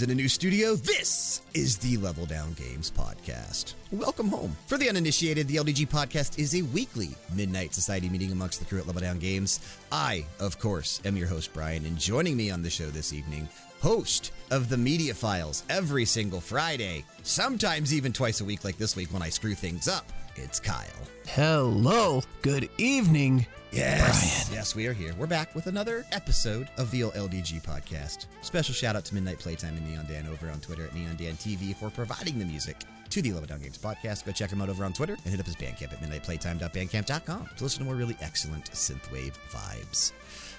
Dudes 0.00 0.10
in 0.10 0.10
a 0.10 0.14
new 0.14 0.28
studio. 0.28 0.74
This 0.76 1.42
is 1.52 1.76
the 1.78 1.96
Level 1.98 2.24
Down 2.24 2.54
Games 2.54 2.90
podcast. 2.90 3.74
Welcome 3.92 4.28
home. 4.28 4.56
For 4.66 4.78
the 4.78 4.88
uninitiated, 4.88 5.46
the 5.46 5.56
LDG 5.56 5.88
podcast 5.88 6.38
is 6.38 6.54
a 6.54 6.62
weekly 6.62 7.10
midnight 7.34 7.74
society 7.74 8.08
meeting 8.08 8.32
amongst 8.32 8.60
the 8.60 8.64
crew 8.64 8.78
at 8.78 8.86
Level 8.86 9.02
Down 9.02 9.18
Games. 9.18 9.60
I, 9.92 10.24
of 10.38 10.58
course, 10.58 11.00
am 11.04 11.16
your 11.16 11.28
host, 11.28 11.52
Bryan, 11.52 11.84
and 11.84 11.98
joining 11.98 12.36
me 12.36 12.50
on 12.50 12.62
the 12.62 12.70
show 12.70 12.86
this 12.86 13.12
evening, 13.12 13.48
host 13.80 14.32
of 14.50 14.68
the 14.68 14.78
Media 14.78 15.12
Files 15.12 15.64
every 15.68 16.04
single 16.04 16.40
Friday, 16.40 17.04
sometimes 17.22 17.92
even 17.92 18.12
twice 18.12 18.40
a 18.40 18.44
week, 18.44 18.64
like 18.64 18.78
this 18.78 18.96
week 18.96 19.12
when 19.12 19.22
I 19.22 19.28
screw 19.28 19.54
things 19.54 19.86
up. 19.88 20.06
It's 20.36 20.60
Kyle. 20.60 20.86
Hello. 21.26 22.22
Good 22.42 22.68
evening. 22.78 23.46
Yes. 23.72 24.46
Bryan. 24.48 24.58
Yes, 24.58 24.74
we 24.74 24.86
are 24.86 24.92
here. 24.92 25.12
We're 25.18 25.26
back 25.26 25.54
with 25.54 25.66
another 25.66 26.04
episode 26.12 26.68
of 26.76 26.90
the 26.90 27.02
LDG 27.02 27.62
podcast. 27.62 28.26
Special 28.42 28.74
shout 28.74 28.96
out 28.96 29.04
to 29.06 29.14
Midnight 29.14 29.38
Playtime 29.38 29.76
and 29.76 29.88
Neon 29.88 30.06
Dan 30.06 30.26
over 30.26 30.50
on 30.50 30.60
Twitter 30.60 30.84
at 30.86 30.94
Neon 30.94 31.16
Dan 31.16 31.34
TV 31.34 31.74
for 31.74 31.90
providing 31.90 32.38
the 32.38 32.44
music 32.44 32.76
to 33.10 33.22
the 33.22 33.32
Level 33.32 33.46
Down 33.48 33.60
Games 33.60 33.78
podcast. 33.78 34.24
Go 34.24 34.32
check 34.32 34.50
him 34.50 34.60
out 34.62 34.68
over 34.68 34.84
on 34.84 34.92
Twitter 34.92 35.14
and 35.24 35.30
hit 35.30 35.40
up 35.40 35.46
his 35.46 35.56
Bandcamp 35.56 35.92
at 35.92 36.00
midnightplaytime.bandcamp.com 36.00 37.48
to 37.56 37.62
listen 37.64 37.80
to 37.80 37.84
more 37.84 37.94
really 37.96 38.16
excellent 38.20 38.70
synthwave 38.72 39.34
vibes. 39.50 40.12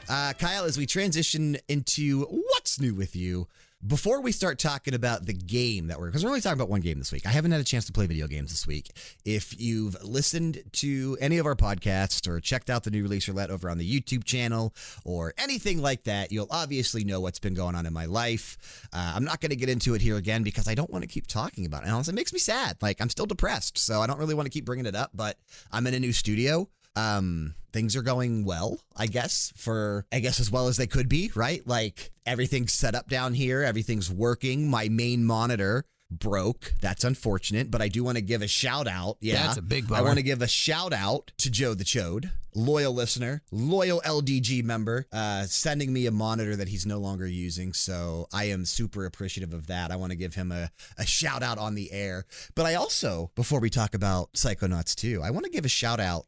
Uh, 0.09 0.33
Kyle, 0.33 0.63
as 0.65 0.77
we 0.77 0.85
transition 0.85 1.57
into 1.67 2.23
what's 2.25 2.79
new 2.79 2.93
with 2.93 3.15
you, 3.15 3.47
before 3.85 4.21
we 4.21 4.31
start 4.31 4.59
talking 4.59 4.93
about 4.93 5.25
the 5.25 5.33
game 5.33 5.87
that 5.87 5.99
we're, 5.99 6.07
because 6.07 6.23
we're 6.23 6.29
only 6.29 6.41
talking 6.41 6.59
about 6.59 6.69
one 6.69 6.81
game 6.81 6.99
this 6.99 7.11
week. 7.11 7.25
I 7.25 7.29
haven't 7.29 7.51
had 7.51 7.61
a 7.61 7.65
chance 7.65 7.85
to 7.85 7.91
play 7.91 8.05
video 8.05 8.27
games 8.27 8.51
this 8.51 8.67
week. 8.67 8.91
If 9.25 9.59
you've 9.59 10.01
listened 10.03 10.63
to 10.73 11.17
any 11.19 11.37
of 11.37 11.45
our 11.45 11.55
podcasts 11.55 12.27
or 12.27 12.39
checked 12.39 12.69
out 12.69 12.83
the 12.83 12.91
new 12.91 13.03
release 13.03 13.27
roulette 13.27 13.49
over 13.49 13.69
on 13.69 13.77
the 13.77 13.99
YouTube 13.99 14.23
channel 14.23 14.73
or 15.03 15.33
anything 15.37 15.81
like 15.81 16.03
that, 16.03 16.31
you'll 16.31 16.47
obviously 16.51 17.03
know 17.03 17.19
what's 17.19 17.39
been 17.39 17.53
going 17.53 17.75
on 17.75 17.85
in 17.85 17.93
my 17.93 18.05
life. 18.05 18.87
Uh, 18.93 19.13
I'm 19.15 19.23
not 19.23 19.41
going 19.41 19.49
to 19.49 19.55
get 19.55 19.69
into 19.69 19.95
it 19.95 20.01
here 20.01 20.17
again 20.17 20.43
because 20.43 20.67
I 20.67 20.75
don't 20.75 20.89
want 20.91 21.03
to 21.03 21.07
keep 21.07 21.27
talking 21.27 21.65
about 21.65 21.81
it. 21.81 21.85
And 21.85 21.95
honestly, 21.95 22.13
it 22.13 22.15
makes 22.15 22.33
me 22.33 22.39
sad. 22.39 22.77
Like, 22.81 23.01
I'm 23.01 23.09
still 23.09 23.25
depressed. 23.25 23.77
So 23.77 24.01
I 24.01 24.07
don't 24.07 24.19
really 24.19 24.35
want 24.35 24.45
to 24.45 24.51
keep 24.51 24.65
bringing 24.65 24.85
it 24.85 24.95
up, 24.95 25.11
but 25.13 25.37
I'm 25.71 25.87
in 25.87 25.93
a 25.93 25.99
new 25.99 26.13
studio. 26.13 26.69
Um, 26.95 27.55
things 27.71 27.95
are 27.95 28.01
going 28.01 28.43
well, 28.45 28.79
I 28.95 29.07
guess, 29.07 29.53
for 29.55 30.05
I 30.11 30.19
guess 30.19 30.39
as 30.39 30.51
well 30.51 30.67
as 30.67 30.77
they 30.77 30.87
could 30.87 31.09
be, 31.09 31.31
right? 31.35 31.65
Like 31.65 32.11
everything's 32.25 32.73
set 32.73 32.95
up 32.95 33.07
down 33.09 33.33
here, 33.33 33.63
everything's 33.63 34.11
working. 34.11 34.69
My 34.69 34.89
main 34.89 35.25
monitor 35.25 35.85
broke. 36.11 36.73
That's 36.81 37.03
unfortunate, 37.03 37.71
but 37.71 37.81
I 37.81 37.87
do 37.87 38.03
want 38.03 38.17
to 38.17 38.21
give 38.21 38.41
a 38.41 38.47
shout 38.47 38.87
out. 38.87 39.17
Yeah. 39.21 39.47
That's 39.47 39.57
a 39.57 39.61
big 39.61 39.91
I 39.91 40.01
want 40.01 40.17
to 40.17 40.23
give 40.23 40.41
a 40.41 40.47
shout 40.47 40.93
out 40.93 41.31
to 41.37 41.49
Joe 41.49 41.73
the 41.73 41.85
Chode, 41.85 42.29
loyal 42.53 42.93
listener, 42.93 43.41
loyal 43.51 44.01
LDG 44.05 44.63
member, 44.63 45.07
uh, 45.11 45.43
sending 45.43 45.93
me 45.93 46.05
a 46.05 46.11
monitor 46.11 46.55
that 46.55 46.67
he's 46.67 46.85
no 46.85 46.97
longer 46.99 47.25
using. 47.25 47.73
So 47.73 48.27
I 48.33 48.45
am 48.45 48.65
super 48.65 49.05
appreciative 49.05 49.53
of 49.53 49.67
that. 49.67 49.91
I 49.91 49.95
want 49.95 50.11
to 50.11 50.17
give 50.17 50.35
him 50.35 50.51
a, 50.51 50.69
a 50.97 51.05
shout 51.05 51.41
out 51.41 51.57
on 51.57 51.75
the 51.75 51.91
air. 51.91 52.25
But 52.55 52.65
I 52.65 52.75
also, 52.75 53.31
before 53.35 53.61
we 53.61 53.69
talk 53.69 53.95
about 53.95 54.33
Psychonauts 54.33 54.95
2, 54.95 55.21
I 55.23 55.31
want 55.31 55.45
to 55.45 55.51
give 55.51 55.65
a 55.65 55.69
shout 55.69 55.99
out 55.99 56.25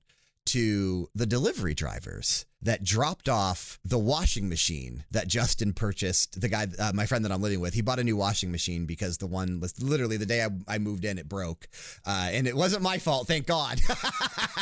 to 0.54 1.10
the 1.16 1.26
delivery 1.26 1.74
drivers 1.74 2.46
that 2.64 2.84
dropped 2.84 3.28
off 3.28 3.80
the 3.84 3.98
washing 3.98 4.48
machine 4.48 5.04
that 5.12 5.28
Justin 5.28 5.74
purchased. 5.74 6.40
The 6.40 6.48
guy, 6.48 6.68
uh, 6.80 6.92
my 6.94 7.06
friend 7.06 7.26
that 7.26 7.32
I'm 7.32 7.42
living 7.42 7.60
with, 7.60 7.74
he 7.74 7.82
bought 7.82 8.00
a 8.00 8.04
new 8.04 8.16
washing 8.16 8.52
machine 8.52 8.86
because 8.86 9.18
the 9.18 9.28
one 9.28 9.60
was 9.60 9.82
literally 9.84 10.18
the 10.18 10.26
day 10.26 10.44
I, 10.44 10.50
I 10.68 10.78
moved 10.78 11.04
in, 11.06 11.18
it 11.18 11.28
broke. 11.28 11.68
Uh, 12.06 12.30
and 12.32 12.48
it 12.48 12.56
wasn't 12.56 12.82
my 12.82 12.98
fault, 12.98 13.28
thank 13.28 13.46
God. 13.48 13.82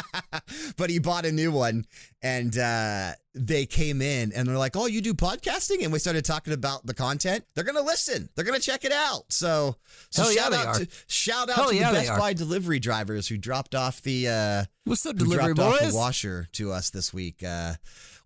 but 0.78 0.90
he 0.90 1.00
bought 1.00 1.26
a 1.26 1.32
new 1.32 1.52
one 1.52 1.86
and 2.24 2.58
uh, 2.58 3.12
they 3.34 3.66
came 3.66 4.02
in 4.02 4.32
and 4.34 4.48
they're 4.48 4.58
like, 4.58 4.76
Oh, 4.76 4.88
you 4.88 5.02
do 5.02 5.14
podcasting? 5.14 5.84
And 5.84 5.94
we 5.94 6.00
started 6.00 6.26
talking 6.26 6.54
about 6.54 6.86
the 6.86 6.94
content. 6.94 7.46
They're 7.54 7.64
going 7.64 7.78
to 7.78 7.84
listen, 7.84 8.30
they're 8.36 8.46
going 8.46 8.60
to 8.60 8.66
check 8.66 8.84
it 8.84 8.92
out. 8.92 9.32
So, 9.32 9.76
so 10.10 10.24
Hell 10.24 10.34
yeah, 10.34 10.42
shout 10.42 10.52
they 10.52 10.58
out 10.58 10.76
to 10.76 10.88
shout 11.08 11.50
out 11.50 11.56
Hell 11.56 11.70
to 11.70 11.76
yeah, 11.76 11.92
the 11.92 12.00
Best. 12.00 12.20
Buy 12.20 12.34
delivery 12.34 12.80
drivers 12.80 13.28
who 13.28 13.38
dropped 13.38 13.76
off 13.76 14.02
the 14.02 14.28
uh, 14.28 14.64
What's 14.86 15.06
up, 15.06 15.16
delivery 15.16 15.54
dropped 15.54 15.76
off 15.76 15.80
boys? 15.80 15.92
the 15.92 15.98
washer 15.98 16.48
to 16.54 16.72
us 16.72 16.90
this 16.90 17.14
week. 17.14 17.44
Uh, 17.44 17.74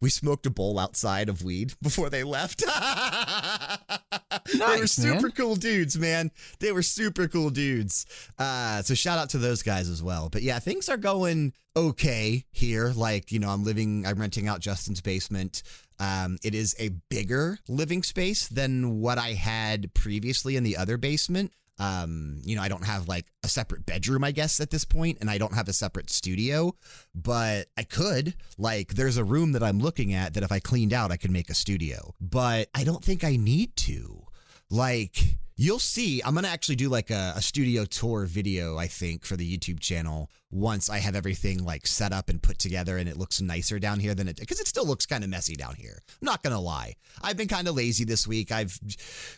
we 0.02 0.10
smoked 0.10 0.46
a 0.46 0.50
bowl 0.50 0.80
outside 0.80 1.30
of 1.30 1.44
weed 1.44 1.74
before 1.82 2.10
they 2.10 2.24
left. 2.24 2.64
they 4.54 4.80
were 4.80 4.88
super 4.88 5.24
man. 5.24 5.32
cool 5.32 5.56
dudes, 5.56 5.98
man. 5.98 6.32
They 6.60 6.72
were 6.72 6.84
super 6.84 7.28
cool 7.28 7.50
dudes. 7.50 8.06
Uh, 8.38 8.82
so 8.82 8.94
shout 8.94 9.20
out 9.20 9.30
to 9.32 9.38
those 9.38 9.64
guys 9.64 9.90
as 9.90 10.02
well. 10.04 10.30
But 10.30 10.42
yeah, 10.42 10.60
things 10.60 10.90
are 10.90 10.98
going 10.98 11.54
okay 11.76 12.46
here. 12.52 12.94
Like, 12.96 13.32
you 13.32 13.40
know, 13.40 13.50
I'm 13.50 13.64
living, 13.64 14.06
I'm 14.06 14.20
renting 14.20 14.48
out 14.48 14.60
Justin's 14.60 15.02
basement. 15.02 15.64
Um, 16.00 16.38
it 16.44 16.54
is 16.54 16.76
a 16.80 16.90
bigger 17.10 17.60
living 17.68 18.04
space 18.04 18.48
than 18.48 19.00
what 19.00 19.18
I 19.18 19.30
had 19.30 19.94
previously 19.94 20.56
in 20.56 20.64
the 20.64 20.78
other 20.78 20.98
basement. 20.98 21.54
Um, 21.78 22.42
you 22.46 22.56
know, 22.56 22.62
I 22.62 22.70
don't 22.70 22.86
have 22.86 23.08
like 23.08 23.26
a 23.44 23.48
separate 23.48 23.86
bedroom, 23.86 24.24
I 24.24 24.32
guess, 24.32 24.60
at 24.60 24.70
this 24.70 24.86
point, 24.86 25.18
and 25.20 25.30
I 25.30 25.38
don't 25.38 25.54
have 25.54 25.68
a 25.68 25.74
separate 25.74 26.10
studio, 26.10 26.76
but 27.14 27.68
I 27.78 27.84
could. 27.84 28.36
Like, 28.58 28.94
there's 28.94 29.18
a 29.18 29.24
room 29.24 29.52
that 29.54 29.64
I'm 29.64 29.80
looking 29.80 30.14
at 30.14 30.34
that 30.34 30.44
if 30.44 30.52
I 30.52 30.60
cleaned 30.60 30.94
out, 30.94 31.12
I 31.12 31.18
could 31.18 31.32
make 31.32 31.50
a 31.50 31.56
studio, 31.56 32.14
but 32.22 32.70
I 32.74 32.84
don't 32.84 33.04
think 33.04 33.24
I 33.24 33.36
need 33.36 33.76
to. 33.78 34.26
Like, 34.70 35.38
you'll 35.56 35.80
see, 35.80 36.22
I'm 36.24 36.34
going 36.34 36.44
to 36.44 36.50
actually 36.50 36.76
do 36.76 36.90
like 36.90 37.10
a, 37.10 37.34
a 37.36 37.42
studio 37.42 37.86
tour 37.86 38.26
video, 38.26 38.78
I 38.78 38.88
think, 38.88 39.26
for 39.26 39.36
the 39.36 39.58
YouTube 39.58 39.80
channel 39.80 40.30
once 40.52 40.90
I 40.90 41.00
have 41.00 41.16
everything 41.16 41.64
like 41.64 41.88
set 41.88 42.14
up 42.14 42.30
and 42.30 42.42
put 42.42 42.60
together 42.60 42.98
and 42.98 43.10
it 43.10 43.18
looks 43.18 43.42
nicer 43.42 43.80
down 43.80 44.00
here 44.00 44.16
than 44.16 44.28
it, 44.28 44.38
because 44.38 44.60
it 44.60 44.68
still 44.68 44.86
looks 44.86 45.06
kind 45.06 45.24
of 45.24 45.30
messy 45.30 45.56
down 45.56 45.76
here. 45.76 46.00
I'm 46.22 46.26
not 46.26 46.44
going 46.44 46.54
to 46.54 46.60
lie. 46.60 46.96
I've 47.22 47.38
been 47.38 47.48
kind 47.48 47.68
of 47.68 47.76
lazy 47.76 48.04
this 48.04 48.28
week. 48.28 48.52
I've 48.52 48.80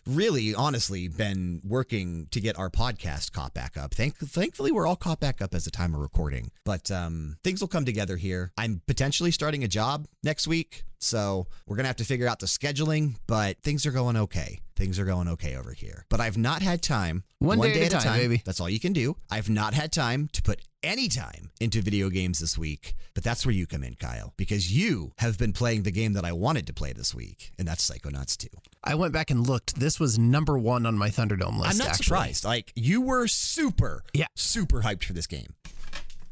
really, 0.06 0.54
honestly, 0.56 1.08
been 1.08 1.62
working 1.64 2.28
to 2.32 2.42
get 2.42 2.58
our 2.58 2.70
podcast 2.70 3.32
caught 3.32 3.54
back 3.54 3.78
up. 3.78 3.94
Thank, 3.94 4.18
thankfully, 4.18 4.72
we're 4.72 4.88
all 4.88 4.96
caught 4.96 5.20
back 5.20 5.42
up 5.42 5.54
as 5.54 5.66
the 5.66 5.72
time 5.72 5.94
of 5.94 6.02
recording, 6.02 6.52
but 6.66 6.90
um, 6.92 7.38
things 7.44 7.62
will 7.62 7.68
come 7.68 7.86
together 7.86 8.18
here. 8.18 8.52
I'm 8.58 8.82
potentially 8.88 9.32
starting 9.32 9.64
a 9.64 9.68
job 9.68 10.08
next 10.24 10.48
week. 10.48 10.84
So 11.00 11.48
we're 11.66 11.76
going 11.76 11.84
to 11.86 11.88
have 11.90 11.96
to 11.98 12.06
figure 12.06 12.28
out 12.28 12.40
the 12.40 12.46
scheduling, 12.48 13.16
but 13.28 13.62
things 13.62 13.86
are 13.86 13.92
going 13.92 14.18
okay. 14.18 14.60
Things 14.76 15.00
are 15.00 15.06
going 15.06 15.28
okay 15.30 15.56
over 15.56 15.74
here. 15.74 16.06
But 16.10 16.20
I've 16.22 16.38
not 16.38 16.62
had 16.62 16.82
time. 16.84 17.24
One 17.40 17.60
day 17.60 17.86
at 17.86 17.94
a 17.94 17.98
time, 17.98 18.20
baby. 18.20 18.42
That's 18.46 18.60
all 18.60 18.70
you 18.70 18.80
can 18.80 18.94
do. 18.94 19.16
I've 19.30 19.50
not 19.50 19.74
had 19.74 19.92
time 19.92 20.30
to 20.34 20.42
put 20.44 20.62
any 20.84 21.08
time 21.08 21.50
into 21.60 21.82
video 21.82 22.10
games 22.10 22.38
this 22.40 22.58
week, 22.58 22.94
but 23.16 23.24
that's 23.24 23.44
where 23.46 23.54
you 23.54 23.66
come 23.66 23.84
in, 23.84 23.96
Kyle, 23.96 24.34
because 24.38 24.72
you 24.76 25.14
have 25.18 25.38
been 25.40 25.52
playing 25.52 25.82
the 25.84 25.92
game 25.92 26.14
that 26.14 26.24
I 26.26 26.32
wanted 26.32 26.68
to 26.68 26.74
play 26.74 26.94
this 26.94 27.14
week, 27.16 27.52
and 27.58 27.68
that's 27.68 27.90
Psychonauts 27.90 28.38
2. 28.38 28.48
I 28.84 28.94
went 28.94 29.12
back 29.14 29.32
and 29.32 29.46
looked. 29.48 29.80
This 29.80 30.00
was 30.00 30.20
number 30.20 30.58
one 30.58 30.86
on 30.86 30.96
my 30.96 31.10
Thunderdome 31.10 31.58
list. 31.60 31.72
I'm 31.72 31.78
not 31.80 31.88
actually. 31.90 32.04
surprised. 32.06 32.46
Like, 32.46 32.72
you 32.76 33.02
were 33.02 33.28
super, 33.28 34.04
Yeah. 34.14 34.28
super 34.36 34.82
hyped 34.84 35.04
for 35.04 35.14
this 35.14 35.26
game. 35.28 35.56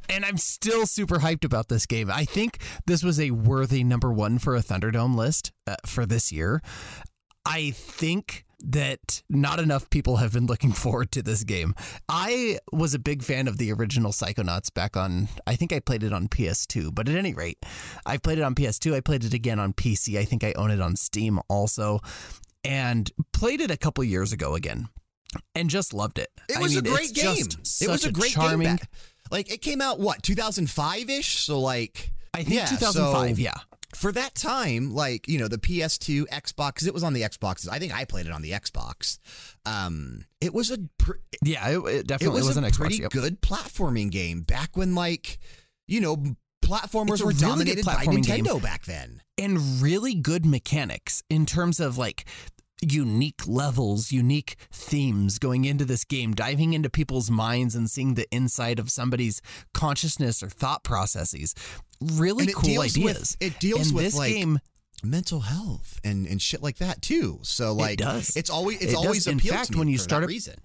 And 0.09 0.25
I'm 0.25 0.37
still 0.37 0.85
super 0.85 1.19
hyped 1.19 1.45
about 1.45 1.69
this 1.69 1.85
game. 1.85 2.09
I 2.11 2.25
think 2.25 2.59
this 2.85 3.03
was 3.03 3.19
a 3.19 3.31
worthy 3.31 3.83
number 3.83 4.11
one 4.11 4.39
for 4.39 4.55
a 4.55 4.61
Thunderdome 4.61 5.15
list 5.15 5.51
uh, 5.67 5.75
for 5.85 6.05
this 6.05 6.31
year. 6.31 6.61
I 7.45 7.71
think 7.71 8.45
that 8.59 9.21
not 9.29 9.59
enough 9.59 9.89
people 9.89 10.17
have 10.17 10.33
been 10.33 10.45
looking 10.47 10.71
forward 10.83 11.11
to 11.11 11.21
this 11.21 11.43
game. 11.43 11.75
I 12.09 12.59
was 12.71 12.93
a 12.93 12.99
big 12.99 13.23
fan 13.23 13.47
of 13.47 13.57
the 13.57 13.71
original 13.71 14.11
Psychonauts 14.11 14.73
back 14.73 14.97
on, 14.97 15.27
I 15.45 15.55
think 15.55 15.71
I 15.71 15.79
played 15.79 16.03
it 16.03 16.13
on 16.13 16.27
PS2, 16.27 16.93
but 16.93 17.07
at 17.07 17.15
any 17.15 17.33
rate, 17.33 17.59
I 18.05 18.17
played 18.17 18.37
it 18.39 18.43
on 18.43 18.55
PS2. 18.55 18.93
I 18.95 19.01
played 19.01 19.23
it 19.23 19.33
again 19.33 19.59
on 19.59 19.73
PC. 19.73 20.17
I 20.17 20.25
think 20.25 20.43
I 20.43 20.53
own 20.53 20.71
it 20.71 20.81
on 20.81 20.95
Steam 20.95 21.39
also, 21.49 21.99
and 22.63 23.11
played 23.33 23.61
it 23.61 23.71
a 23.71 23.77
couple 23.77 24.03
years 24.03 24.31
ago 24.31 24.55
again. 24.55 24.89
And 25.53 25.69
just 25.69 25.93
loved 25.93 26.17
it. 26.17 26.29
It 26.47 26.57
I 26.57 26.61
was 26.61 26.75
mean, 26.75 26.85
a 26.85 26.89
great 26.89 27.13
game. 27.13 27.35
It 27.35 27.57
was 27.57 28.01
such 28.01 28.05
a 28.05 28.11
great 28.11 28.31
charming. 28.31 28.67
game. 28.67 28.75
Back. 28.77 28.89
Like, 29.31 29.51
it 29.51 29.61
came 29.61 29.81
out, 29.81 29.99
what, 29.99 30.21
2005 30.23 31.09
ish? 31.09 31.39
So, 31.45 31.59
like, 31.59 32.11
I 32.33 32.43
think 32.43 32.55
yeah, 32.55 32.65
2005. 32.65 33.35
so- 33.37 33.41
yeah. 33.41 33.53
for 33.95 34.11
that 34.11 34.35
time, 34.35 34.93
like, 34.93 35.27
you 35.27 35.39
know, 35.39 35.47
the 35.47 35.57
PS2, 35.57 36.25
Xbox, 36.27 36.75
'cause 36.75 36.87
it 36.87 36.93
was 36.93 37.03
on 37.03 37.13
the 37.13 37.21
Xboxes. 37.21 37.69
I 37.69 37.79
think 37.79 37.93
I 37.95 38.03
played 38.05 38.25
it 38.25 38.31
on 38.33 38.41
the 38.41 38.51
Xbox. 38.51 39.19
Um, 39.65 40.25
it 40.41 40.53
was 40.53 40.69
a 40.69 40.77
pr- 40.97 41.13
Yeah, 41.43 41.67
it, 41.69 41.77
it 41.79 41.85
it 42.01 42.07
definitely 42.07 42.39
was 42.41 42.47
was, 42.49 42.57
a 42.57 42.59
an 42.61 42.65
Xbox. 42.65 42.75
pretty 42.75 42.95
yep. 42.97 43.11
good 43.11 43.41
platforming 43.41 44.11
game 44.11 44.41
back 44.41 44.75
when, 44.75 44.95
like, 44.95 45.39
you 45.87 46.01
know, 46.01 46.17
platformers 46.63 47.21
were 47.21 47.27
really 47.27 47.39
dominated 47.39 47.85
by 47.85 47.95
platforming 47.95 48.25
game. 48.25 48.43
Nintendo 48.45 48.61
back 48.61 48.85
then. 48.85 49.21
and 49.37 49.81
really 49.81 50.15
good 50.15 50.45
mechanics 50.45 51.21
in 51.29 51.45
terms 51.45 51.79
of 51.79 51.97
like 51.97 52.25
unique 52.81 53.47
levels, 53.47 54.11
unique 54.11 54.55
themes 54.71 55.39
going 55.39 55.65
into 55.65 55.85
this 55.85 56.03
game, 56.03 56.33
diving 56.33 56.73
into 56.73 56.89
people's 56.89 57.31
minds 57.31 57.75
and 57.75 57.89
seeing 57.89 58.15
the 58.15 58.27
inside 58.31 58.79
of 58.79 58.89
somebody's 58.91 59.41
consciousness 59.73 60.43
or 60.43 60.49
thought 60.49 60.83
processes. 60.83 61.53
Really 62.01 62.47
cool 62.47 62.63
deals 62.63 62.97
with- 62.97 62.97
ideas. 62.97 63.37
it 63.39 63.59
deals 63.59 63.87
and 63.87 63.95
with, 63.95 64.05
this 64.05 64.15
like, 64.17 64.33
game. 64.33 64.59
Mental 65.03 65.41
health 65.41 65.99
and, 66.03 66.25
and 66.25 66.41
shit 66.41 66.63
like 66.63 66.77
that 66.77 67.01
too. 67.01 67.39
So 67.43 67.73
like 67.73 67.93
it 67.93 67.99
does. 67.99 68.35
it's 68.35 68.49
always 68.49 68.77
it's 68.77 68.85
It 68.93 68.95
does. 68.95 69.05
always 69.05 69.27
In 69.27 69.39
fact, 69.39 69.67
to 69.67 69.73
me 69.73 69.79
when 69.79 69.87
you 69.89 69.97
start 69.97 70.23
a, 70.23 70.27
reason. 70.27 70.55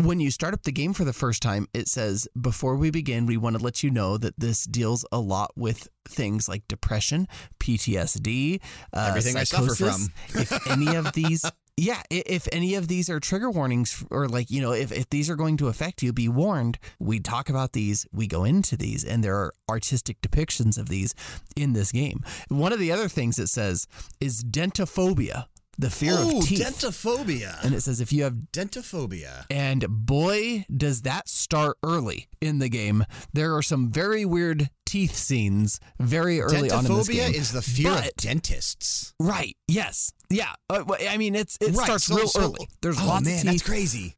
When 0.00 0.18
you 0.18 0.32
start 0.32 0.54
up 0.54 0.64
the 0.64 0.72
game 0.72 0.92
for 0.92 1.04
the 1.04 1.12
first 1.12 1.40
time, 1.40 1.68
it 1.72 1.86
says, 1.86 2.26
Before 2.38 2.74
we 2.74 2.90
begin, 2.90 3.26
we 3.26 3.36
want 3.36 3.56
to 3.56 3.62
let 3.62 3.84
you 3.84 3.90
know 3.90 4.18
that 4.18 4.38
this 4.38 4.64
deals 4.64 5.06
a 5.12 5.20
lot 5.20 5.52
with 5.56 5.88
things 6.08 6.48
like 6.48 6.66
depression, 6.66 7.28
PTSD, 7.60 8.60
uh, 8.92 9.06
Everything 9.08 9.36
I 9.36 9.44
suffer 9.44 9.74
from. 9.74 10.12
if 10.34 10.66
any 10.68 10.96
of 10.96 11.12
these 11.12 11.44
yeah, 11.76 12.02
if 12.10 12.48
any 12.52 12.74
of 12.74 12.86
these 12.88 13.10
are 13.10 13.18
trigger 13.18 13.50
warnings 13.50 14.04
or 14.10 14.28
like, 14.28 14.50
you 14.50 14.60
know, 14.60 14.72
if, 14.72 14.92
if 14.92 15.10
these 15.10 15.28
are 15.28 15.36
going 15.36 15.56
to 15.56 15.68
affect 15.68 16.02
you, 16.02 16.12
be 16.12 16.28
warned. 16.28 16.78
We 17.00 17.18
talk 17.18 17.48
about 17.48 17.72
these, 17.72 18.06
we 18.12 18.26
go 18.26 18.44
into 18.44 18.76
these, 18.76 19.04
and 19.04 19.24
there 19.24 19.36
are 19.36 19.54
artistic 19.68 20.20
depictions 20.20 20.78
of 20.78 20.88
these 20.88 21.14
in 21.56 21.72
this 21.72 21.90
game. 21.90 22.22
One 22.48 22.72
of 22.72 22.78
the 22.78 22.92
other 22.92 23.08
things 23.08 23.38
it 23.38 23.48
says 23.48 23.88
is 24.20 24.44
dentophobia, 24.44 25.46
the 25.78 25.90
fear 25.90 26.14
Ooh, 26.14 26.38
of 26.38 26.44
teeth. 26.46 26.60
dentophobia. 26.60 27.62
and 27.64 27.74
it 27.74 27.80
says 27.82 28.00
if 28.00 28.12
you 28.12 28.22
have 28.24 28.34
dentophobia. 28.52 29.46
and 29.50 29.84
boy, 29.88 30.64
does 30.74 31.02
that 31.02 31.28
start 31.28 31.76
early 31.82 32.28
in 32.40 32.58
the 32.58 32.68
game. 32.68 33.04
There 33.32 33.54
are 33.56 33.62
some 33.62 33.90
very 33.90 34.24
weird 34.24 34.70
teeth 34.86 35.14
scenes 35.14 35.80
very 35.98 36.40
early 36.40 36.70
on 36.70 36.86
in 36.86 36.92
this 36.94 37.08
Dentophobia 37.08 37.32
game. 37.32 37.34
is 37.34 37.52
the 37.52 37.62
fear 37.62 37.90
But- 37.90 38.06
of 38.08 38.16
dentists. 38.16 39.14
Right. 39.18 39.56
Yes. 39.66 40.12
Yeah. 40.30 40.52
Uh, 40.70 40.84
I 41.08 41.16
mean, 41.16 41.34
it's 41.34 41.56
it 41.60 41.74
right. 41.74 41.84
starts 41.84 42.04
so- 42.04 42.16
real 42.16 42.28
so- 42.28 42.40
early. 42.42 42.68
There's 42.82 43.00
oh, 43.00 43.06
lots 43.06 43.24
man, 43.24 43.34
of 43.34 43.42
teeth. 43.42 43.50
that's 43.50 43.62
crazy. 43.62 44.14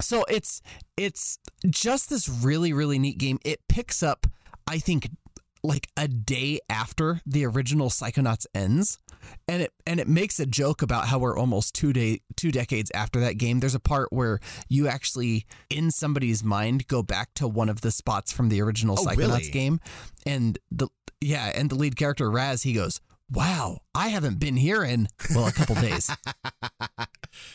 So 0.00 0.24
it's 0.28 0.62
it's 0.96 1.38
just 1.68 2.08
this 2.10 2.28
really 2.28 2.72
really 2.72 2.98
neat 2.98 3.18
game. 3.18 3.38
It 3.44 3.60
picks 3.68 4.02
up, 4.02 4.26
I 4.66 4.78
think, 4.78 5.08
like 5.62 5.88
a 5.96 6.08
day 6.08 6.58
after 6.68 7.20
the 7.26 7.44
original 7.44 7.90
Psychonauts 7.90 8.46
ends, 8.54 8.98
and 9.46 9.62
it 9.62 9.72
and 9.86 10.00
it 10.00 10.08
makes 10.08 10.40
a 10.40 10.46
joke 10.46 10.82
about 10.82 11.08
how 11.08 11.18
we're 11.18 11.36
almost 11.36 11.74
two 11.74 11.92
day 11.92 12.20
two 12.36 12.50
decades 12.50 12.90
after 12.94 13.20
that 13.20 13.36
game. 13.38 13.60
There's 13.60 13.74
a 13.74 13.80
part 13.80 14.12
where 14.12 14.40
you 14.68 14.88
actually 14.88 15.46
in 15.68 15.90
somebody's 15.90 16.42
mind 16.42 16.86
go 16.88 17.02
back 17.02 17.34
to 17.34 17.46
one 17.48 17.68
of 17.68 17.82
the 17.82 17.90
spots 17.90 18.32
from 18.32 18.48
the 18.48 18.60
original 18.62 18.96
Oh, 18.98 19.04
Psychonauts 19.04 19.16
really? 19.38 19.50
game, 19.50 19.80
and 20.24 20.58
the 20.70 20.88
yeah, 21.20 21.52
and 21.54 21.68
the 21.68 21.74
lead 21.74 21.96
character 21.96 22.30
Raz 22.30 22.62
he 22.62 22.72
goes. 22.72 23.00
Wow, 23.32 23.78
I 23.94 24.08
haven't 24.08 24.38
been 24.40 24.56
here 24.56 24.82
in 24.82 25.06
well 25.34 25.46
a 25.46 25.52
couple 25.52 25.74
days. 25.76 26.10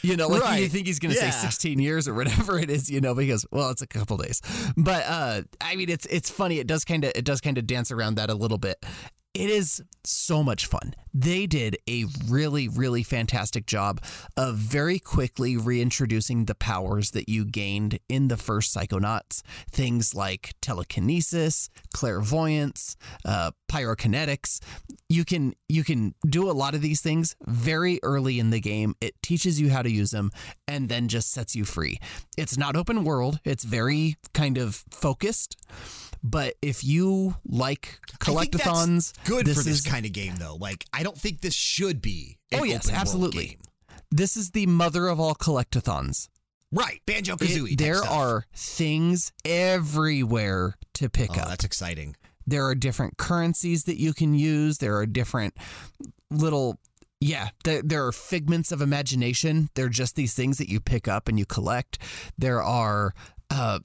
You 0.02 0.16
know, 0.16 0.30
like 0.30 0.62
you 0.62 0.70
think 0.70 0.88
he's 0.88 1.00
going 1.00 1.14
to 1.14 1.20
Yeah. 1.20 1.32
say 1.32 1.48
16 1.48 1.80
years 1.80 2.08
or 2.08 2.14
whatever 2.14 2.58
it 2.58 2.70
is, 2.70 2.90
you 2.90 3.02
know, 3.02 3.14
because 3.14 3.46
well, 3.52 3.72
it's 3.72 3.82
a 3.82 3.88
couple 3.88 4.16
days. 4.18 4.42
But 4.78 5.04
uh 5.06 5.42
I 5.60 5.76
mean 5.76 5.90
it's 5.90 6.06
it's 6.06 6.30
funny. 6.30 6.60
It 6.60 6.66
does 6.68 6.86
kind 6.86 7.04
of 7.04 7.12
it 7.14 7.26
does 7.26 7.42
kind 7.42 7.58
of 7.58 7.68
dance 7.68 7.92
around 7.92 8.16
that 8.16 8.30
a 8.30 8.34
little 8.36 8.58
bit. 8.58 8.84
It 9.36 9.50
is 9.50 9.84
so 10.06 10.42
much 10.44 10.66
fun. 10.66 10.94
They 11.14 11.46
did 11.46 11.78
a 11.90 12.06
really, 12.30 12.70
really 12.70 13.04
fantastic 13.04 13.66
job 13.66 14.02
of 14.38 14.56
very 14.56 14.98
quickly 14.98 15.58
reintroducing 15.58 16.46
the 16.46 16.56
powers 16.56 17.12
that 17.12 17.28
you 17.28 17.44
gained 17.44 18.00
in 18.08 18.30
the 18.30 18.38
first 18.38 18.74
Psychonauts. 18.74 19.42
Things 19.70 20.16
like 20.16 20.54
telekinesis, 20.62 21.70
clairvoyance, 21.94 22.96
uh, 23.26 23.52
pyrokinetics. 23.70 24.62
You 25.10 25.26
can 25.26 25.54
you 25.68 25.84
can 25.84 26.16
do 26.26 26.50
a 26.50 26.54
lot 26.54 26.74
of 26.74 26.82
these 26.82 27.02
things 27.02 27.36
very 27.46 28.00
early 28.04 28.40
in 28.40 28.52
the 28.52 28.62
game. 28.62 28.96
It 29.02 29.22
teaches 29.22 29.60
you 29.60 29.70
how 29.70 29.82
to 29.82 29.92
use 29.92 30.12
them 30.12 30.32
and 30.66 30.88
then 30.88 31.10
just 31.10 31.32
sets 31.32 31.58
you 31.58 31.66
free. 31.66 32.00
It's 32.38 32.58
not 32.58 32.78
open 32.78 33.04
world. 33.04 33.42
It's 33.44 33.66
very 33.66 34.16
kind 34.34 34.58
of 34.58 34.86
focused. 34.92 35.58
But 36.28 36.56
if 36.64 36.84
you 36.84 37.36
like 37.46 38.00
I 38.20 38.34
think 38.34 38.52
that's 38.54 38.64
collectathons, 38.64 39.14
good 39.26 39.46
this 39.46 39.58
for 39.60 39.64
this 39.64 39.80
is 39.80 39.86
kind 39.86 40.08
of 40.08 40.12
game, 40.12 40.38
though. 40.38 40.56
Like, 40.56 40.86
I 40.92 41.04
don't 41.04 41.18
think 41.18 41.42
this 41.42 41.54
should 41.54 42.02
be. 42.02 42.40
An 42.52 42.62
Oh, 42.62 42.64
yes, 42.64 42.90
absolutely. 42.92 43.46
game. 43.48 43.58
this 44.12 44.36
is 44.36 44.52
the 44.52 44.66
mother 44.66 45.08
of 45.08 45.20
all 45.20 45.36
collectathons. 45.36 46.30
Right, 46.72 47.00
Banjo 47.06 47.36
Kazooie. 47.36 47.78
there 47.78 48.04
are 48.04 48.46
things 48.56 49.32
everywhere 49.46 50.76
to 50.96 51.10
pick 51.10 51.38
Oh, 51.38 51.42
up. 51.42 51.48
that's 51.50 51.64
exciting. 51.66 52.16
There 52.48 52.66
are 52.66 52.76
different 52.76 53.18
currencies 53.18 53.84
that 53.84 54.00
you 54.00 54.14
can 54.14 54.34
use. 54.34 54.80
There 54.80 54.96
are 54.98 55.06
different 55.06 55.56
little 56.32 56.80
yeah, 57.22 57.50
there, 57.64 57.82
there 57.82 58.06
are 58.06 58.12
figments 58.12 58.72
of 58.72 58.82
imagination. 58.82 59.70
They're 59.76 59.90
just 59.90 60.16
these 60.16 60.34
things 60.34 60.58
that 60.58 60.70
you 60.70 60.80
pick 60.80 61.08
up 61.08 61.28
and 61.28 61.40
you 61.40 61.46
collect. 61.46 61.98
There 62.38 62.62
are 62.62 63.14
uh, 63.50 63.80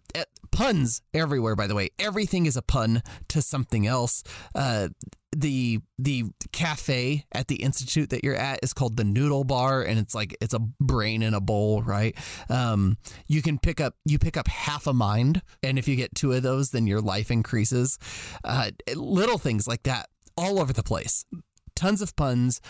puns 0.52 1.02
everywhere. 1.14 1.56
By 1.56 1.67
the 1.67 1.75
way, 1.75 1.91
everything 1.99 2.47
is 2.47 2.56
a 2.56 2.62
pun 2.62 3.02
to 3.29 3.43
something 3.43 3.87
else. 3.87 4.23
Uh, 4.55 4.88
the 5.35 5.79
the 5.99 6.25
cafe 6.52 7.25
at 7.32 7.47
the 7.47 7.56
institute 7.56 8.11
that 8.11 8.25
you're 8.25 8.35
at 8.35 8.58
is 8.62 8.73
called 8.73 8.97
the 8.97 9.05
Noodle 9.05 9.44
Bar, 9.44 9.82
and 9.82 9.99
it's 9.99 10.14
like 10.14 10.37
it's 10.41 10.55
a 10.55 10.58
brain 10.58 11.23
in 11.23 11.35
a 11.35 11.41
bowl, 11.41 11.82
right? 11.82 12.17
Um, 12.49 12.99
you 13.26 13.43
can 13.43 13.58
pick 13.58 13.81
up 13.81 13.94
you 14.05 14.19
pick 14.19 14.37
up 14.37 14.49
half 14.49 14.87
a 14.87 14.93
mind, 14.93 15.43
and 15.62 15.79
if 15.79 15.87
you 15.87 15.97
get 15.97 16.14
two 16.14 16.32
of 16.32 16.43
those, 16.43 16.70
then 16.70 16.87
your 16.87 17.00
life 17.00 17.31
increases. 17.31 17.99
Uh, 18.43 18.70
little 18.94 19.38
things 19.38 19.69
like 19.69 19.85
that 19.85 20.08
all 20.37 20.61
over 20.61 20.73
the 20.73 20.82
place. 20.82 21.25
Tons 21.76 22.03
of 22.03 22.17
puns, 22.17 22.61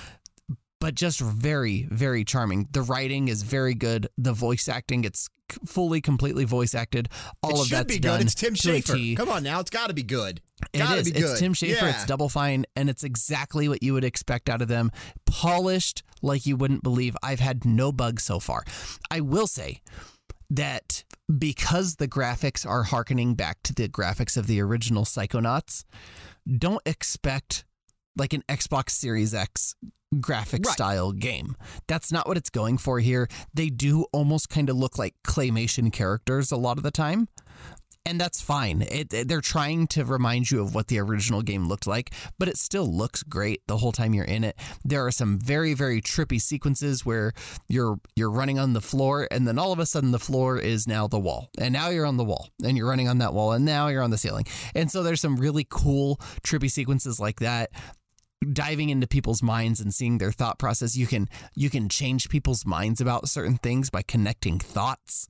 but 0.80 0.94
just 0.94 1.20
very, 1.20 1.86
very 1.90 2.24
charming. 2.24 2.68
The 2.72 2.82
writing 2.82 3.28
is 3.28 3.42
very 3.42 3.74
good. 3.74 4.08
The 4.18 4.32
voice 4.32 4.68
acting, 4.68 5.04
it's 5.04 5.28
fully, 5.66 6.00
completely 6.00 6.44
voice 6.44 6.74
acted. 6.74 7.08
All 7.42 7.50
it 7.50 7.60
of 7.60 7.66
should 7.66 7.76
that's 7.78 7.94
be 7.94 7.98
done 7.98 8.18
good. 8.18 8.26
It's 8.26 8.34
Tim 8.34 8.54
Schafer. 8.54 9.16
Come 9.16 9.28
on 9.28 9.42
now, 9.42 9.60
it's 9.60 9.70
got 9.70 9.88
to 9.88 9.94
be 9.94 10.02
good. 10.02 10.40
It 10.72 10.78
Gotta 10.78 11.00
is. 11.00 11.04
be 11.06 11.12
good. 11.12 11.30
It's 11.30 11.40
Tim 11.40 11.54
Schafer. 11.54 11.82
Yeah. 11.82 11.88
It's 11.90 12.04
Double 12.04 12.28
Fine, 12.28 12.66
and 12.76 12.90
it's 12.90 13.02
exactly 13.04 13.68
what 13.68 13.82
you 13.82 13.94
would 13.94 14.04
expect 14.04 14.48
out 14.48 14.62
of 14.62 14.68
them. 14.68 14.90
Polished 15.26 16.02
like 16.22 16.46
you 16.46 16.56
wouldn't 16.56 16.82
believe. 16.82 17.16
I've 17.22 17.40
had 17.40 17.64
no 17.64 17.92
bugs 17.92 18.22
so 18.22 18.40
far. 18.40 18.64
I 19.10 19.20
will 19.20 19.46
say 19.46 19.80
that 20.50 21.04
because 21.38 21.96
the 21.96 22.08
graphics 22.08 22.66
are 22.66 22.82
harkening 22.82 23.34
back 23.34 23.62
to 23.62 23.72
the 23.74 23.88
graphics 23.88 24.36
of 24.36 24.46
the 24.46 24.60
original 24.60 25.04
Psychonauts, 25.04 25.84
don't 26.58 26.82
expect 26.84 27.64
like 28.16 28.32
an 28.32 28.42
Xbox 28.48 28.90
Series 28.90 29.34
X 29.34 29.74
graphic 30.20 30.64
Right. 30.66 30.72
style 30.72 31.12
game. 31.12 31.56
That's 31.86 32.10
not 32.10 32.26
what 32.26 32.36
it's 32.36 32.50
going 32.50 32.78
for 32.78 32.98
here. 33.00 33.28
They 33.54 33.68
do 33.68 34.06
almost 34.12 34.48
kind 34.48 34.68
of 34.68 34.76
look 34.76 34.98
like 34.98 35.14
claymation 35.24 35.92
characters 35.92 36.50
a 36.50 36.56
lot 36.56 36.78
of 36.78 36.82
the 36.82 36.90
time. 36.90 37.28
And 38.06 38.18
that's 38.18 38.40
fine. 38.40 38.80
It, 38.82 39.12
it- 39.12 39.28
they're 39.28 39.42
trying 39.42 39.86
to 39.88 40.04
remind 40.06 40.50
you 40.50 40.62
of 40.62 40.74
what 40.74 40.88
the 40.88 40.98
original 40.98 41.42
game 41.42 41.68
looked 41.68 41.86
like, 41.86 42.12
but 42.38 42.48
it 42.48 42.56
still 42.56 42.86
looks 42.90 43.22
great 43.22 43.60
the 43.68 43.76
whole 43.76 43.92
time 43.92 44.14
you're 44.14 44.24
in 44.24 44.42
it. 44.42 44.56
There 44.84 45.06
are 45.06 45.10
some 45.12 45.38
very 45.38 45.74
very 45.74 46.00
trippy 46.00 46.40
sequences 46.40 47.04
where 47.04 47.32
you're 47.68 48.00
you're 48.16 48.30
running 48.30 48.58
on 48.58 48.72
the 48.72 48.80
floor 48.80 49.28
and 49.30 49.46
then 49.46 49.58
all 49.58 49.70
of 49.70 49.78
a 49.78 49.86
sudden 49.86 50.12
the 50.12 50.18
floor 50.18 50.58
is 50.58 50.88
now 50.88 51.06
the 51.08 51.18
wall. 51.20 51.50
And 51.60 51.72
now 51.74 51.90
you're 51.90 52.06
on 52.06 52.16
the 52.16 52.24
wall 52.24 52.48
and 52.64 52.76
you're 52.76 52.88
running 52.88 53.06
on 53.06 53.18
that 53.18 53.34
wall 53.34 53.52
and 53.52 53.64
now 53.66 53.88
you're 53.88 54.02
on 54.02 54.10
the 54.10 54.18
ceiling. 54.18 54.46
And 54.74 54.90
so 54.90 55.02
there's 55.02 55.20
some 55.20 55.36
really 55.36 55.66
cool 55.68 56.16
trippy 56.42 56.70
sequences 56.70 57.20
like 57.20 57.38
that 57.40 57.70
diving 58.52 58.88
into 58.88 59.06
people's 59.06 59.42
minds 59.42 59.80
and 59.80 59.92
seeing 59.92 60.18
their 60.18 60.32
thought 60.32 60.58
process 60.58 60.96
you 60.96 61.06
can 61.06 61.28
you 61.54 61.68
can 61.68 61.88
change 61.88 62.28
people's 62.30 62.64
minds 62.64 63.00
about 63.00 63.28
certain 63.28 63.56
things 63.56 63.90
by 63.90 64.02
connecting 64.02 64.58
thoughts 64.58 65.28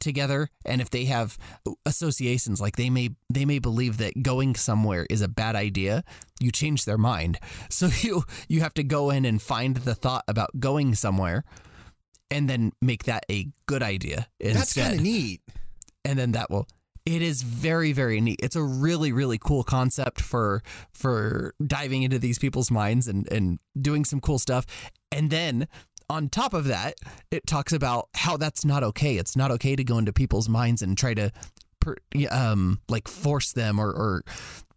together. 0.00 0.48
And 0.64 0.80
if 0.80 0.90
they 0.90 1.04
have 1.06 1.38
associations 1.86 2.60
like 2.60 2.76
they 2.76 2.90
may 2.90 3.10
they 3.30 3.44
may 3.44 3.58
believe 3.58 3.98
that 3.98 4.22
going 4.22 4.54
somewhere 4.56 5.06
is 5.10 5.22
a 5.22 5.28
bad 5.28 5.56
idea 5.56 6.02
you 6.40 6.50
change 6.52 6.84
their 6.84 6.98
mind. 6.98 7.38
So 7.70 7.90
you 8.02 8.24
you 8.48 8.60
have 8.60 8.74
to 8.74 8.82
go 8.84 9.10
in 9.10 9.24
and 9.24 9.40
find 9.40 9.76
the 9.76 9.94
thought 9.94 10.24
about 10.26 10.58
going 10.58 10.94
somewhere 10.94 11.44
and 12.30 12.48
then 12.50 12.72
make 12.82 13.04
that 13.04 13.24
a 13.30 13.48
good 13.66 13.82
idea 13.82 14.26
That's 14.40 14.74
kind 14.74 14.94
of 14.94 15.00
neat. 15.00 15.40
and 16.04 16.18
then 16.18 16.32
that 16.32 16.50
will 16.50 16.66
it 17.08 17.22
is 17.22 17.40
very 17.40 17.92
very 17.92 18.20
neat 18.20 18.38
it's 18.42 18.54
a 18.54 18.62
really 18.62 19.12
really 19.12 19.38
cool 19.38 19.64
concept 19.64 20.20
for 20.20 20.62
for 20.92 21.54
diving 21.66 22.02
into 22.02 22.18
these 22.18 22.38
people's 22.38 22.70
minds 22.70 23.08
and 23.08 23.30
and 23.32 23.58
doing 23.80 24.04
some 24.04 24.20
cool 24.20 24.38
stuff 24.38 24.66
and 25.10 25.30
then 25.30 25.66
on 26.10 26.28
top 26.28 26.52
of 26.52 26.66
that 26.66 26.94
it 27.30 27.46
talks 27.46 27.72
about 27.72 28.08
how 28.14 28.36
that's 28.36 28.62
not 28.62 28.82
okay 28.82 29.16
it's 29.16 29.36
not 29.36 29.50
okay 29.50 29.74
to 29.74 29.82
go 29.82 29.96
into 29.96 30.12
people's 30.12 30.48
minds 30.50 30.82
and 30.82 30.98
try 30.98 31.14
to 31.14 31.30
per, 31.80 31.96
um 32.30 32.78
like 32.90 33.08
force 33.08 33.52
them 33.52 33.78
or 33.78 33.90
or 33.90 34.22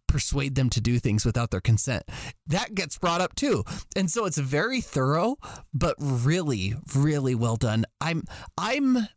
persuade 0.06 0.54
them 0.54 0.68
to 0.68 0.78
do 0.78 0.98
things 0.98 1.24
without 1.24 1.50
their 1.50 1.60
consent. 1.62 2.02
That 2.46 2.74
gets 2.74 2.98
brought 2.98 3.22
up 3.22 3.34
too. 3.34 3.64
And 3.96 4.10
so 4.10 4.26
it's 4.26 4.36
very 4.36 4.82
thorough, 4.82 5.36
but 5.72 5.96
really, 5.98 6.74
really 6.94 7.34
well 7.34 7.56
done. 7.56 7.86
I'm 7.98 8.24
I'm 8.58 9.08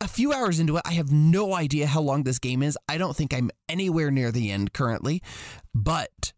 a 0.00 0.08
few 0.08 0.32
hours 0.32 0.58
into 0.60 0.76
it. 0.76 0.82
I 0.84 0.92
have 0.94 1.10
no 1.12 1.54
idea 1.54 1.86
how 1.86 2.00
long 2.00 2.22
this 2.24 2.38
game 2.38 2.62
is. 2.62 2.76
I 2.88 2.98
don't 2.98 3.16
think 3.16 3.32
I'm 3.34 3.50
anywhere 3.68 4.10
near 4.10 4.30
the 4.32 4.50
end 4.50 4.72
currently, 4.72 5.22
but 5.74 6.32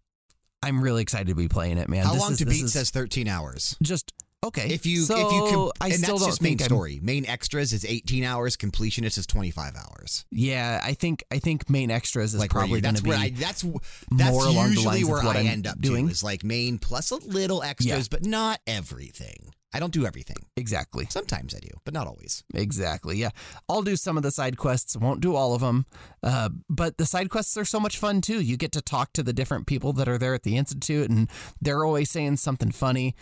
I'm 0.63 0.83
really 0.83 1.03
excited 1.03 1.29
to 1.29 1.35
be 1.35 1.49
playing 1.49 1.79
it, 1.79 1.89
man. 1.89 2.05
How 2.05 2.13
This 2.13 2.23
long 2.23 2.33
is- 2.33 2.39
to 2.39 2.47
beat 2.47 2.65
is 2.65 2.73
says 2.73 2.91
13 2.91 3.29
hours. 3.29 3.77
just 3.83 4.13
okay. 4.45 4.69
If 4.73 4.87
you 4.87 5.03
so 5.03 5.15
if 5.17 5.33
you 5.33 5.53
com- 5.53 5.71
I 5.81 5.87
and 5.89 5.95
still 5.95 6.15
that's 6.15 6.21
don't 6.23 6.29
just 6.31 6.43
main 6.43 6.51
think 6.59 6.63
I'm- 6.63 6.69
story. 6.69 7.01
Main 7.03 7.27
extras 7.27 7.73
is 7.73 7.85
18 7.85 8.25
hours. 8.25 8.57
Completionist 8.57 9.19
is 9.19 9.27
25 9.27 9.75
hours. 9.77 10.25
yeah, 10.31 10.81
I 10.83 10.95
think 10.95 11.25
I 11.31 11.39
think 11.39 11.69
main 11.71 11.91
extras 11.91 12.35
is 12.35 12.41
like 12.41 12.51
probably 12.51 12.81
going 12.81 12.95
to 12.97 13.03
be 13.03 13.13
I, 13.13 13.31
that's 13.31 13.65
that's 14.11 14.31
more 14.33 14.47
along 14.47 14.71
the 14.71 14.75
usually 14.77 15.05
where 15.05 15.23
I 15.23 15.39
I'm 15.41 15.47
end 15.47 15.67
up 15.67 15.81
doing. 15.81 16.09
is 16.09 16.23
like 16.23 16.45
main 16.45 16.79
plus 16.79 17.11
a 17.11 17.17
little 17.17 17.63
extras, 17.63 17.87
Yeah. 17.89 18.03
but 18.11 18.25
not 18.25 18.61
everything. 18.67 19.53
I 19.75 19.81
don't 19.81 19.93
do 19.93 20.07
everything. 20.07 20.37
exactly. 20.57 21.07
Sometimes 21.11 21.55
I 21.55 21.59
do, 21.59 21.69
but 21.85 21.93
not 21.93 22.07
always. 22.07 22.45
Exactly. 22.55 23.19
Yeah. 23.19 23.29
I'll 23.69 23.83
do 23.83 23.95
some 23.97 24.17
of 24.17 24.23
the 24.23 24.31
side 24.31 24.57
quests, 24.57 24.97
won't 24.97 25.21
do 25.21 25.35
all 25.35 25.55
of 25.55 25.61
them. 25.61 25.85
Uh, 26.23 26.49
but 26.71 26.97
the 26.97 27.05
side 27.05 27.29
quests 27.29 27.59
are 27.59 27.65
so 27.67 27.79
much 27.79 27.99
fun 27.99 28.23
too. 28.23 28.41
You 28.41 28.57
get 28.57 28.73
to 28.73 28.81
talk 28.81 29.13
to 29.15 29.23
the 29.23 29.35
different 29.35 29.67
people 29.67 29.93
that 29.95 30.09
are 30.09 30.17
there 30.17 30.33
at 30.33 30.45
the 30.45 30.57
Institute, 30.57 31.11
and 31.11 31.29
they're 31.61 31.85
always 31.85 32.11
saying 32.11 32.37
something 32.39 32.71
funny. 32.71 33.15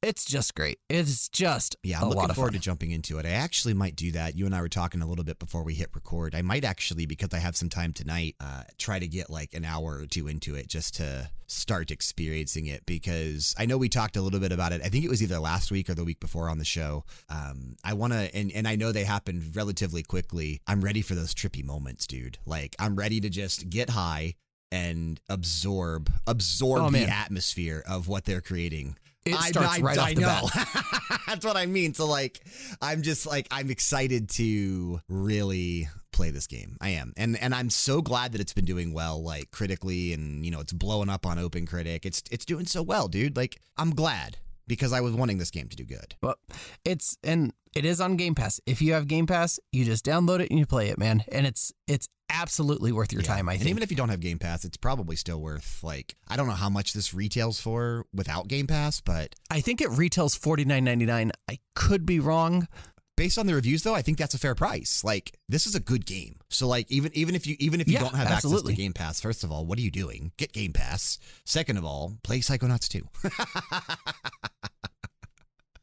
It's 0.00 0.24
just 0.24 0.54
great. 0.54 0.78
It's 0.88 1.28
just 1.28 1.74
Yeah, 1.82 2.00
I'm 2.00 2.10
looking 2.10 2.32
forward 2.32 2.52
fun. 2.52 2.60
to 2.60 2.64
jumping 2.64 2.92
into 2.92 3.18
it. 3.18 3.26
I 3.26 3.30
actually 3.30 3.74
might 3.74 3.96
do 3.96 4.12
that. 4.12 4.36
You 4.36 4.46
and 4.46 4.54
I 4.54 4.60
were 4.60 4.68
talking 4.68 5.02
a 5.02 5.06
little 5.08 5.24
bit 5.24 5.40
before 5.40 5.64
we 5.64 5.74
hit 5.74 5.90
record. 5.92 6.36
I 6.36 6.42
might 6.42 6.64
actually, 6.64 7.04
because 7.04 7.30
I 7.32 7.38
have 7.38 7.56
some 7.56 7.68
time 7.68 7.92
tonight, 7.92 8.36
uh, 8.40 8.62
try 8.78 9.00
to 9.00 9.08
get 9.08 9.28
like 9.28 9.54
an 9.54 9.64
hour 9.64 9.98
or 10.00 10.06
two 10.06 10.28
into 10.28 10.54
it 10.54 10.68
just 10.68 10.94
to 10.96 11.30
start 11.48 11.90
experiencing 11.90 12.66
it. 12.66 12.86
Because 12.86 13.56
I 13.58 13.66
know 13.66 13.76
we 13.76 13.88
talked 13.88 14.16
a 14.16 14.22
little 14.22 14.38
bit 14.38 14.52
about 14.52 14.72
it. 14.72 14.82
I 14.84 14.88
think 14.88 15.04
it 15.04 15.10
was 15.10 15.20
either 15.20 15.40
last 15.40 15.72
week 15.72 15.90
or 15.90 15.94
the 15.94 16.04
week 16.04 16.20
before 16.20 16.48
on 16.48 16.58
the 16.58 16.64
show. 16.64 17.04
Um, 17.28 17.74
I 17.82 17.94
want 17.94 18.12
to, 18.12 18.32
and, 18.32 18.52
and 18.52 18.68
I 18.68 18.76
know 18.76 18.92
they 18.92 19.02
happened 19.04 19.56
relatively 19.56 20.04
quickly. 20.04 20.60
I'm 20.68 20.80
ready 20.80 21.02
for 21.02 21.16
those 21.16 21.34
trippy 21.34 21.64
moments, 21.64 22.06
dude. 22.06 22.38
Like, 22.46 22.76
I'm 22.78 22.94
ready 22.94 23.20
to 23.20 23.28
just 23.28 23.68
get 23.68 23.90
high 23.90 24.36
and 24.70 25.18
absorb 25.28 26.08
absorb 26.26 26.82
Oh, 26.84 26.90
the 26.90 27.08
atmosphere 27.08 27.82
of 27.88 28.06
what 28.06 28.26
they're 28.26 28.42
creating. 28.42 28.96
It 29.24 29.34
I- 29.34 29.50
starts 29.50 29.78
I- 29.78 29.80
right 29.80 29.98
I 29.98 30.02
off 30.02 30.14
the 30.14 30.20
bat. 30.22 31.20
That's 31.26 31.44
what 31.44 31.56
I 31.56 31.66
mean. 31.66 31.92
So 31.94 32.06
like, 32.06 32.40
I'm 32.80 33.02
just 33.02 33.26
like, 33.26 33.46
I'm 33.50 33.70
excited 33.70 34.30
to 34.30 35.00
really 35.08 35.88
play 36.12 36.30
this 36.30 36.46
game. 36.46 36.76
I 36.80 36.90
am, 36.90 37.12
and 37.16 37.36
and 37.40 37.54
I'm 37.54 37.70
so 37.70 38.00
glad 38.00 38.32
that 38.32 38.40
it's 38.40 38.52
been 38.54 38.64
doing 38.64 38.92
well, 38.94 39.22
like 39.22 39.50
critically, 39.50 40.12
and 40.14 40.44
you 40.44 40.50
know, 40.50 40.60
it's 40.60 40.72
blowing 40.72 41.08
up 41.10 41.26
on 41.26 41.38
Open 41.38 41.66
Critic. 41.66 42.06
It's 42.06 42.22
it's 42.30 42.44
doing 42.44 42.66
so 42.66 42.82
well, 42.82 43.08
dude. 43.08 43.36
Like, 43.36 43.60
I'm 43.76 43.90
glad 43.94 44.38
because 44.66 44.92
I 44.92 45.00
was 45.00 45.14
wanting 45.14 45.38
this 45.38 45.50
game 45.50 45.68
to 45.68 45.76
do 45.76 45.84
good. 45.84 46.14
But 46.20 46.38
it's 46.84 47.18
and 47.22 47.52
it 47.76 47.84
is 47.84 48.00
on 48.00 48.16
Game 48.16 48.34
Pass. 48.34 48.60
If 48.66 48.80
you 48.80 48.94
have 48.94 49.06
Game 49.06 49.26
Pass, 49.26 49.60
you 49.72 49.84
just 49.84 50.04
download 50.04 50.40
it 50.40 50.50
and 50.50 50.58
you 50.58 50.66
play 50.66 50.88
it, 50.88 50.98
man. 50.98 51.24
And 51.30 51.46
it's 51.46 51.72
it's 51.86 52.08
absolutely 52.30 52.92
worth 52.92 53.12
your 53.12 53.22
Yeah. 53.22 53.28
time. 53.28 53.48
I 53.48 53.52
and 53.54 53.60
think. 53.62 53.70
even 53.70 53.82
if 53.82 53.90
you 53.90 53.96
don't 53.96 54.08
have 54.10 54.20
Game 54.20 54.38
Pass, 54.38 54.64
it's 54.64 54.76
probably 54.76 55.16
still 55.16 55.40
worth 55.40 55.80
like 55.82 56.14
I 56.28 56.36
don't 56.36 56.46
know 56.48 56.54
how 56.54 56.68
much 56.70 56.92
this 56.92 57.12
retails 57.14 57.60
for 57.60 58.04
without 58.12 58.48
Game 58.48 58.66
Pass, 58.66 59.00
but 59.00 59.34
I 59.50 59.60
think 59.60 59.80
it 59.80 59.90
retails 59.90 60.34
forty 60.34 60.64
nine 60.64 60.84
ninety 60.84 61.06
nine. 61.06 61.32
I 61.48 61.58
could 61.74 62.04
be 62.06 62.20
wrong. 62.20 62.68
based 63.16 63.36
on 63.36 63.46
the 63.46 63.54
reviews 63.54 63.82
though, 63.82 63.96
I 63.96 64.02
think 64.02 64.16
that's 64.16 64.34
a 64.34 64.38
fair 64.38 64.54
price. 64.54 65.02
Like 65.02 65.36
this 65.48 65.66
is 65.66 65.74
a 65.74 65.80
good 65.80 66.06
game. 66.06 66.36
So 66.50 66.68
like 66.68 66.88
even 66.90 67.10
even 67.14 67.34
if 67.34 67.46
you 67.48 67.56
even 67.58 67.80
if 67.80 67.88
you 67.88 67.94
Yeah, 67.94 68.00
don't 68.00 68.14
have 68.14 68.28
absolutely. 68.28 68.72
access 68.72 68.76
to 68.76 68.82
Game 68.82 68.92
Pass, 68.92 69.20
first 69.20 69.42
of 69.42 69.50
all, 69.50 69.66
what 69.66 69.76
are 69.78 69.82
you 69.82 69.90
doing? 69.90 70.30
Get 70.36 70.52
Game 70.52 70.72
Pass. 70.72 71.18
Second 71.44 71.78
of 71.78 71.84
all, 71.84 72.16
play 72.22 72.38
Psychonauts 72.40 72.88
2. 72.88 73.08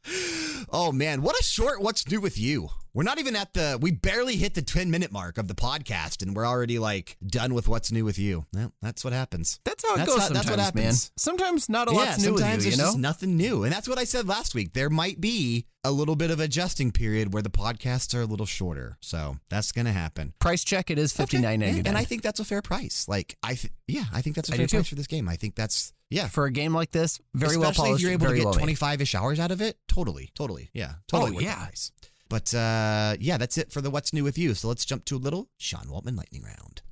oh 0.70 0.92
man, 0.92 1.20
what 1.22 1.38
a 1.38 1.42
short 1.42 1.80
what's 1.82 2.08
new 2.08 2.20
with 2.20 2.38
you. 2.38 2.68
We're 2.96 3.02
not 3.02 3.18
even 3.18 3.36
at 3.36 3.52
the 3.52 3.78
we 3.78 3.90
barely 3.90 4.36
hit 4.36 4.54
the 4.54 4.62
10 4.62 4.90
minute 4.90 5.12
mark 5.12 5.36
of 5.36 5.48
the 5.48 5.54
podcast 5.54 6.22
and 6.22 6.34
we're 6.34 6.46
already 6.46 6.78
like 6.78 7.18
done 7.26 7.52
with 7.52 7.68
what's 7.68 7.92
new 7.92 8.06
with 8.06 8.18
you. 8.18 8.46
Well, 8.54 8.72
that's 8.80 9.04
what 9.04 9.12
happens. 9.12 9.60
That's 9.64 9.86
how 9.86 9.96
it 9.96 9.98
That's 9.98 10.08
goes 10.08 10.18
how- 10.20 10.24
sometimes, 10.28 10.46
that's 10.46 10.50
what 10.50 10.74
man. 10.74 10.84
happens. 10.84 11.12
Sometimes 11.18 11.68
not 11.68 11.88
a 11.88 11.92
yeah, 11.92 11.98
lot's 11.98 12.24
new 12.24 12.32
with 12.32 12.42
you, 12.42 12.50
you 12.52 12.56
there's 12.56 12.78
know? 12.78 12.84
just 12.84 12.98
nothing 12.98 13.36
new. 13.36 13.64
And 13.64 13.72
that's 13.74 13.86
what 13.86 13.98
I 13.98 14.04
said 14.04 14.26
last 14.26 14.54
week. 14.54 14.72
There 14.72 14.88
might 14.88 15.20
be 15.20 15.66
a 15.84 15.90
little 15.92 16.16
bit 16.16 16.30
of 16.30 16.40
adjusting 16.40 16.90
period 16.90 17.34
where 17.34 17.42
the 17.42 17.50
podcasts 17.50 18.14
are 18.14 18.22
a 18.22 18.24
little 18.24 18.46
shorter. 18.46 18.96
So 19.02 19.36
that's 19.50 19.72
going 19.72 19.84
to 19.84 19.92
happen. 19.92 20.32
Price 20.38 20.64
check, 20.64 20.90
it 20.90 20.98
is 20.98 21.12
fifty 21.12 21.36
nine 21.36 21.60
ninety 21.60 21.82
nine. 21.82 21.86
And 21.88 21.98
I 21.98 22.04
think 22.04 22.22
that's 22.22 22.40
a 22.40 22.44
fair 22.46 22.62
price. 22.62 23.04
Like, 23.06 23.36
I, 23.42 23.56
th- 23.56 23.74
yeah, 23.86 24.04
I 24.10 24.22
think 24.22 24.36
that's 24.36 24.48
a 24.48 24.54
I 24.54 24.56
fair 24.56 24.64
do 24.66 24.70
too. 24.70 24.76
price 24.78 24.88
for 24.88 24.94
this 24.94 25.06
game. 25.06 25.28
I 25.28 25.36
think 25.36 25.54
that's, 25.54 25.92
yeah. 26.08 26.28
for 26.28 26.46
a 26.46 26.50
game 26.50 26.72
like 26.72 26.92
this, 26.92 27.20
very 27.34 27.58
well 27.58 27.68
Especially 27.72 27.88
polished. 27.90 28.00
if 28.00 28.02
you're 28.04 28.12
able 28.14 28.26
to 28.28 28.34
get 28.36 28.44
well 28.46 28.54
made. 28.54 28.60
25 28.60 29.00
ish 29.02 29.14
hours 29.14 29.38
out 29.38 29.50
of 29.50 29.60
it. 29.60 29.76
Totally, 29.86 30.30
totally. 30.34 30.70
Yeah. 30.72 30.94
Totally 31.08 31.36
Oh, 31.36 31.40
yeah. 31.40 31.56
price. 31.56 31.92
But 32.28 32.54
uh, 32.54 33.16
yeah, 33.20 33.36
that's 33.36 33.56
it 33.58 33.70
for 33.72 33.80
the 33.80 33.90
What's 33.90 34.12
New 34.12 34.24
with 34.24 34.38
You. 34.38 34.54
So 34.54 34.68
let's 34.68 34.84
jump 34.84 35.04
to 35.06 35.16
a 35.16 35.18
little 35.18 35.48
Sean 35.58 35.86
Waltman 35.86 36.16
lightning 36.16 36.42
round. 36.42 36.82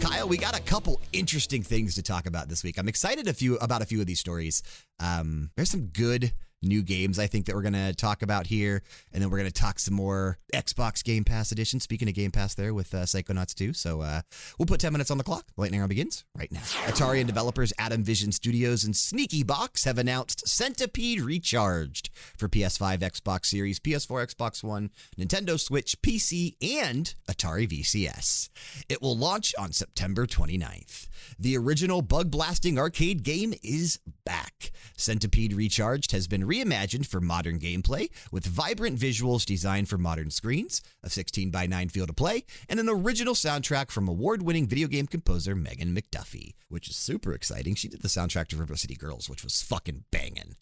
Kyle, 0.00 0.28
we 0.28 0.36
got 0.36 0.58
a 0.58 0.62
couple 0.62 1.00
interesting 1.12 1.62
things 1.62 1.94
to 1.94 2.02
talk 2.02 2.26
about 2.26 2.48
this 2.48 2.64
week. 2.64 2.78
I'm 2.78 2.88
excited 2.88 3.28
a 3.28 3.32
few 3.32 3.56
about 3.56 3.82
a 3.82 3.86
few 3.86 4.00
of 4.00 4.06
these 4.06 4.20
stories. 4.20 4.62
Um, 4.98 5.50
there's 5.56 5.70
some 5.70 5.86
good 5.86 6.32
new 6.66 6.82
games 6.82 7.18
I 7.18 7.26
think 7.26 7.46
that 7.46 7.54
we're 7.54 7.62
going 7.62 7.74
to 7.74 7.94
talk 7.94 8.22
about 8.22 8.46
here, 8.46 8.82
and 9.12 9.22
then 9.22 9.30
we're 9.30 9.38
going 9.38 9.50
to 9.50 9.60
talk 9.60 9.78
some 9.78 9.94
more 9.94 10.38
Xbox 10.52 11.02
Game 11.02 11.24
Pass 11.24 11.52
edition. 11.52 11.80
Speaking 11.80 12.08
of 12.08 12.14
Game 12.14 12.30
Pass, 12.30 12.54
there 12.54 12.74
with 12.74 12.94
uh, 12.94 12.98
Psychonauts 12.98 13.54
2. 13.54 13.72
So 13.72 14.00
uh, 14.00 14.22
we'll 14.58 14.66
put 14.66 14.80
10 14.80 14.92
minutes 14.92 15.10
on 15.10 15.18
the 15.18 15.24
clock. 15.24 15.46
Lightning 15.56 15.80
round 15.80 15.88
begins 15.90 16.24
right 16.36 16.50
now. 16.50 16.60
Atari 16.86 17.18
and 17.18 17.26
developers 17.26 17.72
Adamvision 17.78 18.32
Studios 18.32 18.84
and 18.84 18.96
Sneaky 18.96 19.42
Box 19.42 19.84
have 19.84 19.98
announced 19.98 20.48
Centipede 20.48 21.20
Recharged 21.20 22.10
for 22.36 22.48
PS5, 22.48 22.98
Xbox 22.98 23.46
Series, 23.46 23.80
PS4, 23.80 24.34
Xbox 24.34 24.62
One, 24.62 24.90
Nintendo 25.18 25.58
Switch, 25.58 26.00
PC, 26.02 26.56
and 26.60 27.14
Atari 27.28 27.68
VCS. 27.68 28.48
It 28.88 29.00
will 29.00 29.16
launch 29.16 29.54
on 29.58 29.72
September 29.72 30.26
29th. 30.26 31.08
The 31.38 31.56
original 31.56 32.02
bug 32.02 32.30
blasting 32.30 32.78
arcade 32.78 33.22
game 33.22 33.54
is 33.62 33.98
back. 34.24 34.70
Centipede 34.96 35.52
Recharged 35.52 36.12
has 36.12 36.26
been 36.26 36.46
reimagined 36.56 37.06
for 37.06 37.20
modern 37.20 37.58
gameplay 37.58 38.08
with 38.32 38.46
vibrant 38.46 38.98
visuals 38.98 39.44
designed 39.44 39.88
for 39.88 39.98
modern 39.98 40.30
screens, 40.30 40.82
a 41.02 41.10
16 41.10 41.50
by 41.50 41.66
9 41.66 41.88
field 41.88 42.10
of 42.10 42.16
play, 42.16 42.44
and 42.68 42.80
an 42.80 42.88
original 42.88 43.34
soundtrack 43.34 43.90
from 43.90 44.08
award 44.08 44.42
winning 44.42 44.66
video 44.66 44.88
game 44.88 45.06
composer 45.06 45.54
Megan 45.54 45.94
McDuffee, 45.94 46.54
which 46.68 46.88
is 46.88 46.96
super 46.96 47.32
exciting. 47.32 47.74
She 47.74 47.88
did 47.88 48.02
the 48.02 48.08
soundtrack 48.08 48.48
to 48.48 48.56
River 48.56 48.76
City 48.76 48.94
Girls, 48.94 49.28
which 49.28 49.44
was 49.44 49.62
fucking 49.62 50.04
banging. 50.10 50.56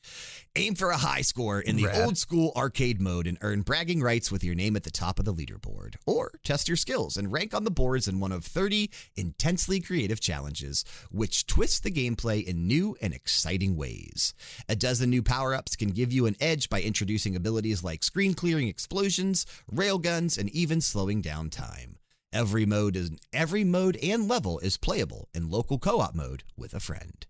Aim 0.56 0.76
for 0.76 0.90
a 0.90 0.96
high 0.96 1.22
score 1.22 1.60
in 1.60 1.74
the 1.74 1.86
Rad. 1.86 2.02
old 2.02 2.16
school 2.16 2.52
arcade 2.54 3.00
mode 3.00 3.26
and 3.26 3.36
earn 3.40 3.62
bragging 3.62 4.00
rights 4.00 4.30
with 4.30 4.44
your 4.44 4.54
name 4.54 4.76
at 4.76 4.84
the 4.84 4.90
top 4.90 5.18
of 5.18 5.24
the 5.24 5.34
leaderboard. 5.34 5.96
Or 6.06 6.30
test 6.44 6.68
your 6.68 6.76
skills 6.76 7.16
and 7.16 7.32
rank 7.32 7.52
on 7.52 7.64
the 7.64 7.72
boards 7.72 8.06
in 8.06 8.20
one 8.20 8.30
of 8.30 8.44
30 8.44 8.88
intensely 9.16 9.80
creative 9.80 10.20
challenges, 10.20 10.84
which 11.10 11.48
twist 11.48 11.82
the 11.82 11.90
gameplay 11.90 12.44
in 12.44 12.68
new 12.68 12.96
and 13.00 13.12
exciting 13.12 13.74
ways. 13.74 14.32
A 14.68 14.76
dozen 14.76 15.10
new 15.10 15.24
power 15.24 15.54
ups 15.54 15.74
can 15.74 15.88
give 15.88 16.12
you 16.12 16.24
an 16.26 16.36
edge 16.38 16.68
by 16.68 16.80
introducing 16.80 17.34
abilities 17.34 17.82
like 17.82 18.04
screen 18.04 18.32
clearing 18.32 18.68
explosions, 18.68 19.46
railguns, 19.72 20.38
and 20.38 20.48
even 20.50 20.80
slowing 20.80 21.20
down 21.20 21.50
time. 21.50 21.98
Every 22.32 22.64
mode 22.64 22.94
is 22.94 23.10
every 23.32 23.64
mode 23.64 23.96
and 24.00 24.28
level 24.28 24.60
is 24.60 24.76
playable 24.76 25.28
in 25.34 25.50
local 25.50 25.80
co-op 25.80 26.14
mode 26.14 26.44
with 26.56 26.74
a 26.74 26.80
friend. 26.80 27.26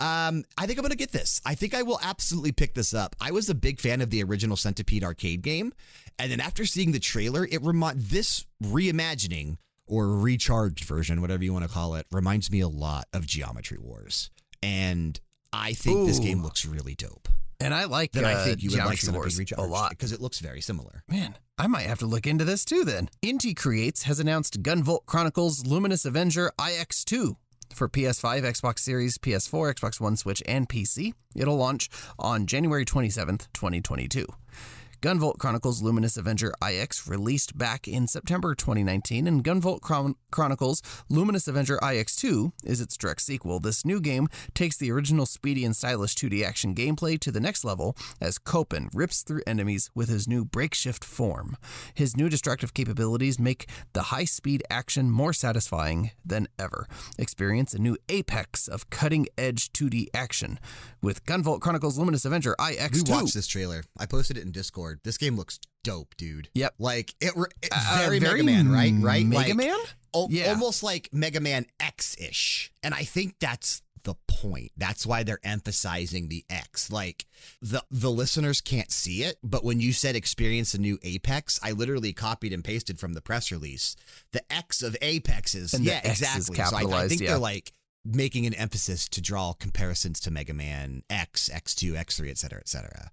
Um, 0.00 0.44
I 0.58 0.66
think 0.66 0.78
I'm 0.78 0.82
gonna 0.82 0.96
get 0.96 1.12
this. 1.12 1.40
I 1.44 1.54
think 1.54 1.74
I 1.74 1.82
will 1.82 2.00
absolutely 2.02 2.52
pick 2.52 2.74
this 2.74 2.92
up. 2.94 3.16
I 3.20 3.30
was 3.30 3.48
a 3.48 3.54
big 3.54 3.80
fan 3.80 4.00
of 4.00 4.10
the 4.10 4.22
original 4.22 4.56
Centipede 4.56 5.04
arcade 5.04 5.42
game, 5.42 5.72
and 6.18 6.30
then 6.30 6.40
after 6.40 6.64
seeing 6.64 6.92
the 6.92 7.00
trailer, 7.00 7.46
it 7.50 7.62
remind 7.62 8.00
this 8.00 8.46
reimagining 8.62 9.56
or 9.86 10.08
recharged 10.08 10.84
version, 10.84 11.20
whatever 11.20 11.44
you 11.44 11.52
want 11.52 11.64
to 11.64 11.70
call 11.70 11.94
it, 11.94 12.06
reminds 12.10 12.50
me 12.50 12.60
a 12.60 12.68
lot 12.68 13.06
of 13.12 13.26
Geometry 13.26 13.78
Wars, 13.78 14.30
and 14.62 15.20
I 15.52 15.72
think 15.74 16.06
this 16.06 16.18
game 16.18 16.42
looks 16.42 16.64
really 16.64 16.94
dope. 16.94 17.28
And 17.60 17.72
I 17.72 17.84
like 17.84 18.16
I 18.16 18.34
uh, 18.34 18.44
think 18.44 18.62
you 18.62 18.70
would 18.70 18.78
like 18.78 18.98
Geometry 18.98 19.30
Centipede 19.30 19.56
Wars 19.58 19.68
a 19.70 19.72
lot. 19.72 19.90
because 19.90 20.12
it 20.12 20.20
looks 20.20 20.40
very 20.40 20.60
similar. 20.60 21.04
Man, 21.08 21.36
I 21.56 21.66
might 21.66 21.86
have 21.86 22.00
to 22.00 22.06
look 22.06 22.26
into 22.26 22.44
this 22.44 22.64
too 22.64 22.84
then. 22.84 23.08
Inti 23.22 23.56
Creates 23.56 24.02
has 24.02 24.18
announced 24.18 24.62
Gunvolt 24.62 25.06
Chronicles 25.06 25.64
Luminous 25.64 26.04
Avenger 26.04 26.52
IX2 26.58 27.36
for 27.72 27.88
PS5, 27.88 28.42
Xbox 28.42 28.80
Series, 28.80 29.18
PS4, 29.18 29.74
Xbox 29.74 30.00
One, 30.00 30.16
Switch, 30.16 30.42
and 30.46 30.68
PC. 30.68 31.14
It'll 31.34 31.56
launch 31.56 31.88
on 32.18 32.46
January 32.46 32.84
27th, 32.84 33.46
2022. 33.54 34.26
Gunvolt 35.04 35.36
Chronicles 35.36 35.82
Luminous 35.82 36.16
Avenger 36.16 36.54
IX 36.66 37.06
released 37.06 37.58
back 37.58 37.86
in 37.86 38.06
September 38.06 38.54
2019, 38.54 39.26
and 39.26 39.44
Gunvolt 39.44 39.82
Chron- 39.82 40.14
Chronicles 40.30 40.80
Luminous 41.10 41.46
Avenger 41.46 41.76
IX2 41.82 42.52
is 42.64 42.80
its 42.80 42.96
direct 42.96 43.20
sequel. 43.20 43.60
This 43.60 43.84
new 43.84 44.00
game 44.00 44.28
takes 44.54 44.78
the 44.78 44.90
original 44.90 45.26
speedy 45.26 45.62
and 45.62 45.76
stylish 45.76 46.14
2D 46.14 46.42
action 46.42 46.74
gameplay 46.74 47.20
to 47.20 47.30
the 47.30 47.38
next 47.38 47.66
level 47.66 47.94
as 48.18 48.38
Copen 48.38 48.88
rips 48.94 49.22
through 49.22 49.42
enemies 49.46 49.90
with 49.94 50.08
his 50.08 50.26
new 50.26 50.42
break 50.42 50.72
shift 50.72 51.04
form. 51.04 51.58
His 51.92 52.16
new 52.16 52.30
destructive 52.30 52.72
capabilities 52.72 53.38
make 53.38 53.68
the 53.92 54.04
high 54.04 54.24
speed 54.24 54.62
action 54.70 55.10
more 55.10 55.34
satisfying 55.34 56.12
than 56.24 56.48
ever. 56.58 56.88
Experience 57.18 57.74
a 57.74 57.78
new 57.78 57.98
apex 58.08 58.68
of 58.68 58.88
cutting 58.88 59.26
edge 59.36 59.70
2D 59.74 60.06
action 60.14 60.58
with 61.02 61.26
Gunvolt 61.26 61.60
Chronicles 61.60 61.98
Luminous 61.98 62.24
Avenger 62.24 62.56
IX2. 62.58 63.06
We 63.06 63.14
watched 63.14 63.34
this 63.34 63.46
trailer. 63.46 63.84
I 63.98 64.06
posted 64.06 64.38
it 64.38 64.44
in 64.44 64.50
Discord. 64.50 64.93
This 65.02 65.18
game 65.18 65.36
looks 65.36 65.58
dope, 65.82 66.14
dude. 66.16 66.48
Yep. 66.54 66.74
Like 66.78 67.14
it, 67.20 67.32
it 67.62 67.68
Uh, 67.72 67.96
very, 67.98 68.18
very 68.18 68.42
Mega 68.42 68.64
Man, 68.64 68.70
right? 68.72 68.92
Right? 68.98 69.26
Mega 69.26 69.48
Like, 69.48 69.56
Man? 69.56 69.76
al- 70.14 70.28
Yeah. 70.30 70.50
Almost 70.50 70.82
like 70.82 71.08
Mega 71.12 71.40
Man 71.40 71.66
X 71.80 72.16
ish. 72.20 72.70
And 72.82 72.94
I 72.94 73.04
think 73.04 73.36
that's 73.40 73.82
the 74.04 74.14
point. 74.28 74.70
That's 74.76 75.06
why 75.06 75.22
they're 75.22 75.40
emphasizing 75.42 76.28
the 76.28 76.44
X. 76.50 76.90
Like 76.90 77.26
the 77.62 77.82
the 77.90 78.10
listeners 78.10 78.60
can't 78.60 78.92
see 78.92 79.22
it, 79.22 79.36
but 79.42 79.64
when 79.64 79.80
you 79.80 79.92
said 79.94 80.14
experience 80.14 80.74
a 80.74 80.78
new 80.78 80.98
Apex, 81.02 81.58
I 81.62 81.72
literally 81.72 82.12
copied 82.12 82.52
and 82.52 82.62
pasted 82.62 82.98
from 82.98 83.14
the 83.14 83.22
press 83.22 83.50
release. 83.50 83.96
The 84.32 84.42
X 84.52 84.82
of 84.82 84.94
Apex 85.00 85.54
is 85.54 85.72
And 85.74 85.84
yeah, 85.84 86.00
X 86.04 86.20
exactly. 86.20 86.56
So 86.56 86.76
I, 86.76 87.04
I 87.04 87.08
think 87.08 87.22
yeah. 87.22 87.30
they're 87.30 87.38
like 87.38 87.72
making 88.04 88.44
an 88.44 88.52
emphasis 88.52 89.08
to 89.08 89.22
draw 89.22 89.54
comparisons 89.54 90.20
to 90.20 90.30
Mega 90.30 90.52
Man 90.52 91.02
X, 91.08 91.48
X2, 91.48 91.92
X3, 91.94 92.30
et 92.30 92.36
cetera, 92.36 92.60
et 92.60 92.68
cetera. 92.68 93.10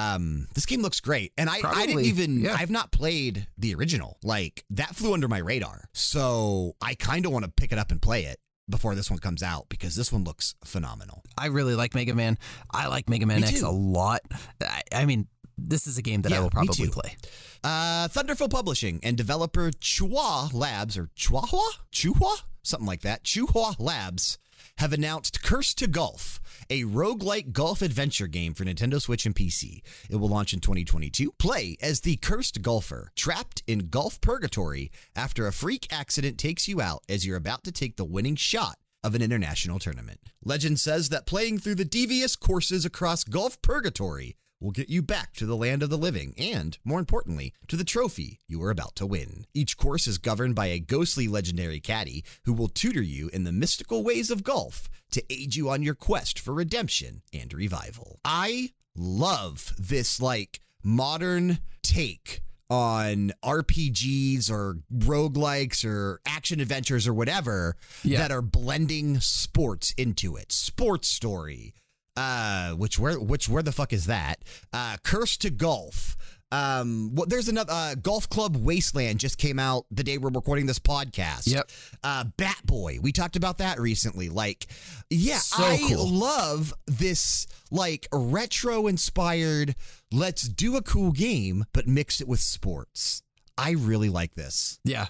Um, 0.00 0.46
this 0.54 0.66
game 0.66 0.82
looks 0.82 1.00
great, 1.00 1.32
and 1.36 1.48
I, 1.48 1.54
I 1.54 1.56
didn't 1.56 1.70
Probably, 1.72 2.04
even 2.04 2.40
yeah. 2.40 2.56
I've 2.58 2.70
not 2.70 2.90
played 2.92 3.46
the 3.58 3.74
original. 3.74 4.18
Like 4.22 4.64
that 4.70 4.94
flew 4.96 5.14
under 5.14 5.28
my 5.28 5.38
radar, 5.38 5.88
so 5.92 6.76
I 6.80 6.94
kind 6.94 7.26
of 7.26 7.32
want 7.32 7.44
to 7.44 7.50
pick 7.50 7.72
it 7.72 7.78
up 7.78 7.90
and 7.90 8.00
play 8.00 8.24
it 8.24 8.38
before 8.68 8.94
this 8.94 9.10
one 9.10 9.18
comes 9.18 9.42
out 9.42 9.68
because 9.68 9.96
this 9.96 10.12
one 10.12 10.24
looks 10.24 10.54
phenomenal. 10.64 11.22
I 11.36 11.46
really 11.46 11.74
like 11.74 11.94
Mega 11.94 12.14
Man. 12.14 12.38
I 12.70 12.86
like 12.86 13.08
Mega 13.08 13.26
Man 13.26 13.40
Me 13.40 13.48
X 13.48 13.60
too. 13.60 13.66
a 13.66 13.70
lot. 13.70 14.20
I, 14.62 14.82
I 14.92 15.04
mean, 15.04 15.26
this 15.68 15.86
is 15.86 15.98
a 15.98 16.02
game 16.02 16.22
that 16.22 16.32
Yeah, 16.32 16.38
I 16.38 16.40
will 16.40 16.50
probably 16.50 16.88
play. 16.88 17.16
Uh, 17.62 18.08
Thunderful 18.08 18.48
Publishing 18.48 19.00
and 19.02 19.16
developer 19.16 19.70
Chua 19.70 20.52
Labs 20.52 20.96
or 20.96 21.10
Chihuahua, 21.14 21.70
Chuhua, 21.92 22.42
something 22.62 22.86
like 22.86 23.02
that. 23.02 23.24
Chuhua 23.24 23.76
Labs 23.78 24.38
have 24.78 24.92
announced 24.92 25.42
Cursed 25.42 25.78
to 25.78 25.86
Golf, 25.86 26.40
a 26.70 26.84
roguelike 26.84 27.52
golf 27.52 27.82
adventure 27.82 28.26
game 28.26 28.54
for 28.54 28.64
Nintendo 28.64 29.00
Switch 29.00 29.26
and 29.26 29.34
PC. 29.34 29.82
It 30.08 30.16
will 30.16 30.28
launch 30.28 30.52
in 30.54 30.60
2022. 30.60 31.32
Play 31.38 31.76
as 31.82 32.00
the 32.00 32.16
cursed 32.16 32.62
golfer 32.62 33.10
trapped 33.16 33.62
in 33.66 33.88
golf 33.88 34.20
purgatory 34.20 34.90
after 35.14 35.46
a 35.46 35.52
freak 35.52 35.86
accident 35.90 36.38
takes 36.38 36.68
you 36.68 36.80
out 36.80 37.02
as 37.08 37.26
you're 37.26 37.36
about 37.36 37.64
to 37.64 37.72
take 37.72 37.96
the 37.96 38.04
winning 38.04 38.36
shot 38.36 38.76
of 39.02 39.14
an 39.14 39.22
international 39.22 39.78
tournament. 39.78 40.20
Legend 40.44 40.78
says 40.78 41.08
that 41.08 41.26
playing 41.26 41.58
through 41.58 41.74
the 41.74 41.84
devious 41.84 42.36
courses 42.36 42.84
across 42.84 43.24
golf 43.24 43.60
purgatory 43.62 44.36
will 44.60 44.70
get 44.70 44.88
you 44.90 45.00
back 45.02 45.32
to 45.34 45.46
the 45.46 45.56
land 45.56 45.82
of 45.82 45.88
the 45.90 45.96
living 45.98 46.34
and, 46.36 46.76
more 46.84 46.98
importantly, 46.98 47.52
to 47.68 47.76
the 47.76 47.84
trophy 47.84 48.40
you 48.46 48.62
are 48.62 48.70
about 48.70 48.94
to 48.96 49.06
win. 49.06 49.46
Each 49.54 49.76
course 49.76 50.06
is 50.06 50.18
governed 50.18 50.54
by 50.54 50.66
a 50.66 50.78
ghostly 50.78 51.26
legendary 51.28 51.80
caddy 51.80 52.24
who 52.44 52.52
will 52.52 52.68
tutor 52.68 53.02
you 53.02 53.28
in 53.32 53.44
the 53.44 53.52
mystical 53.52 54.02
ways 54.04 54.30
of 54.30 54.44
golf 54.44 54.88
to 55.12 55.24
aid 55.30 55.56
you 55.56 55.70
on 55.70 55.82
your 55.82 55.94
quest 55.94 56.38
for 56.38 56.52
redemption 56.54 57.22
and 57.32 57.52
revival. 57.54 58.20
I 58.24 58.72
love 58.94 59.72
this 59.78 60.20
like 60.20 60.60
modern 60.82 61.58
take 61.82 62.42
on 62.68 63.32
RPGs 63.42 64.50
or 64.50 64.78
roguelikes 64.94 65.84
or 65.84 66.20
action 66.26 66.60
adventures 66.60 67.08
or 67.08 67.14
whatever 67.14 67.76
Yeah. 68.04 68.18
that 68.18 68.30
are 68.30 68.42
blending 68.42 69.18
sports 69.20 69.92
into 69.96 70.36
it. 70.36 70.52
Sports 70.52 71.08
story. 71.08 71.74
Uh 72.20 72.72
which 72.74 72.98
where 72.98 73.18
which 73.18 73.48
where 73.48 73.62
the 73.62 73.72
fuck 73.72 73.92
is 73.92 74.06
that? 74.06 74.36
Uh 74.72 74.96
Cursed 75.02 75.40
to 75.42 75.50
Golf. 75.50 76.16
Um 76.52 77.14
well 77.14 77.26
there's 77.26 77.48
another 77.48 77.72
uh, 77.72 77.94
Golf 77.94 78.28
Club 78.28 78.56
Wasteland 78.56 79.20
just 79.20 79.38
came 79.38 79.58
out 79.58 79.86
the 79.90 80.02
day 80.02 80.18
we're 80.18 80.30
recording 80.30 80.66
this 80.66 80.78
podcast. 80.80 81.46
Yep. 81.46 81.70
Uh 82.04 82.24
Bat 82.36 82.60
Boy. 82.64 82.98
We 83.00 83.12
talked 83.12 83.36
about 83.36 83.58
that 83.58 83.78
recently. 83.80 84.28
Like 84.28 84.66
yeah, 85.08 85.38
So 85.38 85.62
I 85.64 85.78
cool. 85.78 86.08
love 86.08 86.74
this 86.86 87.46
like 87.70 88.06
retro 88.12 88.86
inspired 88.86 89.74
let's 90.12 90.42
do 90.48 90.76
a 90.76 90.82
cool 90.82 91.12
game 91.12 91.64
but 91.72 91.86
mix 91.86 92.20
it 92.20 92.28
with 92.28 92.40
sports. 92.40 93.22
I 93.56 93.72
really 93.72 94.08
like 94.08 94.34
this. 94.34 94.78
Yeah. 94.84 95.06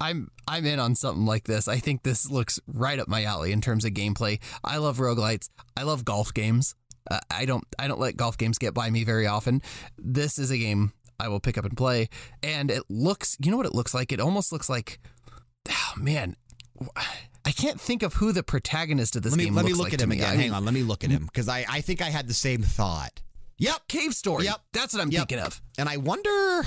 I'm 0.00 0.30
I'm 0.46 0.66
in 0.66 0.78
on 0.78 0.94
something 0.94 1.24
like 1.26 1.44
this. 1.44 1.68
I 1.68 1.78
think 1.78 2.02
this 2.02 2.30
looks 2.30 2.60
right 2.66 2.98
up 2.98 3.08
my 3.08 3.24
alley 3.24 3.52
in 3.52 3.60
terms 3.60 3.84
of 3.84 3.92
gameplay. 3.92 4.40
I 4.62 4.76
love 4.78 4.98
roguelites. 4.98 5.48
I 5.76 5.82
love 5.84 6.04
golf 6.04 6.32
games. 6.34 6.74
Uh, 7.10 7.18
I 7.30 7.44
don't 7.46 7.64
I 7.78 7.88
don't 7.88 8.00
let 8.00 8.16
golf 8.16 8.36
games 8.36 8.58
get 8.58 8.74
by 8.74 8.90
me 8.90 9.04
very 9.04 9.26
often. 9.26 9.62
This 9.98 10.38
is 10.38 10.50
a 10.50 10.58
game 10.58 10.92
I 11.18 11.28
will 11.28 11.40
pick 11.40 11.56
up 11.56 11.64
and 11.64 11.76
play 11.76 12.08
and 12.42 12.70
it 12.70 12.82
looks, 12.90 13.36
you 13.40 13.50
know 13.50 13.56
what 13.56 13.64
it 13.66 13.74
looks 13.74 13.94
like? 13.94 14.12
It 14.12 14.20
almost 14.20 14.52
looks 14.52 14.68
like 14.68 14.98
oh 15.68 15.92
man, 15.96 16.36
I 17.44 17.52
can't 17.52 17.80
think 17.80 18.02
of 18.02 18.14
who 18.14 18.32
the 18.32 18.42
protagonist 18.42 19.16
of 19.16 19.22
this 19.22 19.32
Let 19.32 19.38
me 19.38 19.44
game 19.44 19.54
let 19.54 19.64
me 19.64 19.72
look 19.72 19.84
like 19.84 19.94
at 19.94 20.00
him 20.00 20.12
again. 20.12 20.32
I 20.32 20.36
Hang 20.36 20.52
on, 20.52 20.64
let 20.64 20.74
me 20.74 20.82
look 20.82 21.04
at 21.04 21.10
him 21.10 21.24
because 21.26 21.48
I, 21.48 21.64
I 21.68 21.80
think 21.80 22.02
I 22.02 22.10
had 22.10 22.26
the 22.28 22.34
same 22.34 22.62
thought. 22.62 23.22
Yep. 23.58 23.88
Cave 23.88 24.12
Story. 24.14 24.44
Yep. 24.44 24.60
That's 24.72 24.92
what 24.92 25.00
I'm 25.00 25.10
Yep. 25.10 25.20
thinking 25.28 25.38
of. 25.46 25.62
And 25.78 25.88
I 25.88 25.96
wonder 25.96 26.62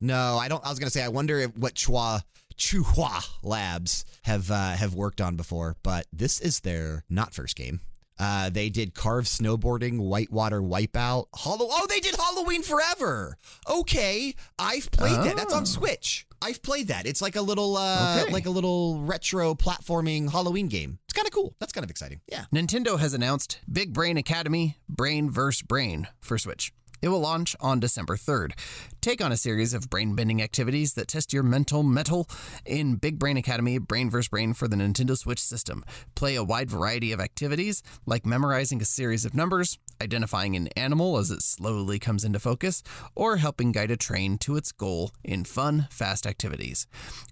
No, 0.00 0.38
I 0.38 0.48
don't 0.48 0.64
I 0.64 0.70
was 0.70 0.78
gonna 0.78 0.90
say 0.90 1.02
I 1.02 1.08
wonder 1.08 1.38
if 1.40 1.56
what 1.56 1.74
Chua 1.74 2.22
Chuhua 2.58 3.22
Labs 3.42 4.04
have 4.22 4.50
uh, 4.50 4.72
have 4.72 4.94
worked 4.94 5.20
on 5.20 5.36
before, 5.36 5.76
but 5.82 6.06
this 6.12 6.40
is 6.40 6.60
their 6.60 7.04
not 7.08 7.34
first 7.34 7.56
game. 7.56 7.80
Uh, 8.18 8.48
they 8.48 8.70
did 8.70 8.94
Carve 8.94 9.26
snowboarding, 9.26 9.98
whitewater 9.98 10.62
wipeout, 10.62 11.26
Hollow. 11.34 11.68
Oh, 11.70 11.86
they 11.86 12.00
did 12.00 12.16
Halloween 12.16 12.62
Forever. 12.62 13.36
Okay, 13.70 14.34
I've 14.58 14.90
played 14.90 15.16
that. 15.22 15.36
That's 15.36 15.52
on 15.52 15.62
Oh. 15.62 15.66
Switch. 15.66 16.26
I've 16.40 16.62
played 16.62 16.88
that. 16.88 17.06
It's 17.06 17.20
like 17.20 17.36
a 17.36 17.42
little, 17.42 17.76
uh, 17.76 18.20
Okay. 18.22 18.32
like 18.32 18.46
a 18.46 18.50
little 18.50 19.00
retro 19.02 19.54
platforming 19.54 20.30
Halloween 20.30 20.68
game. 20.68 20.98
It's 21.04 21.12
kind 21.12 21.26
of 21.26 21.32
cool. 21.32 21.54
That's 21.60 21.72
kind 21.74 21.84
of 21.84 21.90
exciting. 21.90 22.20
Yeah. 22.26 22.46
Nintendo 22.54 22.98
has 22.98 23.12
announced 23.12 23.58
Big 23.70 23.92
Brain 23.92 24.16
Academy 24.16 24.78
Brain 24.88 25.28
vs. 25.30 25.60
Brain 25.62 26.08
for 26.20 26.38
Switch. 26.38 26.72
It 27.02 27.08
will 27.08 27.20
launch 27.20 27.54
on 27.60 27.80
December 27.80 28.16
3rd. 28.16 28.52
Take 29.00 29.22
on 29.22 29.30
a 29.30 29.36
series 29.36 29.74
of 29.74 29.88
brain 29.90 30.14
bending 30.14 30.42
activities 30.42 30.94
that 30.94 31.08
test 31.08 31.32
your 31.32 31.42
mental 31.42 31.82
metal 31.82 32.28
in 32.64 32.96
Big 32.96 33.18
Brain 33.18 33.36
Academy 33.36 33.78
Brain 33.78 34.10
vs. 34.10 34.28
Brain 34.28 34.54
for 34.54 34.66
the 34.66 34.76
Nintendo 34.76 35.16
Switch 35.16 35.40
system. 35.40 35.84
Play 36.14 36.34
a 36.34 36.44
wide 36.44 36.70
variety 36.70 37.12
of 37.12 37.20
activities 37.20 37.82
like 38.06 38.26
memorizing 38.26 38.82
a 38.82 38.84
series 38.84 39.24
of 39.24 39.34
numbers, 39.34 39.78
identifying 40.02 40.56
an 40.56 40.68
animal 40.76 41.18
as 41.18 41.30
it 41.30 41.42
slowly 41.42 41.98
comes 41.98 42.24
into 42.24 42.38
focus, 42.38 42.82
or 43.14 43.36
helping 43.36 43.72
guide 43.72 43.90
a 43.90 43.96
train 43.96 44.38
to 44.38 44.56
its 44.56 44.72
goal 44.72 45.12
in 45.22 45.44
fun, 45.44 45.86
fast 45.90 46.26
activities. 46.26 46.86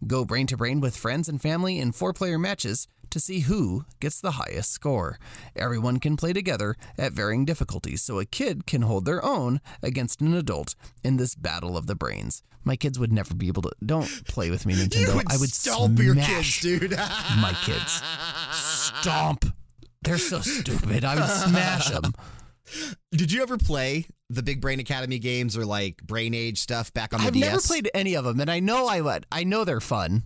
Go 0.07 0.25
brain 0.25 0.47
to 0.49 0.57
brain 0.57 0.81
with 0.81 0.97
friends 0.97 1.29
and 1.29 1.41
family 1.41 1.79
in 1.79 1.93
four 1.93 2.13
player 2.13 2.39
matches 2.39 2.87
to 3.15 3.21
see 3.21 3.41
who 3.41 3.85
gets 4.01 4.21
the 4.21 4.33
highest 4.33 4.73
score. 4.73 5.19
Everyone 5.55 6.01
can 6.01 6.17
play 6.17 6.33
together 6.33 6.75
at 6.99 7.13
varying 7.13 7.45
difficulties, 7.45 8.03
so 8.03 8.19
a 8.19 8.25
kid 8.25 8.67
can 8.67 8.83
hold 8.83 9.05
their 9.05 9.25
own 9.25 9.61
against 9.85 10.21
an 10.21 10.35
adult 10.35 10.75
in 11.05 11.17
this 11.17 11.37
battle 11.37 11.77
of 11.77 11.87
the 11.87 11.95
brains. 11.95 12.43
My 12.65 12.75
kids 12.75 12.99
would 12.99 13.13
never 13.13 13.33
be 13.33 13.47
able 13.47 13.63
to. 13.63 13.71
Don't 13.87 14.09
play 14.27 14.51
with 14.51 14.67
me, 14.67 14.75
Nintendo. 14.85 15.23
I 15.29 15.37
would 15.37 15.53
stomp 15.53 16.01
your 16.01 16.17
kids, 16.17 16.61
dude. 16.61 16.91
my 16.91 17.57
kids. 17.63 18.03
Stomp. 18.53 19.45
They're 20.03 20.19
so 20.19 20.41
stupid. 20.41 21.05
I 21.05 21.15
would 21.15 21.31
smash 21.31 21.91
them. 21.91 22.13
Did 23.13 23.31
you 23.31 23.43
ever 23.43 23.59
play 23.59 24.07
the 24.29 24.43
Big 24.43 24.61
Brain 24.61 24.81
Academy 24.81 25.21
games 25.21 25.57
or 25.57 25.65
like 25.65 26.03
Brain 26.03 26.35
Age 26.35 26.59
stuff 26.59 26.93
back 26.93 27.15
on 27.15 27.21
the 27.25 27.31
DS? 27.31 27.35
I've 27.35 27.35
DS? 27.35 27.53
never 27.53 27.61
played 27.63 27.91
any 27.95 28.15
of 28.15 28.25
them, 28.25 28.41
and 28.41 28.51
I 28.51 28.59
know 28.59 28.89
I 28.89 29.01
would. 29.03 29.25
I 29.31 29.45
know 29.45 29.65
they're 29.65 29.81
fun. 29.81 30.25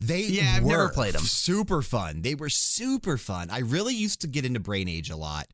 They 0.00 0.22
Yeah, 0.22 0.54
I've 0.56 0.64
never 0.64 0.88
played 0.90 1.14
them. 1.14 1.22
Super 1.22 1.82
fun. 1.82 2.22
They 2.22 2.34
were 2.34 2.48
super 2.48 3.16
fun. 3.16 3.50
I 3.50 3.60
really 3.60 3.94
used 3.94 4.20
to 4.20 4.26
get 4.28 4.44
into 4.44 4.60
Brain 4.60 4.88
Age 4.88 5.10
a 5.10 5.16
lot. 5.16 5.48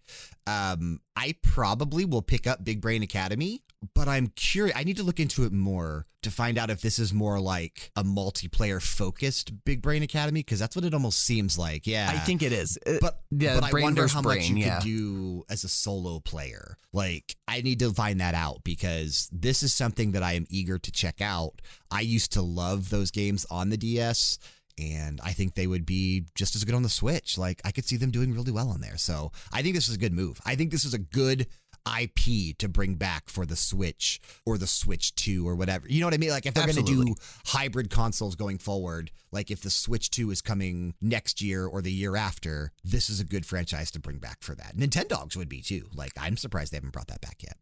Um, 0.46 1.00
I 1.16 1.36
probably 1.42 2.04
will 2.04 2.22
pick 2.22 2.46
up 2.46 2.64
Big 2.64 2.80
Brain 2.80 3.02
Academy, 3.02 3.62
but 3.94 4.08
I'm 4.08 4.28
curious. 4.36 4.76
I 4.76 4.84
need 4.84 4.96
to 4.98 5.02
look 5.02 5.20
into 5.20 5.44
it 5.44 5.52
more 5.52 6.06
to 6.22 6.30
find 6.30 6.56
out 6.58 6.70
if 6.70 6.80
this 6.80 6.98
is 6.98 7.12
more 7.12 7.38
like 7.38 7.90
a 7.96 8.02
multiplayer 8.02 8.82
focused 8.82 9.64
Big 9.64 9.82
Brain 9.82 10.02
Academy 10.02 10.40
because 10.40 10.58
that's 10.58 10.74
what 10.74 10.84
it 10.84 10.92
almost 10.94 11.20
seems 11.22 11.58
like. 11.58 11.86
Yeah, 11.86 12.10
I 12.10 12.18
think 12.18 12.42
it 12.42 12.52
is. 12.52 12.78
Uh, 12.86 12.94
But 13.00 13.20
yeah, 13.30 13.60
but 13.60 13.74
I 13.74 13.82
wonder 13.82 14.06
how 14.08 14.22
brain. 14.22 14.38
much 14.38 14.48
you 14.50 14.56
yeah. 14.56 14.78
could 14.78 14.84
do 14.84 15.44
as 15.48 15.64
a 15.64 15.68
solo 15.68 16.20
player. 16.20 16.76
Like 16.92 17.36
I 17.46 17.60
need 17.60 17.78
to 17.80 17.92
find 17.92 18.20
that 18.20 18.34
out 18.34 18.64
because 18.64 19.28
this 19.32 19.62
is 19.62 19.72
something 19.74 20.12
that 20.12 20.22
I 20.22 20.32
am 20.32 20.46
eager 20.48 20.78
to 20.78 20.92
check 20.92 21.20
out. 21.20 21.60
I 21.90 22.00
used 22.00 22.32
to 22.32 22.42
love 22.42 22.90
those 22.90 23.10
games 23.10 23.46
on 23.50 23.68
the 23.70 23.76
DS. 23.76 24.38
And 24.78 25.20
I 25.22 25.32
think 25.32 25.54
they 25.54 25.66
would 25.66 25.86
be 25.86 26.24
just 26.34 26.56
as 26.56 26.64
good 26.64 26.74
on 26.74 26.82
the 26.82 26.88
Switch. 26.88 27.38
Like 27.38 27.60
I 27.64 27.70
could 27.70 27.84
see 27.84 27.96
them 27.96 28.10
doing 28.10 28.34
really 28.34 28.52
well 28.52 28.70
on 28.70 28.80
there. 28.80 28.96
So 28.96 29.32
I 29.52 29.62
think 29.62 29.74
this 29.74 29.88
is 29.88 29.94
a 29.94 29.98
good 29.98 30.12
move. 30.12 30.40
I 30.44 30.56
think 30.56 30.70
this 30.70 30.84
is 30.84 30.94
a 30.94 30.98
good 30.98 31.46
IP 31.86 32.56
to 32.58 32.68
bring 32.68 32.94
back 32.94 33.28
for 33.28 33.44
the 33.44 33.56
Switch 33.56 34.20
or 34.46 34.58
the 34.58 34.66
Switch 34.66 35.14
2 35.16 35.46
or 35.46 35.54
whatever. 35.54 35.86
You 35.88 36.00
know 36.00 36.06
what 36.06 36.14
I 36.14 36.18
mean? 36.18 36.30
Like 36.30 36.46
if 36.46 36.54
they're 36.54 36.66
going 36.66 36.84
to 36.84 37.04
do 37.04 37.14
hybrid 37.46 37.90
consoles 37.90 38.36
going 38.36 38.58
forward, 38.58 39.10
like 39.32 39.50
if 39.50 39.60
the 39.60 39.70
Switch 39.70 40.10
2 40.10 40.30
is 40.30 40.40
coming 40.40 40.94
next 41.00 41.42
year 41.42 41.66
or 41.66 41.82
the 41.82 41.92
year 41.92 42.16
after, 42.16 42.72
this 42.82 43.10
is 43.10 43.20
a 43.20 43.24
good 43.24 43.44
franchise 43.44 43.90
to 43.92 44.00
bring 44.00 44.18
back 44.18 44.42
for 44.42 44.54
that. 44.54 44.76
Nintendogs 44.76 45.36
would 45.36 45.48
be 45.48 45.60
too. 45.60 45.88
Like 45.94 46.12
I'm 46.18 46.36
surprised 46.36 46.72
they 46.72 46.78
haven't 46.78 46.92
brought 46.92 47.08
that 47.08 47.20
back 47.20 47.42
yet. 47.42 47.56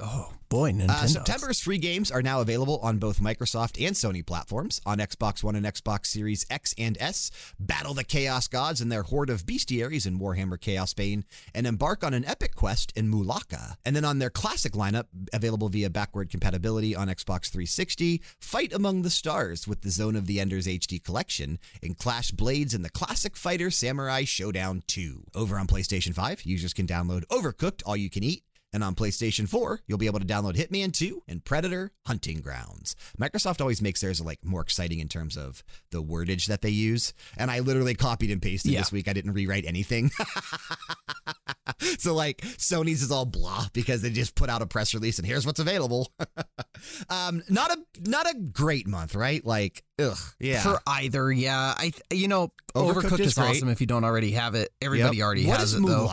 Oh 0.00 0.32
boy, 0.48 0.72
Nintendo. 0.72 0.90
Uh, 0.90 1.06
September's 1.06 1.60
free 1.60 1.78
games 1.78 2.10
are 2.10 2.22
now 2.22 2.40
available 2.40 2.78
on 2.82 2.98
both 2.98 3.20
Microsoft 3.20 3.84
and 3.84 3.96
Sony 3.96 4.24
platforms. 4.24 4.80
On 4.86 4.98
Xbox 4.98 5.42
One 5.42 5.56
and 5.56 5.66
Xbox 5.66 6.06
Series 6.06 6.46
X 6.50 6.74
and 6.78 6.96
S, 7.00 7.30
battle 7.58 7.94
the 7.94 8.04
Chaos 8.04 8.46
Gods 8.48 8.80
and 8.80 8.90
their 8.92 9.02
horde 9.02 9.30
of 9.30 9.44
bestiaries 9.44 10.06
in 10.06 10.18
Warhammer 10.20 10.60
Chaos 10.60 10.94
Bane, 10.94 11.24
and 11.54 11.66
embark 11.66 12.04
on 12.04 12.14
an 12.14 12.24
epic 12.24 12.54
quest 12.54 12.92
in 12.96 13.10
Mulaka. 13.10 13.76
And 13.84 13.96
then 13.96 14.04
on 14.04 14.18
their 14.18 14.30
classic 14.30 14.72
lineup, 14.72 15.06
available 15.32 15.68
via 15.68 15.90
backward 15.90 16.30
compatibility 16.30 16.94
on 16.94 17.08
Xbox 17.08 17.50
360, 17.50 18.22
fight 18.40 18.72
among 18.72 19.02
the 19.02 19.10
stars 19.10 19.66
with 19.66 19.82
the 19.82 19.90
Zone 19.90 20.16
of 20.16 20.26
the 20.26 20.40
Enders 20.40 20.66
HD 20.66 21.02
collection, 21.02 21.58
and 21.82 21.98
clash 21.98 22.30
blades 22.30 22.74
in 22.74 22.82
the 22.82 22.90
classic 22.90 23.36
fighter 23.36 23.70
Samurai 23.70 24.22
Shodown 24.22 24.86
2. 24.86 25.24
Over 25.34 25.58
on 25.58 25.66
PlayStation 25.66 26.14
5, 26.14 26.42
users 26.42 26.72
can 26.72 26.86
download 26.86 27.24
Overcooked 27.26 27.82
All 27.84 27.96
You 27.96 28.10
Can 28.10 28.22
Eat. 28.22 28.44
And 28.72 28.84
on 28.84 28.94
PlayStation 28.94 29.48
4, 29.48 29.80
you'll 29.86 29.96
be 29.98 30.06
able 30.06 30.20
to 30.20 30.26
download 30.26 30.54
Hitman 30.54 30.92
2 30.92 31.22
and 31.26 31.42
Predator 31.42 31.90
Hunting 32.06 32.40
Grounds. 32.42 32.94
Microsoft 33.18 33.62
always 33.62 33.80
makes 33.80 34.02
theirs 34.02 34.20
like 34.20 34.44
more 34.44 34.60
exciting 34.60 34.98
in 35.00 35.08
terms 35.08 35.36
of 35.38 35.64
the 35.90 36.02
wordage 36.02 36.46
that 36.46 36.60
they 36.60 36.68
use. 36.68 37.14
And 37.38 37.50
I 37.50 37.60
literally 37.60 37.94
copied 37.94 38.30
and 38.30 38.42
pasted 38.42 38.72
Yeah. 38.72 38.80
this 38.80 38.92
week. 38.92 39.08
I 39.08 39.14
didn't 39.14 39.32
rewrite 39.32 39.64
anything. 39.64 40.10
so 41.98 42.14
like 42.14 42.38
Sony's 42.58 43.02
is 43.02 43.10
all 43.10 43.24
blah 43.24 43.66
because 43.72 44.02
they 44.02 44.10
just 44.10 44.34
put 44.34 44.50
out 44.50 44.62
a 44.62 44.66
press 44.66 44.92
release 44.94 45.18
and 45.18 45.26
here's 45.26 45.46
what's 45.46 45.60
available. 45.60 46.12
um, 47.08 47.42
not 47.48 47.70
a 47.70 47.78
not 48.06 48.28
a 48.30 48.34
great 48.38 48.86
month, 48.86 49.14
right? 49.14 49.44
Like, 49.44 49.82
ugh, 49.98 50.18
yeah. 50.38 50.60
For 50.62 50.80
either, 50.86 51.30
yeah. 51.32 51.74
I 51.76 51.92
you 52.10 52.28
know, 52.28 52.52
Overcooked 52.74 53.02
Overcooked, 53.02 53.20
is 53.20 53.26
is, 53.28 53.38
awesome 53.38 53.68
if 53.70 53.80
you 53.80 53.86
don't 53.86 54.04
already 54.04 54.32
have 54.32 54.54
it. 54.54 54.70
Everybody 54.82 55.16
Yep. 55.18 55.24
already 55.24 55.46
What 55.46 55.60
has 55.60 55.72
is 55.72 55.80
it 55.80 55.86
though. 55.86 56.10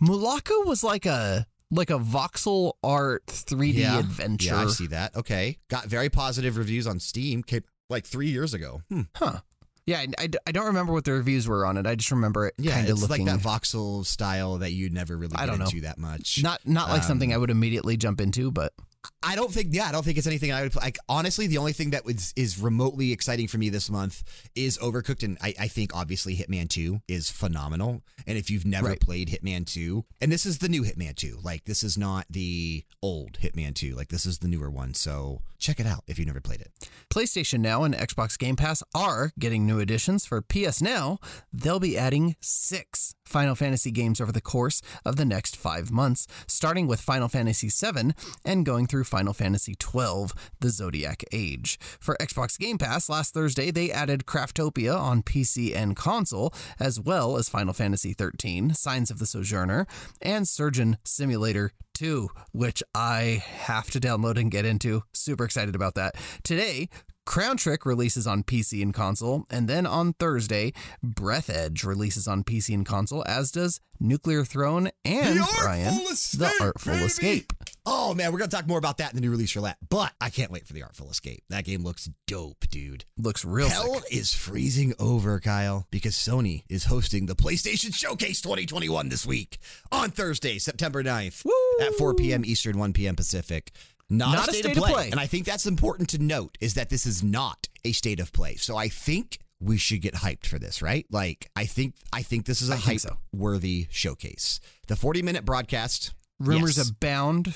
Mulaka? 0.00 0.64
Was 0.66 0.82
like 0.84 1.06
a 1.06 1.46
like 1.70 1.90
a 1.90 1.98
voxel 1.98 2.72
art 2.82 3.26
3D 3.26 3.74
Yeah. 3.74 3.98
adventure. 3.98 4.54
Yeah, 4.54 4.60
I 4.62 4.66
see 4.68 4.86
that. 4.88 5.16
Okay, 5.16 5.58
got 5.68 5.86
very 5.86 6.08
positive 6.08 6.56
reviews 6.56 6.86
on 6.86 7.00
Steam. 7.00 7.42
Came 7.42 7.62
like 7.90 8.04
three 8.06 8.28
years 8.28 8.54
ago. 8.54 8.82
Hmm. 8.90 9.02
Huh. 9.14 9.40
Yeah, 9.86 10.00
I, 10.00 10.06
I, 10.24 10.28
I 10.46 10.52
don't 10.52 10.66
remember 10.66 10.92
what 10.92 11.04
the 11.06 11.12
reviews 11.12 11.48
were 11.48 11.64
on 11.64 11.78
it. 11.78 11.86
I 11.86 11.94
just 11.94 12.10
remember 12.10 12.46
it 12.46 12.54
Yeah, 12.58 12.72
kind 12.74 12.88
of 12.90 13.00
looking 13.00 13.24
like 13.26 13.40
that 13.40 13.48
voxel 13.48 14.04
style 14.04 14.58
that 14.58 14.72
you'd 14.72 14.92
never 14.92 15.16
really 15.16 15.34
I 15.34 15.40
get 15.40 15.46
don't 15.46 15.58
know. 15.60 15.64
into 15.64 15.80
that 15.80 15.96
much. 15.96 16.42
not 16.42 16.60
not 16.66 16.90
like 16.90 17.02
something 17.02 17.32
Um, 17.32 17.36
I 17.36 17.38
would 17.38 17.48
immediately 17.50 17.96
jump 17.96 18.20
into, 18.20 18.50
but 18.50 18.74
I 19.22 19.36
don't 19.36 19.52
think. 19.52 19.68
Yeah, 19.72 19.86
I 19.88 19.92
don't 19.92 20.04
think 20.04 20.18
it's 20.18 20.26
anything 20.26 20.52
I 20.52 20.62
would 20.62 20.74
like. 20.76 20.98
Honestly, 21.08 21.46
the 21.46 21.58
only 21.58 21.72
thing 21.72 21.90
that 21.90 22.04
was 22.04 22.32
is 22.36 22.58
remotely 22.58 23.12
exciting 23.12 23.46
for 23.48 23.56
me 23.58 23.68
this 23.68 23.90
month 23.90 24.22
is 24.54 24.76
Overcooked, 24.78 25.22
and 25.22 25.38
I, 25.40 25.54
I 25.58 25.68
think 25.68 25.94
obviously 25.94 26.36
Hitman 26.36 26.68
Two 26.68 27.00
is 27.08 27.30
phenomenal. 27.30 28.02
And 28.26 28.36
if 28.36 28.50
you've 28.50 28.66
never 28.66 28.88
Right. 28.88 29.00
played 29.00 29.28
Hitman 29.28 29.66
Two, 29.66 30.04
and 30.20 30.30
this 30.32 30.44
is 30.46 30.58
the 30.58 30.68
new 30.68 30.82
Hitman 30.82 31.14
Two, 31.14 31.38
like 31.42 31.64
this 31.64 31.82
is 31.84 31.96
not 31.96 32.26
the 32.28 32.84
old 33.02 33.38
Hitman 33.40 33.74
Two, 33.74 33.94
like 33.94 34.08
this 34.08 34.26
is 34.26 34.38
the 34.38 34.48
newer 34.48 34.70
one. 34.70 34.94
So 34.94 35.42
check 35.58 35.78
it 35.80 35.86
out 35.86 36.04
if 36.08 36.18
you've 36.18 36.26
never 36.28 36.40
played 36.40 36.60
it. 36.60 36.70
PlayStation 37.10 37.60
Now 37.60 37.84
and 37.84 37.94
Xbox 37.94 38.38
Game 38.38 38.56
Pass 38.56 38.82
are 38.94 39.32
getting 39.38 39.64
new 39.66 39.80
additions. 39.80 40.26
For 40.26 40.42
PS 40.42 40.80
Now, 40.82 41.18
they'll 41.52 41.80
be 41.80 41.96
adding 41.98 42.36
six 42.40 43.14
Final 43.28 43.54
Fantasy 43.54 43.90
games 43.90 44.20
over 44.20 44.32
the 44.32 44.40
course 44.40 44.82
of 45.04 45.16
the 45.16 45.24
next 45.24 45.56
five 45.56 45.90
months, 45.90 46.26
starting 46.46 46.86
with 46.86 47.00
Final 47.00 47.28
Fantasy 47.28 47.68
VII 47.68 48.12
and 48.44 48.64
going 48.64 48.86
through 48.86 49.04
Final 49.04 49.32
Fantasy 49.32 49.74
XII, 49.80 50.28
The 50.60 50.70
Zodiac 50.70 51.22
Age. 51.32 51.78
For 52.00 52.16
Xbox 52.20 52.58
Game 52.58 52.78
Pass, 52.78 53.08
last 53.08 53.34
Thursday 53.34 53.70
they 53.70 53.90
added 53.90 54.26
Craftopia 54.26 54.98
on 54.98 55.22
PC 55.22 55.76
and 55.76 55.94
console, 55.94 56.52
as 56.80 56.98
well 56.98 57.36
as 57.36 57.48
Final 57.48 57.74
Fantasy 57.74 58.14
XIII, 58.18 58.70
Signs 58.70 59.10
of 59.10 59.18
the 59.18 59.26
Sojourner, 59.26 59.86
and 60.22 60.48
Surgeon 60.48 60.96
Simulator 61.04 61.72
2, 61.98 62.28
which 62.52 62.82
I 62.94 63.42
have 63.44 63.90
to 63.90 64.00
download 64.00 64.38
and 64.38 64.50
get 64.50 64.64
into. 64.64 65.02
Super 65.12 65.44
excited 65.44 65.74
about 65.74 65.96
that. 65.96 66.14
Today, 66.44 66.88
Crown 67.28 67.58
Trick 67.58 67.84
releases 67.84 68.26
on 68.26 68.42
PC 68.42 68.82
and 68.82 68.94
console, 68.94 69.44
and 69.50 69.68
then 69.68 69.86
on 69.86 70.14
Thursday, 70.14 70.72
Breathedge 71.04 71.84
releases 71.84 72.26
on 72.26 72.42
PC 72.42 72.72
and 72.74 72.86
console, 72.86 73.22
as 73.26 73.52
does 73.52 73.80
Nuclear 74.00 74.46
Throne 74.46 74.88
and 75.04 75.38
Bryan, 75.60 75.92
The 75.92 76.50
Artful 76.58 76.94
baby! 76.94 77.04
Escape. 77.04 77.52
Oh 77.84 78.14
man, 78.14 78.32
we're 78.32 78.38
gonna 78.38 78.50
talk 78.50 78.66
more 78.66 78.78
about 78.78 78.96
that 78.96 79.10
in 79.10 79.16
the 79.16 79.20
new 79.20 79.30
release 79.30 79.54
roulette. 79.54 79.76
But 79.90 80.14
I 80.22 80.30
can't 80.30 80.50
wait 80.50 80.66
for 80.66 80.72
the 80.72 80.82
Artful 80.82 81.10
Escape. 81.10 81.42
That 81.50 81.66
game 81.66 81.84
looks 81.84 82.08
dope, 82.26 82.64
dude. 82.70 83.04
Looks 83.18 83.44
real 83.44 83.68
Hell 83.68 84.00
sick. 84.00 84.04
is 84.10 84.32
freezing 84.32 84.94
over, 84.98 85.38
Kyle, 85.38 85.86
because 85.90 86.14
Sony 86.14 86.62
is 86.70 86.84
hosting 86.84 87.26
the 87.26 87.36
PlayStation 87.36 87.94
Showcase 87.94 88.40
2021 88.40 89.10
this 89.10 89.26
week 89.26 89.58
on 89.92 90.08
Thursday, 90.10 90.58
September 90.58 91.02
9th 91.04 91.44
at 91.82 91.92
4 91.92 92.14
p.m. 92.14 92.46
Eastern, 92.46 92.78
1 92.78 92.94
p.m. 92.94 93.16
Pacific. 93.16 93.70
Not, 94.10 94.48
a, 94.48 94.52
state 94.52 94.76
of, 94.76 94.82
play. 94.82 95.10
And 95.10 95.20
I 95.20 95.26
think 95.26 95.44
that's 95.44 95.66
important 95.66 96.08
to 96.10 96.18
note 96.18 96.56
is 96.60 96.74
that 96.74 96.88
this 96.88 97.04
is 97.04 97.22
not 97.22 97.68
a 97.84 97.92
state 97.92 98.20
of 98.20 98.32
play. 98.32 98.54
So 98.54 98.76
I 98.76 98.88
think 98.88 99.38
we 99.60 99.76
should 99.76 100.00
get 100.00 100.14
hyped 100.14 100.46
for 100.46 100.58
this, 100.58 100.80
right? 100.80 101.06
Like 101.10 101.50
I 101.56 101.66
think 101.66 101.94
I 102.12 102.22
think 102.22 102.46
this 102.46 102.62
is 102.62 102.70
a 102.70 102.76
hype 102.76 103.00
so. 103.00 103.18
worthy 103.34 103.86
showcase. 103.90 104.60
The 104.86 104.96
40 104.96 105.22
minute 105.22 105.44
broadcast 105.44 106.14
Rumors 106.40 106.76
yes. 106.76 106.90
abound. 106.90 107.54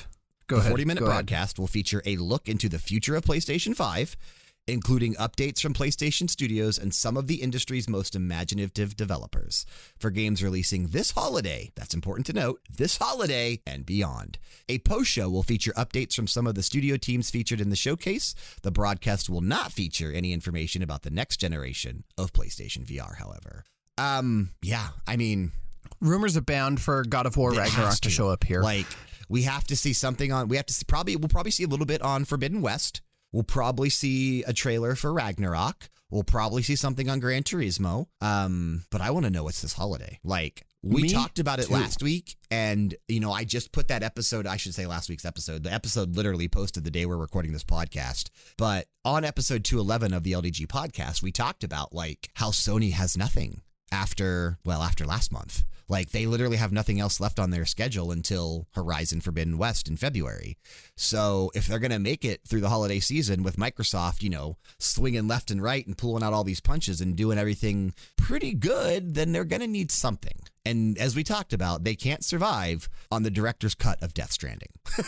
Go 0.49 0.57
the 0.57 0.63
ahead. 0.63 0.71
40 0.71 0.85
minute 0.85 1.01
go 1.01 1.07
ahead. 1.07 1.27
broadcast 1.27 1.59
will 1.59 1.67
feature 1.67 2.03
a 2.05 2.17
look 2.17 2.49
into 2.49 2.69
the 2.69 2.79
future 2.79 3.15
of 3.15 3.25
PlayStation 3.25 3.77
5, 3.77 4.17
including 4.67 5.15
updates 5.17 5.61
from 5.61 5.75
PlayStation 5.75 6.31
Studios 6.31 6.79
and 6.79 6.95
some 6.95 7.17
of 7.17 7.27
the 7.27 7.43
industry's 7.43 7.89
most 7.89 8.15
imaginative 8.15 8.97
developers 8.97 9.67
for 9.99 10.11
games 10.11 10.43
releasing 10.43 10.89
this 10.89 11.11
holiday. 11.13 11.71
That's 11.75 11.95
important 11.95 12.27
to 12.27 12.33
note 12.33 12.61
this 12.71 12.99
holiday 12.99 13.61
and 13.67 13.85
beyond. 13.85 14.39
A 14.69 14.79
post 14.79 15.11
show 15.11 15.29
will 15.29 15.43
feature 15.43 15.73
updates 15.73 16.15
from 16.15 16.27
some 16.27 16.47
of 16.47 16.55
the 16.55 16.63
studio 16.63 16.97
teams 16.97 17.31
featured 17.31 17.61
in 17.61 17.71
the 17.71 17.77
showcase. 17.77 18.35
The 18.63 18.71
broadcast 18.71 19.29
will 19.29 19.41
not 19.41 19.73
feature 19.73 20.13
any 20.13 20.33
information 20.33 20.83
about 20.83 21.03
the 21.03 21.11
next 21.11 21.39
generation 21.39 22.05
of 22.17 22.33
PlayStation 22.33 22.87
VR, 22.87 23.17
however. 23.17 23.65
Um, 23.99 24.51
yeah, 24.63 24.89
I 25.07 25.17
mean, 25.17 25.53
Rumors 26.01 26.37
abound 26.37 26.81
for 26.81 27.05
God 27.05 27.27
of 27.27 27.37
War 27.37 27.53
Ragnarok 27.53 27.97
to 28.01 28.11
show 28.11 28.29
up 28.29 28.45
here. 28.45 28.63
Like 28.63 28.87
we 29.29 29.43
have 29.43 29.65
to 29.69 29.77
see 29.77 29.93
something 29.93 30.33
on. 30.33 30.49
We 30.49 30.57
have 30.57 30.67
to 30.67 30.75
see 30.75 30.85
probably. 30.85 31.17
We'll 31.17 31.29
probably 31.29 31.53
see 31.53 31.65
a 31.65 31.69
little 31.69 31.87
bit 31.87 32.03
on 32.03 32.25
Forbidden 32.25 32.61
West. 32.61 33.01
We'll 33.33 33.43
probably 33.43 33.91
see 33.91 34.43
a 34.45 34.53
trailer 34.53 34.95
for 34.95 35.13
Ragnarok. 35.13 35.89
We'll 36.11 36.25
probably 36.25 36.63
see 36.63 36.77
something 36.77 37.09
on 37.09 37.21
Gran 37.21 37.43
Turismo. 37.43 38.07
Um, 38.21 38.85
but 38.91 39.01
I 39.01 39.11
want 39.11 39.25
to 39.25 39.31
know 39.31 39.45
what's 39.45 39.63
this 39.63 39.73
holiday. 39.73 40.19
Like 40.23 40.67
we 40.83 41.03
Me 41.03 41.09
talked 41.09 41.39
about 41.39 41.59
it 41.59 41.69
too. 41.69 41.73
last 41.75 42.03
week, 42.03 42.37
and 42.51 42.95
you 43.09 43.21
know 43.21 43.33
I 43.33 43.45
just 43.45 43.73
put 43.73 43.89
that 43.89 44.03
episode. 44.03 44.47
I 44.47 44.57
should 44.57 44.75
say 44.75 44.85
last 44.87 45.09
week's 45.09 45.25
episode. 45.25 45.63
The 45.63 45.73
episode 45.73 46.17
literally 46.17 46.49
posted 46.49 46.85
the 46.85 46.91
day 46.91 47.07
we're 47.07 47.17
recording 47.17 47.53
this 47.53 47.65
podcast. 47.65 48.31
But 48.59 48.89
on 49.05 49.25
episode 49.25 49.65
two 49.65 49.79
eleven 49.79 50.13
of 50.13 50.25
the 50.25 50.33
LDG 50.33 50.67
podcast, 50.67 51.23
we 51.23 51.33
talked 51.33 51.65
about 51.65 51.95
like 51.95 52.31
how 52.35 52.51
Sony 52.51 52.93
has 52.93 53.17
nothing 53.17 53.63
after 53.91 54.59
well 54.65 54.83
after 54.83 55.07
last 55.07 55.33
month. 55.33 55.65
Like 55.93 56.11
they 56.11 56.25
literally 56.25 56.57
have 56.57 56.73
nothing 56.73 57.01
else 57.01 57.21
left 57.21 57.39
on 57.39 57.51
their 57.51 57.67
schedule 57.67 58.13
until 58.13 58.67
Horizon 58.75 59.21
Forbidden 59.21 59.59
West 59.59 59.89
in 59.89 59.99
February. 59.99 60.57
So 60.97 61.51
if 61.55 61.67
they're 61.67 61.79
going 61.79 61.91
to 61.91 61.99
make 61.99 62.25
it 62.25 62.41
through 62.49 62.63
the 62.63 62.71
holiday 62.71 62.99
season 62.99 63.43
with 63.43 63.57
Microsoft, 63.57 64.23
you 64.23 64.31
know, 64.31 64.57
swinging 64.79 65.29
left 65.29 65.51
and 65.51 65.63
right 65.63 65.87
and 65.87 65.99
pulling 65.99 66.23
out 66.23 66.33
all 66.33 66.45
these 66.45 66.63
punches 66.63 67.03
and 67.03 67.15
doing 67.15 67.37
everything 67.37 67.93
pretty 68.17 68.55
good, 68.55 69.15
then 69.15 69.33
they're 69.33 69.45
going 69.45 69.61
to 69.61 69.67
need 69.67 69.91
something. 69.91 70.39
And 70.65 70.97
as 70.97 71.15
we 71.15 71.23
talked 71.23 71.53
about, 71.53 71.85
they 71.85 71.95
can't 71.95 72.25
survive 72.25 72.89
on 73.11 73.23
the 73.23 73.31
director's 73.31 73.75
cut 73.75 74.03
of 74.03 74.15
Death 74.15 74.33
Stranding. 74.33 74.73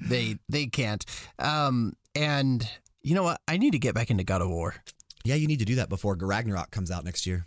They 0.00 0.36
they 0.48 0.66
can't. 0.66 1.04
Um, 1.40 1.94
and 2.14 2.66
you 3.02 3.14
know 3.14 3.24
what? 3.24 3.40
I 3.48 3.56
need 3.56 3.72
to 3.72 3.78
get 3.78 3.94
back 3.94 4.10
into 4.10 4.24
God 4.24 4.42
of 4.42 4.48
War. 4.48 4.74
Yeah, 5.24 5.34
you 5.34 5.48
need 5.48 5.58
to 5.58 5.64
do 5.64 5.74
that 5.74 5.88
before 5.88 6.16
Ragnarok 6.18 6.70
comes 6.70 6.90
out 6.90 7.04
next 7.04 7.26
year. 7.26 7.44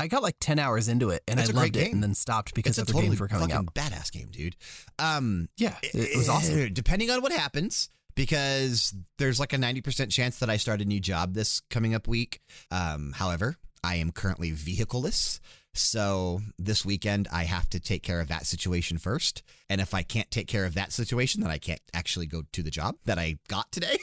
I 0.00 0.08
got 0.08 0.22
like 0.22 0.36
ten 0.40 0.58
hours 0.58 0.88
into 0.88 1.10
it 1.10 1.22
and 1.28 1.38
That's 1.38 1.50
I 1.50 1.52
loved 1.52 1.76
it, 1.76 1.92
and 1.92 2.02
then 2.02 2.14
stopped 2.14 2.54
because 2.54 2.78
It's 2.78 2.78
other 2.80 2.92
totally 2.92 3.08
games 3.10 3.20
were 3.20 3.28
coming 3.28 3.50
fucking 3.50 3.68
out. 3.68 3.74
badass 3.74 4.10
game, 4.10 4.28
dude. 4.30 4.56
Um, 4.98 5.48
Yeah, 5.56 5.76
it, 5.82 5.94
it 5.94 6.16
was 6.16 6.28
awesome. 6.28 6.68
Depending 6.72 7.10
on 7.10 7.20
what 7.22 7.32
happens, 7.32 7.90
because 8.14 8.94
there's 9.18 9.38
like 9.38 9.52
a 9.52 9.56
90% 9.56 10.10
chance 10.10 10.38
that 10.38 10.50
I 10.50 10.56
start 10.56 10.80
a 10.80 10.84
new 10.84 11.00
job 11.00 11.34
this 11.34 11.60
coming 11.70 11.94
up 11.94 12.08
week. 12.08 12.40
Um, 12.70 13.12
however, 13.14 13.56
I 13.84 13.96
am 13.96 14.10
currently 14.10 14.50
vehicleless. 14.50 15.40
So 15.72 16.40
this 16.58 16.84
weekend, 16.84 17.28
I 17.32 17.44
have 17.44 17.68
to 17.70 17.80
take 17.80 18.02
care 18.02 18.20
of 18.20 18.28
that 18.28 18.44
situation 18.46 18.98
first. 18.98 19.42
And 19.68 19.80
if 19.80 19.94
I 19.94 20.02
can't 20.02 20.30
take 20.30 20.48
care 20.48 20.64
of 20.64 20.74
that 20.74 20.92
situation, 20.92 21.42
then 21.42 21.50
I 21.50 21.58
can't 21.58 21.80
actually 21.94 22.26
go 22.26 22.42
to 22.52 22.62
the 22.62 22.70
job 22.70 22.96
that 23.04 23.18
I 23.18 23.38
got 23.48 23.70
today. 23.70 23.98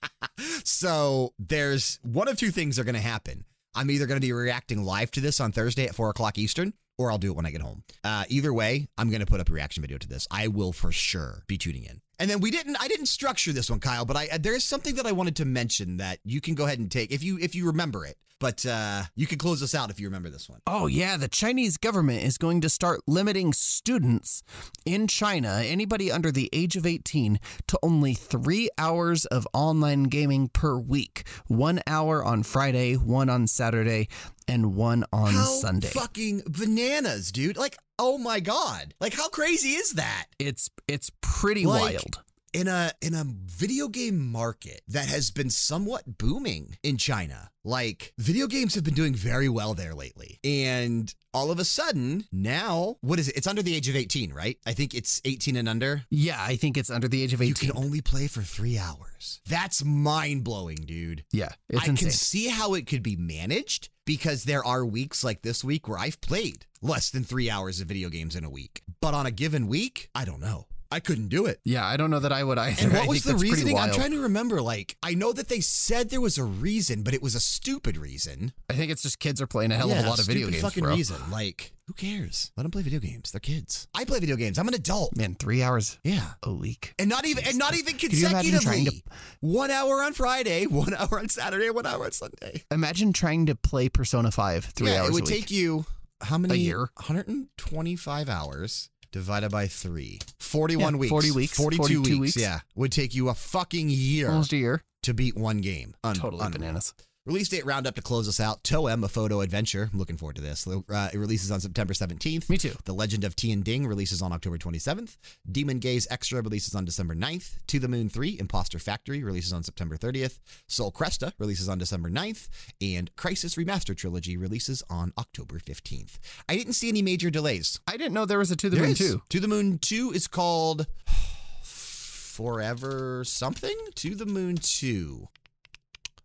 so 0.64 1.34
there's 1.38 1.98
one 2.02 2.28
of 2.28 2.38
two 2.38 2.50
things 2.50 2.78
are 2.78 2.84
going 2.84 2.94
to 2.94 3.00
happen. 3.00 3.44
I'm 3.74 3.90
either 3.90 4.06
going 4.06 4.20
to 4.20 4.26
be 4.26 4.32
reacting 4.32 4.84
live 4.84 5.10
to 5.12 5.20
this 5.20 5.40
on 5.40 5.52
Thursday 5.52 5.86
at 5.86 5.94
four 5.94 6.10
o'clock 6.10 6.38
Eastern, 6.38 6.74
or 6.98 7.10
I'll 7.10 7.18
do 7.18 7.30
it 7.30 7.36
when 7.36 7.46
I 7.46 7.50
get 7.50 7.62
home. 7.62 7.84
Uh, 8.04 8.24
either 8.28 8.52
way, 8.52 8.88
I'm 8.98 9.08
going 9.08 9.20
to 9.20 9.26
put 9.26 9.40
up 9.40 9.48
a 9.48 9.52
reaction 9.52 9.80
video 9.80 9.98
to 9.98 10.08
this. 10.08 10.28
I 10.30 10.48
will 10.48 10.72
for 10.72 10.92
sure 10.92 11.42
be 11.46 11.58
tuning 11.58 11.84
in. 11.84 12.00
And 12.18 12.30
then 12.30 12.40
we 12.40 12.50
didn't. 12.50 12.76
I 12.80 12.88
didn't 12.88 13.06
structure 13.06 13.52
this 13.52 13.70
one, 13.70 13.80
Kyle, 13.80 14.04
but 14.04 14.16
I 14.16 14.38
there 14.38 14.54
is 14.54 14.62
something 14.62 14.94
that 14.96 15.06
I 15.06 15.12
wanted 15.12 15.36
to 15.36 15.44
mention 15.44 15.96
that 15.96 16.18
you 16.24 16.40
can 16.40 16.54
go 16.54 16.66
ahead 16.66 16.78
and 16.78 16.90
take 16.90 17.10
if 17.10 17.22
you 17.22 17.38
if 17.38 17.54
you 17.54 17.66
remember 17.66 18.06
it. 18.06 18.16
But 18.42 18.66
uh, 18.66 19.04
you 19.14 19.28
can 19.28 19.38
close 19.38 19.62
us 19.62 19.72
out 19.72 19.88
if 19.90 20.00
you 20.00 20.08
remember 20.08 20.28
this 20.28 20.48
one. 20.48 20.58
Oh, 20.66 20.88
yeah. 20.88 21.16
The 21.16 21.28
Chinese 21.28 21.76
government 21.76 22.24
is 22.24 22.38
going 22.38 22.60
to 22.62 22.68
start 22.68 23.00
limiting 23.06 23.52
students 23.52 24.42
in 24.84 25.06
China, 25.06 25.62
anybody 25.64 26.10
under 26.10 26.32
the 26.32 26.50
age 26.52 26.74
of 26.74 26.84
18, 26.84 27.38
to 27.68 27.78
only 27.84 28.14
three 28.14 28.68
hours 28.76 29.26
of 29.26 29.46
online 29.54 30.04
gaming 30.04 30.48
per 30.48 30.76
week. 30.76 31.22
One 31.46 31.80
hour 31.86 32.24
on 32.24 32.42
Friday, 32.42 32.94
one 32.94 33.30
on 33.30 33.46
Saturday, 33.46 34.08
and 34.48 34.74
one 34.74 35.04
on 35.12 35.32
how 35.32 35.44
Sunday. 35.44 35.86
fucking 35.90 36.42
bananas, 36.48 37.30
dude! 37.30 37.56
Like, 37.56 37.78
oh 37.96 38.18
my 38.18 38.40
god! 38.40 38.92
Like, 39.00 39.14
how 39.14 39.28
crazy 39.28 39.70
is 39.70 39.92
that? 39.92 40.26
It's 40.40 40.68
it's 40.88 41.12
pretty 41.20 41.64
Like, 41.64 41.94
wild. 41.94 42.22
In 42.52 42.68
a 42.68 42.92
in 43.00 43.14
a 43.14 43.24
video 43.26 43.88
game 43.88 44.30
market 44.30 44.82
that 44.88 45.06
has 45.06 45.30
been 45.30 45.50
somewhat 45.50 46.18
booming 46.18 46.76
in 46.82 46.96
China. 46.96 47.50
Like 47.64 48.12
video 48.18 48.46
games 48.48 48.74
have 48.74 48.82
been 48.84 48.94
doing 48.94 49.14
very 49.14 49.48
well 49.48 49.72
there 49.74 49.94
lately. 49.94 50.38
And 50.42 51.14
all 51.32 51.50
of 51.50 51.58
a 51.60 51.64
sudden, 51.64 52.24
now, 52.32 52.96
what 53.00 53.18
is 53.20 53.28
it? 53.28 53.36
It's 53.36 53.46
under 53.46 53.62
the 53.62 53.74
age 53.74 53.88
of 53.88 53.94
18, 53.96 54.32
right? 54.32 54.58
I 54.66 54.72
think 54.72 54.94
it's 54.94 55.22
18 55.24 55.56
and 55.56 55.68
under. 55.68 56.02
Yeah, 56.10 56.38
I 56.40 56.56
think 56.56 56.76
it's 56.76 56.90
under 56.90 57.06
the 57.08 57.22
age 57.22 57.32
of 57.32 57.40
18. 57.40 57.48
You 57.68 57.72
can 57.72 57.82
only 57.84 58.00
play 58.00 58.26
for 58.26 58.42
3 58.42 58.78
hours. 58.78 59.40
That's 59.48 59.84
mind-blowing, 59.84 60.78
dude. 60.84 61.24
yeah, 61.32 61.50
it's 61.68 61.84
I 61.86 61.90
insane. 61.90 61.96
can 61.96 62.10
see 62.10 62.48
how 62.48 62.74
it 62.74 62.86
could 62.88 63.02
be 63.02 63.14
managed 63.16 63.88
because 64.04 64.42
there 64.44 64.64
are 64.64 64.84
weeks 64.84 65.22
like 65.22 65.42
this 65.42 65.62
week 65.62 65.86
where 65.88 65.98
I've 65.98 66.20
played 66.20 66.66
less 66.82 67.10
than 67.10 67.22
3 67.22 67.48
hours 67.48 67.80
of 67.80 67.86
video 67.86 68.08
games 68.08 68.34
in 68.34 68.44
a 68.44 68.50
week. 68.50 68.82
But 69.00 69.14
on 69.14 69.24
a 69.24 69.30
given 69.30 69.68
week, 69.68 70.10
I 70.16 70.24
don't 70.24 70.40
know. 70.40 70.66
I 70.92 71.00
couldn't 71.00 71.28
do 71.28 71.46
it. 71.46 71.58
yeah, 71.64 71.86
I 71.86 71.96
don't 71.96 72.10
know 72.10 72.20
that 72.20 72.32
I 72.32 72.44
would 72.44 72.58
either. 72.58 72.84
And 72.84 72.92
what 72.92 73.08
was 73.08 73.24
the 73.24 73.34
reasoning? 73.34 73.78
I'm 73.78 73.92
trying 73.92 74.12
to 74.12 74.20
remember. 74.22 74.60
Like, 74.62 74.96
I 75.02 75.14
know 75.14 75.32
that 75.32 75.48
they 75.48 75.60
said 75.60 76.10
there 76.10 76.20
was 76.20 76.38
a 76.38 76.44
reason, 76.44 77.02
but 77.02 77.14
it 77.14 77.22
was 77.22 77.34
a 77.34 77.40
stupid 77.40 77.96
reason. 77.96 78.52
I 78.70 78.74
think 78.74 78.92
it's 78.92 79.02
just 79.02 79.18
kids 79.18 79.40
are 79.40 79.46
playing 79.46 79.72
a 79.72 79.76
hell 79.76 79.88
yeah, 79.88 80.00
of 80.00 80.04
a 80.06 80.08
lot 80.08 80.18
of 80.20 80.26
video 80.26 80.42
stupid 80.48 80.52
games, 80.52 80.62
fucking 80.62 80.82
bro. 80.84 80.94
reason. 80.94 81.16
Like, 81.30 81.72
who 81.86 81.94
cares? 81.94 82.52
Let 82.56 82.62
them 82.62 82.70
play 82.70 82.82
video 82.82 83.00
games. 83.00 83.32
They're 83.32 83.40
kids. 83.40 83.88
I 83.94 84.04
play 84.04 84.20
video 84.20 84.36
games. 84.36 84.58
I'm 84.58 84.68
an 84.68 84.74
adult. 84.74 85.16
Man, 85.16 85.34
three 85.34 85.62
hours 85.62 85.98
Yeah. 86.04 86.34
a 86.42 86.52
week. 86.52 86.94
And 86.98 87.08
not 87.08 87.26
even 87.26 87.44
and 87.46 87.58
not 87.58 87.74
even 87.76 87.96
Could 87.96 88.12
you 88.12 88.26
imagine 88.28 88.52
consecutively. 88.52 89.00
to- 89.00 89.16
One 89.40 89.70
hour 89.70 90.02
on 90.02 90.12
Friday, 90.12 90.66
one 90.68 90.94
hour 90.94 91.18
on 91.18 91.28
Saturday, 91.28 91.70
one 91.70 91.86
hour 91.86 92.04
on 92.04 92.12
Sunday. 92.12 92.62
Imagine 92.70 93.12
trying 93.12 93.46
to 93.46 93.54
play 93.54 93.88
Persona 93.88 94.30
5 94.30 94.64
three 94.66 94.88
yeah, 94.90 95.00
hours 95.02 95.08
it 95.10 95.14
would 95.14 95.26
take 95.26 95.50
you 95.50 95.84
how 96.20 96.38
many 96.38 96.54
a 96.54 96.56
year. 96.56 96.78
125 96.96 98.28
hours 98.28 98.90
divided 99.12 99.50
by 99.50 99.66
three. 99.68 100.18
41 100.40 100.94
Yeah, 100.94 100.98
weeks. 100.98 101.10
40 101.10 101.30
weeks, 101.30 101.56
42, 101.56 101.76
42 101.82 102.00
weeks. 102.00 102.20
weeks. 102.20 102.36
Yeah. 102.36 102.60
Would 102.74 102.90
take 102.92 103.14
you 103.14 103.28
a 103.28 103.34
fucking 103.34 103.88
year 103.90 104.28
Almost 104.30 104.52
a 104.52 104.56
year. 104.56 104.82
to 105.04 105.14
beat 105.14 105.36
one 105.36 105.58
game. 105.60 105.94
Un- 106.02 106.16
Totally 106.16 106.44
unreal. 106.44 106.58
bananas. 106.58 106.94
Release 107.24 107.48
date 107.48 107.64
roundup 107.64 107.94
to 107.94 108.02
close 108.02 108.26
us 108.28 108.40
out. 108.40 108.64
Toem, 108.64 109.04
a 109.04 109.08
photo 109.08 109.42
adventure. 109.42 109.88
I'm 109.92 109.98
looking 109.98 110.16
forward 110.16 110.34
to 110.36 110.42
this. 110.42 110.66
Uh, 110.66 111.08
it 111.14 111.16
releases 111.18 111.52
on 111.52 111.60
September 111.60 111.94
17th. 111.94 112.50
Me 112.50 112.58
too. 112.58 112.74
The 112.84 112.92
Legend 112.92 113.22
of 113.22 113.36
Tian 113.36 113.60
Ding 113.60 113.86
releases 113.86 114.20
on 114.20 114.32
October 114.32 114.58
27th. 114.58 115.18
Demon 115.48 115.78
Gaze 115.78 116.08
Extra 116.10 116.42
releases 116.42 116.74
on 116.74 116.84
December 116.84 117.14
9th. 117.14 117.58
To 117.68 117.78
the 117.78 117.86
Moon 117.86 118.08
3 118.08 118.38
Impostor 118.40 118.80
Factory 118.80 119.22
releases 119.22 119.52
on 119.52 119.62
September 119.62 119.96
30th. 119.96 120.40
Soul 120.66 120.90
Cresta 120.90 121.30
releases 121.38 121.68
on 121.68 121.78
December 121.78 122.10
9th. 122.10 122.48
And 122.80 123.14
Crysis 123.14 123.56
Remaster 123.56 123.96
Trilogy 123.96 124.36
releases 124.36 124.82
on 124.90 125.12
October 125.16 125.60
15th. 125.60 126.18
I 126.48 126.56
didn't 126.56 126.72
see 126.72 126.88
any 126.88 127.02
major 127.02 127.30
delays. 127.30 127.78
I 127.86 127.96
didn't 127.98 128.14
know 128.14 128.24
there 128.26 128.38
was 128.40 128.50
a 128.50 128.56
To 128.56 128.68
the 128.68 128.74
There 128.74 128.84
Moon 128.84 128.92
is. 128.94 128.98
too. 128.98 129.22
To 129.28 129.38
the 129.38 129.46
Moon 129.46 129.78
2 129.78 130.10
is 130.12 130.26
called 130.26 130.88
Forever 131.62 133.22
something? 133.24 133.76
To 133.94 134.16
the 134.16 134.26
Moon 134.26 134.56
2. 134.56 135.28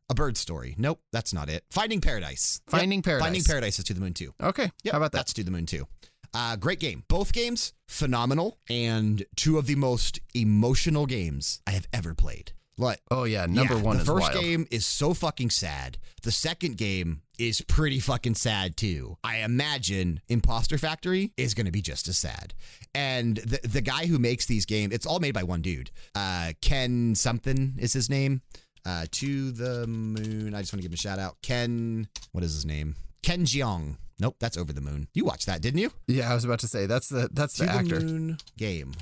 A 0.09 0.15
bird 0.15 0.37
story. 0.37 0.73
Nope, 0.77 1.01
that's 1.11 1.33
not 1.33 1.49
it. 1.49 1.65
Finding 1.71 1.99
Paradise. 2.01 2.61
Yep, 2.71 2.79
Finding 2.79 3.01
Paradise. 3.01 3.25
Finding 3.25 3.43
Paradise 3.43 3.79
is 3.79 3.85
To 3.85 3.93
the 3.93 3.99
Moon 3.99 4.13
2. 4.13 4.33
Okay. 4.41 4.71
Yep, 4.83 4.91
How 4.93 4.97
about 4.97 5.11
that? 5.11 5.17
That's 5.19 5.33
To 5.33 5.43
the 5.43 5.51
Moon 5.51 5.65
2. 5.65 5.85
Uh, 6.33 6.55
great 6.55 6.79
game. 6.79 7.03
Both 7.07 7.33
games, 7.33 7.73
phenomenal, 7.87 8.57
and 8.69 9.25
two 9.35 9.57
of 9.57 9.65
the 9.65 9.75
most 9.75 10.19
emotional 10.33 11.05
games 11.05 11.61
I 11.67 11.71
have 11.71 11.87
ever 11.91 12.13
played. 12.13 12.53
Like, 12.79 13.01
Oh 13.09 13.23
yeah, 13.23 13.47
number 13.47 13.75
yeah, 13.75 13.81
one 13.81 13.97
The 13.97 14.05
first 14.05 14.31
wild. 14.33 14.43
game 14.43 14.67
is 14.69 14.85
so 14.85 15.15
fucking 15.15 15.49
sad. 15.49 15.97
The 16.21 16.31
second 16.31 16.77
game 16.77 17.21
is 17.39 17.61
pretty 17.61 17.99
fucking 17.99 18.35
sad 18.35 18.77
too. 18.77 19.17
I 19.23 19.37
imagine 19.37 20.21
Impostor 20.29 20.77
Factory 20.77 21.33
is 21.37 21.55
going 21.55 21.65
to 21.65 21.71
be 21.71 21.81
just 21.81 22.07
as 22.07 22.19
sad. 22.19 22.53
And 22.93 23.37
the 23.37 23.59
the 23.67 23.81
guy 23.81 24.05
who 24.05 24.19
makes 24.19 24.45
these 24.45 24.67
games, 24.67 24.93
it's 24.93 25.07
all 25.07 25.19
made 25.19 25.33
by 25.33 25.41
one 25.43 25.61
dude. 25.63 25.89
Uh, 26.13 26.53
Ken 26.61 27.15
something 27.15 27.73
is 27.79 27.93
his 27.93 28.11
name. 28.11 28.41
Uh, 28.87 29.05
to 29.11 29.51
the 29.51 29.85
moon. 29.85 30.53
I 30.55 30.61
just 30.61 30.71
want 30.71 30.79
to 30.79 30.81
give 30.81 30.91
him 30.91 30.93
a 30.93 30.97
shout 30.97 31.19
out. 31.19 31.35
Ken, 31.41 32.07
what 32.31 32.41
is 32.43 32.53
his 32.53 32.65
name? 32.65 32.95
Ken 33.21 33.43
Jeong. 33.43 33.97
Nope, 34.17 34.37
that's 34.39 34.55
over 34.57 34.71
the 34.71 34.79
moon. 34.79 35.09
You 35.13 35.25
watched 35.25 35.45
that, 35.47 35.61
didn't 35.61 35.81
you? 35.81 35.91
Yeah, 36.07 36.31
I 36.31 36.33
was 36.33 36.45
about 36.45 36.59
to 36.59 36.67
say 36.69 36.85
that's 36.85 37.09
the 37.09 37.27
that's 37.33 37.55
To 37.57 37.65
the 37.65 37.71
actor. 37.71 37.99
moon 37.99 38.37
game. 38.57 38.93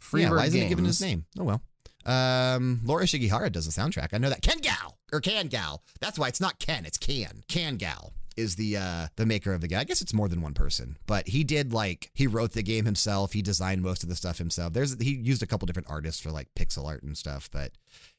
Freebird 0.00 0.20
yeah, 0.22 0.30
why 0.30 0.46
isn't 0.46 0.52
Games. 0.52 0.62
he 0.62 0.68
given 0.70 0.84
his 0.86 1.00
name? 1.02 1.26
Oh 1.38 1.44
well. 1.44 1.60
Um, 2.06 2.80
Laura 2.82 3.04
Shigihara 3.04 3.52
does 3.52 3.66
the 3.66 3.78
soundtrack. 3.78 4.08
I 4.14 4.18
know 4.18 4.30
that. 4.30 4.40
Ken 4.40 4.58
Gal 4.58 4.96
or 5.12 5.20
Kan 5.20 5.48
Gao. 5.48 5.80
That's 6.00 6.18
why 6.18 6.28
it's 6.28 6.40
not 6.40 6.58
Ken. 6.58 6.86
It's 6.86 6.96
Can. 6.96 7.42
Kan 7.46 7.76
Gao 7.76 8.12
is 8.40 8.56
the 8.56 8.76
uh 8.76 9.06
the 9.16 9.26
maker 9.26 9.52
of 9.52 9.60
the 9.60 9.68
game. 9.68 9.78
I 9.78 9.84
guess 9.84 10.00
it's 10.00 10.14
more 10.14 10.28
than 10.28 10.40
one 10.40 10.54
person, 10.54 10.98
but 11.06 11.28
he 11.28 11.44
did 11.44 11.72
like 11.72 12.10
he 12.14 12.26
wrote 12.26 12.52
the 12.52 12.62
game 12.62 12.84
himself. 12.84 13.32
He 13.32 13.42
designed 13.42 13.82
most 13.82 14.02
of 14.02 14.08
the 14.08 14.16
stuff 14.16 14.38
himself. 14.38 14.72
There's 14.72 15.00
he 15.00 15.14
used 15.14 15.42
a 15.42 15.46
couple 15.46 15.66
different 15.66 15.88
artists 15.90 16.20
for 16.20 16.30
like 16.30 16.48
pixel 16.54 16.86
art 16.86 17.02
and 17.02 17.16
stuff, 17.16 17.48
but 17.52 17.72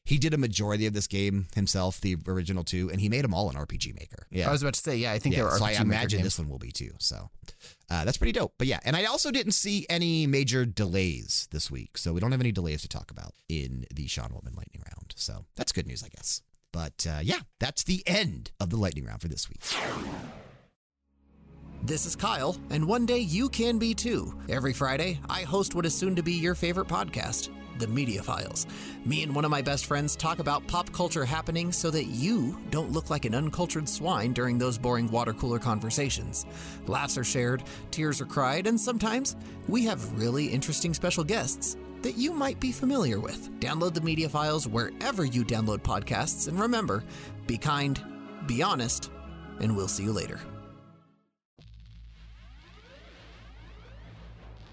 he 0.04 0.18
did 0.18 0.34
a 0.34 0.38
majority 0.38 0.86
of 0.86 0.94
this 0.94 1.06
game 1.06 1.46
himself, 1.54 2.00
the 2.00 2.16
original 2.26 2.64
two, 2.64 2.90
and 2.90 3.00
he 3.00 3.08
made 3.08 3.22
them 3.22 3.34
all 3.34 3.48
in 3.50 3.56
RPG 3.56 3.94
Maker. 3.98 4.26
Yeah, 4.30 4.48
I 4.48 4.52
was 4.52 4.62
about 4.62 4.74
to 4.74 4.80
say, 4.80 4.96
yeah, 4.96 5.12
I 5.12 5.18
think 5.18 5.34
yeah, 5.34 5.42
they 5.42 5.44
were 5.44 5.58
so 5.58 5.64
I 5.64 5.72
RPG 5.72 5.78
Maker 5.78 5.82
imagine 5.82 6.18
games. 6.18 6.24
this 6.24 6.38
one 6.38 6.48
will 6.48 6.58
be 6.58 6.72
too. 6.72 6.92
So 6.98 7.30
uh, 7.90 8.04
that's 8.04 8.16
pretty 8.16 8.32
dope. 8.32 8.54
But 8.58 8.66
yeah, 8.66 8.80
and 8.84 8.96
I 8.96 9.04
also 9.04 9.30
didn't 9.30 9.52
see 9.52 9.86
any 9.88 10.26
major 10.26 10.64
delays 10.64 11.48
this 11.52 11.70
week, 11.70 11.98
so 11.98 12.12
we 12.12 12.20
don't 12.20 12.32
have 12.32 12.40
any 12.40 12.52
delays 12.52 12.82
to 12.82 12.88
talk 12.88 13.10
about 13.10 13.34
in 13.48 13.84
the 13.94 14.06
Sean 14.08 14.30
Waltman 14.30 14.56
Lightning 14.56 14.82
Round. 14.90 15.12
So 15.16 15.44
that's 15.56 15.72
good 15.72 15.86
news, 15.86 16.02
I 16.02 16.08
guess. 16.08 16.42
But 16.72 17.06
uh, 17.08 17.20
yeah, 17.22 17.40
that's 17.60 17.84
the 17.84 18.02
end 18.06 18.50
of 18.58 18.70
the 18.70 18.76
Lightning 18.76 19.04
Round 19.04 19.20
for 19.20 19.28
this 19.28 19.48
week. 19.48 19.60
This 21.84 22.06
is 22.06 22.14
Kyle, 22.14 22.56
and 22.70 22.86
one 22.86 23.06
day 23.06 23.18
you 23.18 23.48
can 23.48 23.78
be 23.78 23.92
too. 23.92 24.32
Every 24.48 24.72
Friday, 24.72 25.20
I 25.28 25.42
host 25.42 25.74
what 25.74 25.84
is 25.84 25.94
soon 25.94 26.14
to 26.14 26.22
be 26.22 26.34
your 26.34 26.54
favorite 26.54 26.86
podcast, 26.86 27.48
The 27.78 27.88
Media 27.88 28.22
Files. 28.22 28.68
Me 29.04 29.24
and 29.24 29.34
one 29.34 29.44
of 29.44 29.50
my 29.50 29.62
best 29.62 29.86
friends 29.86 30.14
talk 30.14 30.38
about 30.38 30.64
pop 30.68 30.92
culture 30.92 31.24
happening 31.24 31.72
so 31.72 31.90
that 31.90 32.04
you 32.04 32.56
don't 32.70 32.92
look 32.92 33.10
like 33.10 33.24
an 33.24 33.34
uncultured 33.34 33.88
swine 33.88 34.32
during 34.32 34.58
those 34.58 34.78
boring 34.78 35.10
water 35.10 35.32
cooler 35.32 35.58
conversations. 35.58 36.46
Laughs 36.86 37.18
are 37.18 37.24
shared, 37.24 37.64
tears 37.90 38.20
are 38.20 38.26
cried, 38.26 38.68
and 38.68 38.80
sometimes 38.80 39.34
we 39.66 39.84
have 39.84 40.16
really 40.16 40.46
interesting 40.46 40.94
special 40.94 41.24
guests 41.24 41.76
that 42.02 42.16
you 42.16 42.32
might 42.32 42.60
be 42.60 42.72
familiar 42.72 43.20
with. 43.20 43.50
Download 43.60 43.94
the 43.94 44.00
Media 44.00 44.28
Files 44.28 44.68
wherever 44.68 45.24
you 45.24 45.44
download 45.44 45.78
podcasts, 45.78 46.48
and 46.48 46.58
remember 46.58 47.04
be 47.46 47.56
kind, 47.56 48.02
be 48.46 48.62
honest, 48.62 49.10
and 49.60 49.76
we'll 49.76 49.88
see 49.88 50.02
you 50.02 50.12
later. 50.12 50.40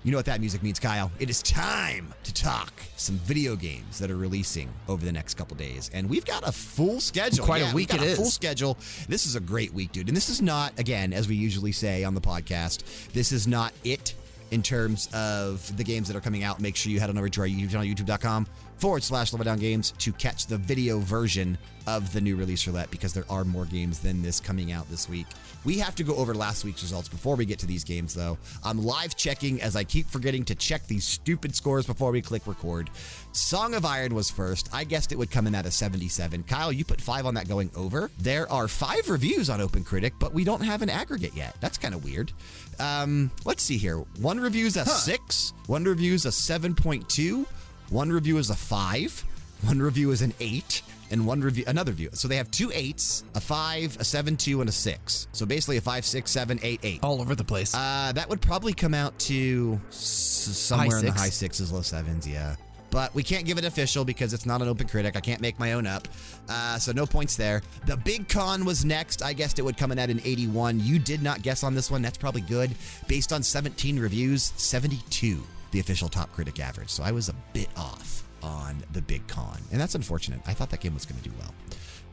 You 0.02 0.12
know 0.12 0.18
what 0.18 0.28
that 0.28 0.40
music 0.40 0.64
means, 0.64 0.80
Kyle? 0.80 1.12
It 1.20 1.30
is 1.30 1.44
time 1.44 2.14
to 2.24 2.34
talk 2.34 2.72
some 2.96 3.18
video 3.18 3.58
games 3.58 4.00
that 4.00 4.10
are 4.10 4.16
releasing 4.16 4.70
over 4.88 5.04
the 5.04 5.12
next 5.12 5.34
couple 5.34 5.58
days, 5.58 5.92
and 5.94 6.10
we've 6.10 6.24
got 6.24 6.48
a 6.48 6.54
full 6.54 7.02
schedule. 7.02 7.46
Quite 7.46 7.64
a 7.64 7.66
week 7.66 7.92
we've 7.92 8.00
got 8.00 8.08
it 8.08 8.14
a 8.14 8.16
Full 8.16 8.26
schedule. 8.26 8.78
This 9.10 9.26
is 9.26 9.36
a 9.36 9.42
great 9.42 9.74
week, 9.74 9.92
dude. 9.92 10.08
And 10.08 10.16
this 10.16 10.30
is 10.30 10.42
not, 10.42 10.80
again, 10.80 11.12
as 11.12 11.28
we 11.28 11.36
usually 11.36 11.74
say 11.74 12.06
on 12.06 12.16
the 12.16 12.22
podcast, 12.22 13.12
this 13.12 13.34
is 13.34 13.46
not 13.46 13.74
it 13.84 14.16
in 14.52 14.62
terms 14.64 15.10
of 15.14 15.76
the 15.78 15.84
games 15.84 16.08
that 16.08 16.18
are 16.18 16.22
coming 16.22 16.44
out. 16.44 16.60
Make 16.60 16.76
sure 16.76 16.92
you 16.92 17.00
head 17.00 17.10
on 17.10 17.18
over 17.18 17.30
to 17.30 17.42
our 17.42 17.48
YouTube 17.48 17.72
channel, 17.72 17.86
youtube.com 17.86 18.48
forward 18.80 19.04
slash 19.04 19.34
Level 19.34 19.46
Down 19.46 19.60
Games 19.60 19.92
to 20.00 20.14
catch 20.14 20.48
the 20.48 20.58
video 20.58 21.00
version 21.00 21.58
of 21.88 22.14
the 22.14 22.22
new 22.22 22.36
release 22.36 22.68
roulette 22.68 22.92
because 22.92 23.14
there 23.14 23.26
are 23.30 23.44
more 23.44 23.66
games 23.66 24.00
than 24.00 24.22
this 24.22 24.40
coming 24.40 24.72
out 24.72 24.90
this 24.90 25.10
week. 25.10 25.26
We 25.66 25.78
have 25.80 25.96
to 25.96 26.04
go 26.04 26.16
over 26.16 26.34
last 26.34 26.64
week's 26.64 26.82
results 26.82 27.10
before 27.10 27.36
we 27.36 27.46
get 27.46 27.60
to 27.60 27.66
these 27.66 27.84
games, 27.84 28.14
though. 28.14 28.38
I'm 28.64 28.84
live 28.84 29.16
checking 29.18 29.62
as 29.62 29.76
I 29.76 29.84
keep 29.84 30.08
forgetting 30.08 30.46
to 30.46 30.56
check 30.56 30.86
these 30.88 31.04
stupid 31.04 31.56
scores 31.56 31.86
before 31.86 32.12
we 32.12 32.22
click 32.22 32.48
record. 32.48 32.90
Song 33.32 33.74
of 33.74 33.86
Iron 33.86 34.14
was 34.14 34.30
first. 34.30 34.70
I 34.72 34.84
guessed 34.84 35.12
it 35.12 35.18
would 35.18 35.32
come 35.32 35.48
in 35.48 35.56
at 35.56 35.66
a 35.66 35.72
77. 35.72 36.44
Kyle, 36.44 36.72
you 36.72 36.86
put 36.86 37.02
five 37.02 37.26
on 37.26 37.34
that 37.34 37.50
going 37.50 37.72
over. 37.76 38.12
There 38.20 38.50
are 38.52 38.68
five 38.68 39.10
reviews 39.10 39.50
on 39.50 39.60
OpenCritic, 39.60 40.14
but 40.20 40.34
we 40.34 40.44
don't 40.44 40.62
have 40.62 40.82
an 40.82 40.90
aggregate 40.90 41.36
yet. 41.36 41.56
That's 41.60 41.78
kind 41.78 41.94
of 41.94 42.04
weird. 42.04 42.32
Um, 42.80 43.32
let's 43.46 43.64
see 43.64 43.78
here. 43.78 43.98
One 44.22 44.40
review's 44.40 44.78
a 44.78 44.86
six, 44.86 45.54
one 45.68 45.84
review's 45.84 46.26
a 46.26 46.30
7.2, 46.30 47.46
one 47.90 48.12
review 48.12 48.38
is 48.38 48.50
a 48.50 48.56
five, 48.56 49.24
one 49.64 49.80
review 49.82 50.12
is 50.12 50.22
an 50.22 50.34
eight, 50.40 50.82
and 51.12 51.26
one 51.26 51.42
review 51.42 51.64
another 51.68 51.92
review. 51.92 52.10
So 52.14 52.28
they 52.28 52.36
have 52.38 52.52
two 52.52 52.72
eights, 52.74 53.24
a 53.36 53.42
five, 53.42 53.98
a 54.00 54.04
seven, 54.04 54.38
two, 54.38 54.62
and 54.62 54.70
a 54.70 54.74
six. 54.74 55.28
So 55.32 55.46
basically 55.46 55.78
a 55.78 55.82
five, 55.82 56.06
six, 56.06 56.32
seven, 56.32 56.60
eight, 56.62 56.80
eight. 56.84 57.00
All 57.04 57.20
over 57.22 57.36
the 57.36 57.44
place. 57.44 57.74
Uh, 57.74 58.12
that 58.14 58.30
would 58.30 58.42
probably 58.42 58.74
come 58.74 58.94
out 58.94 59.18
to 59.20 59.80
s- 59.90 59.96
somewhere 59.98 61.00
in 61.00 61.06
the 61.06 61.12
six. 61.12 61.22
high 61.22 61.30
sixes, 61.30 61.72
low 61.72 61.82
sevens, 61.82 62.28
yeah. 62.28 62.56
But 62.92 63.14
we 63.14 63.22
can't 63.22 63.46
give 63.46 63.60
it 63.60 63.66
official 63.66 64.04
because 64.04 64.34
it's 64.34 64.48
not 64.48 64.64
an 64.64 64.68
open 64.68 64.88
critic. 64.88 65.16
I 65.16 65.20
can't 65.20 65.42
make 65.42 65.60
my 65.60 65.74
own 65.74 65.86
up. 65.86 66.08
Uh, 66.48 66.80
so 66.80 66.92
no 66.92 67.06
points 67.06 67.36
there. 67.36 67.62
The 67.86 67.96
Big 67.98 68.28
Con 68.28 68.66
was 68.66 68.84
next. 68.84 69.22
I 69.22 69.34
guessed 69.34 69.60
it 69.60 69.62
would 69.62 69.78
come 69.78 69.92
in 69.92 70.00
at 70.00 70.10
an 70.10 70.20
81. 70.26 70.80
You 70.80 70.98
did 70.98 71.22
not 71.22 71.44
guess 71.44 71.64
on 71.64 71.76
this 71.76 71.92
one. 71.92 72.02
That's 72.02 72.18
probably 72.18 72.42
good. 72.42 72.72
Based 73.08 73.32
on 73.32 73.44
17 73.44 74.00
reviews, 74.00 74.54
72, 74.58 75.44
the 75.72 75.80
official 75.80 76.10
top 76.10 76.32
critic 76.34 76.60
average. 76.60 76.90
So 76.90 77.04
I 77.04 77.12
was 77.12 77.30
a 77.30 77.36
bit 77.54 77.70
off 77.78 78.24
on 78.42 78.84
the 78.94 79.02
Big 79.02 79.26
Con. 79.28 79.60
And 79.72 79.80
that's 79.80 79.96
unfortunate. 79.96 80.40
I 80.48 80.54
thought 80.54 80.70
that 80.70 80.80
game 80.82 80.94
was 80.94 81.06
going 81.06 81.22
to 81.22 81.30
do 81.30 81.36
well. 81.40 81.54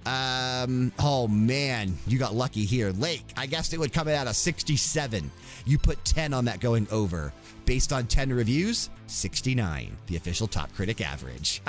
Um, 0.06 0.92
oh 1.00 1.26
man, 1.26 1.96
you 2.06 2.16
got 2.18 2.34
lucky 2.34 2.64
here. 2.64 2.90
Lake, 2.92 3.24
I 3.36 3.46
guessed 3.46 3.74
it 3.74 3.78
would 3.80 3.92
come 3.92 4.06
at 4.08 4.28
a 4.28 4.34
67. 4.34 5.30
You 5.64 5.78
put 5.78 6.04
10 6.04 6.32
on 6.32 6.44
that 6.44 6.60
going 6.60 6.86
over. 6.92 7.32
Based 7.64 7.92
on 7.92 8.06
10 8.06 8.32
reviews, 8.32 8.90
69, 9.08 9.96
the 10.06 10.14
official 10.16 10.46
top 10.46 10.72
critic 10.74 11.00
average. 11.00 11.60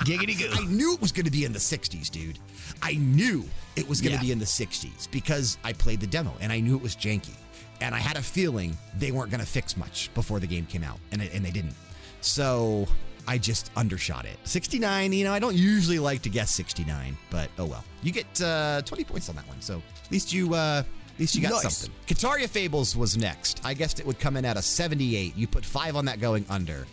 Giggity 0.00 0.36
goo. 0.36 0.48
I 0.52 0.64
knew 0.66 0.92
it 0.94 1.00
was 1.00 1.12
going 1.12 1.26
to 1.26 1.30
be 1.30 1.44
in 1.44 1.52
the 1.52 1.58
60s, 1.60 2.10
dude. 2.10 2.40
I 2.82 2.94
knew 2.94 3.44
it 3.76 3.88
was 3.88 4.00
going 4.00 4.10
to 4.10 4.16
Yeah. 4.16 4.22
be 4.22 4.32
in 4.32 4.40
the 4.40 4.44
60s 4.44 5.08
because 5.12 5.56
I 5.62 5.72
played 5.72 6.00
the 6.00 6.08
demo 6.08 6.34
and 6.40 6.52
I 6.52 6.58
knew 6.58 6.74
it 6.74 6.82
was 6.82 6.96
janky. 6.96 7.34
And 7.80 7.94
I 7.94 7.98
had 7.98 8.16
a 8.16 8.22
feeling 8.22 8.76
they 8.98 9.10
weren't 9.12 9.30
going 9.30 9.40
to 9.40 9.46
fix 9.46 9.76
much 9.76 10.12
before 10.14 10.40
the 10.40 10.46
game 10.46 10.64
came 10.66 10.82
out, 10.84 10.98
and, 11.12 11.20
it, 11.20 11.34
and 11.34 11.44
they 11.44 11.50
didn't. 11.50 11.74
So 12.20 12.86
I 13.26 13.38
just 13.38 13.70
undershot 13.76 14.24
it. 14.24 14.36
69, 14.44 15.12
you 15.12 15.24
know, 15.24 15.32
I 15.32 15.38
don't 15.38 15.54
usually 15.56 15.98
like 15.98 16.22
to 16.22 16.28
guess 16.28 16.50
69, 16.54 17.16
but 17.30 17.50
oh 17.58 17.66
well. 17.66 17.84
You 18.02 18.12
get 18.12 18.40
uh, 18.40 18.82
20 18.82 19.04
points 19.04 19.28
on 19.28 19.36
that 19.36 19.46
one, 19.48 19.60
so 19.60 19.82
at 20.04 20.10
least 20.12 20.32
you. 20.32 20.54
Uh, 20.54 20.82
at 21.14 21.20
least 21.20 21.36
you 21.36 21.42
got 21.42 21.62
Nice. 21.62 21.76
something. 21.76 21.94
Kitaria 22.08 22.48
Fables 22.48 22.96
was 22.96 23.16
next. 23.16 23.60
I 23.64 23.72
guessed 23.72 24.00
it 24.00 24.06
would 24.06 24.18
come 24.18 24.36
in 24.36 24.44
at 24.44 24.56
a 24.56 24.62
78. 24.62 25.36
You 25.36 25.46
put 25.46 25.64
five 25.64 25.94
on 25.94 26.06
that 26.06 26.20
going 26.20 26.44
under. 26.50 26.86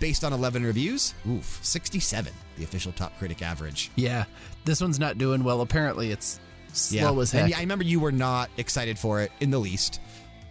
Based 0.00 0.24
on 0.24 0.32
11 0.32 0.64
reviews, 0.64 1.14
oof, 1.28 1.58
67, 1.62 2.32
the 2.56 2.64
official 2.64 2.90
top 2.92 3.16
critic 3.18 3.40
average. 3.42 3.90
Yeah, 3.96 4.24
this 4.64 4.80
one's 4.80 4.98
not 4.98 5.16
doing 5.18 5.42
well. 5.44 5.60
Apparently, 5.60 6.10
it's 6.12 6.38
slow 6.72 7.18
as 7.20 7.30
heck. 7.32 7.42
And 7.42 7.50
yeah, 7.50 7.58
I 7.58 7.60
remember 7.60 7.84
you 7.84 7.98
were 8.00 8.12
not 8.12 8.50
excited 8.58 8.98
for 8.98 9.20
it 9.22 9.30
in 9.40 9.50
the 9.50 9.58
least. 9.58 10.00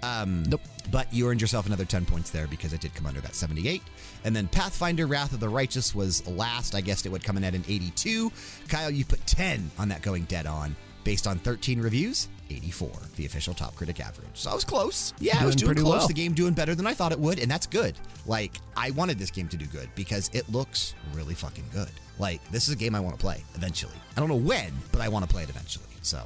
Um, 0.04 0.44
Nope. 0.48 0.62
But 0.90 1.12
you 1.14 1.28
earned 1.28 1.42
yourself 1.42 1.66
another 1.66 1.84
10 1.84 2.06
points 2.06 2.30
there 2.30 2.48
because 2.48 2.72
it 2.72 2.80
did 2.80 2.96
come 2.96 3.06
under 3.08 3.20
that 3.22 3.36
78. 3.36 3.82
And 4.24 4.34
then 4.36 4.48
Pathfinder 4.48 5.06
Wrath 5.06 5.34
of 5.34 5.42
the 5.42 5.50
Righteous 5.50 5.94
was 5.94 6.26
last. 6.28 6.76
I 6.76 6.82
guessed 6.82 7.06
it 7.06 7.10
would 7.10 7.24
come 7.24 7.36
in 7.36 7.44
at 7.44 7.54
an 7.56 7.66
82. 7.68 8.32
Kyle, 8.70 8.90
you 8.90 9.04
put 9.04 9.26
10 9.28 9.70
on 9.78 9.90
that 9.90 10.02
going 10.02 10.24
dead 10.26 10.46
on. 10.46 10.76
Based 11.04 11.26
on 11.28 11.40
13 11.40 11.80
reviews, 11.82 12.28
84, 12.50 12.90
the 13.16 13.26
official 13.26 13.54
top 13.54 13.74
critic 13.78 14.00
average. 14.02 14.28
So 14.34 14.52
I 14.52 14.54
was 14.54 14.66
close. 14.66 15.14
Yeah, 15.20 15.38
I 15.40 15.46
was 15.46 15.56
Doing 15.56 15.60
doing 15.60 15.68
pretty 15.76 15.82
close. 15.84 16.00
well. 16.00 16.08
The 16.08 16.14
game 16.14 16.34
doing 16.34 16.54
better 16.54 16.76
than 16.76 16.86
I 16.86 16.94
thought 16.94 17.14
it 17.14 17.20
would, 17.20 17.40
and 17.40 17.50
that's 17.50 17.66
good. 17.66 17.96
Like, 18.26 18.60
I 18.76 18.92
wanted 18.92 19.18
this 19.18 19.32
game 19.32 19.48
to 19.50 19.58
do 19.58 19.66
good 19.68 19.90
because 19.96 20.30
it 20.34 20.50
looks 20.52 20.96
really 21.14 21.34
fucking 21.34 21.64
good. 21.74 21.92
Like, 22.20 22.42
this 22.52 22.68
is 22.68 22.74
a 22.74 22.76
game 22.78 22.94
I 22.94 23.00
want 23.00 23.16
to 23.18 23.22
play 23.22 23.42
eventually. 23.56 23.94
I 24.18 24.20
don't 24.20 24.28
know 24.28 24.36
when, 24.36 24.74
but 24.92 25.00
I 25.00 25.08
want 25.08 25.26
to 25.26 25.34
play 25.34 25.44
it 25.44 25.50
eventually. 25.50 25.86
So, 26.02 26.22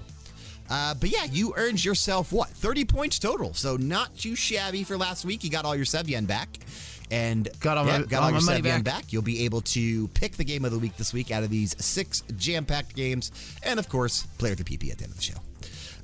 uh, 0.72 0.94
but 0.96 1.10
yeah, 1.12 1.26
you 1.26 1.54
earned 1.58 1.84
yourself 1.84 2.32
what? 2.32 2.48
30 2.50 2.86
points 2.86 3.20
total. 3.20 3.54
So 3.54 3.76
not 3.78 4.16
too 4.18 4.36
shabby 4.36 4.84
for 4.84 4.98
last 4.98 5.26
week. 5.26 5.44
You 5.44 5.50
got 5.50 5.66
all 5.66 5.76
your 5.76 5.86
sub 5.86 6.08
yen 6.08 6.26
back. 6.26 6.48
And 7.12 7.50
Got 7.60 7.78
all 7.78 7.86
yeah, 7.86 7.98
my- 8.00 8.06
got 8.06 8.20
all 8.20 8.26
all, 8.28 8.32
your 8.32 8.40
sub 8.40 8.66
yen 8.66 8.82
back. 8.84 9.12
You'll 9.12 9.22
be 9.22 9.44
able 9.44 9.60
to 9.62 10.08
pick 10.10 10.38
the 10.38 10.46
game 10.46 10.64
of 10.64 10.72
the 10.72 10.80
week 10.80 10.96
this 10.96 11.14
week 11.14 11.30
out 11.30 11.44
of 11.44 11.50
these 11.50 11.76
six 11.84 12.24
jam 12.38 12.64
packed 12.66 12.96
games. 12.96 13.32
And 13.64 13.80
of 13.80 13.90
course, 13.90 14.26
play 14.38 14.50
with 14.52 14.60
your 14.60 14.66
PP 14.66 14.92
at 14.92 14.98
the 14.98 15.04
end 15.04 15.12
of 15.12 15.18
the 15.18 15.24
show. 15.24 15.36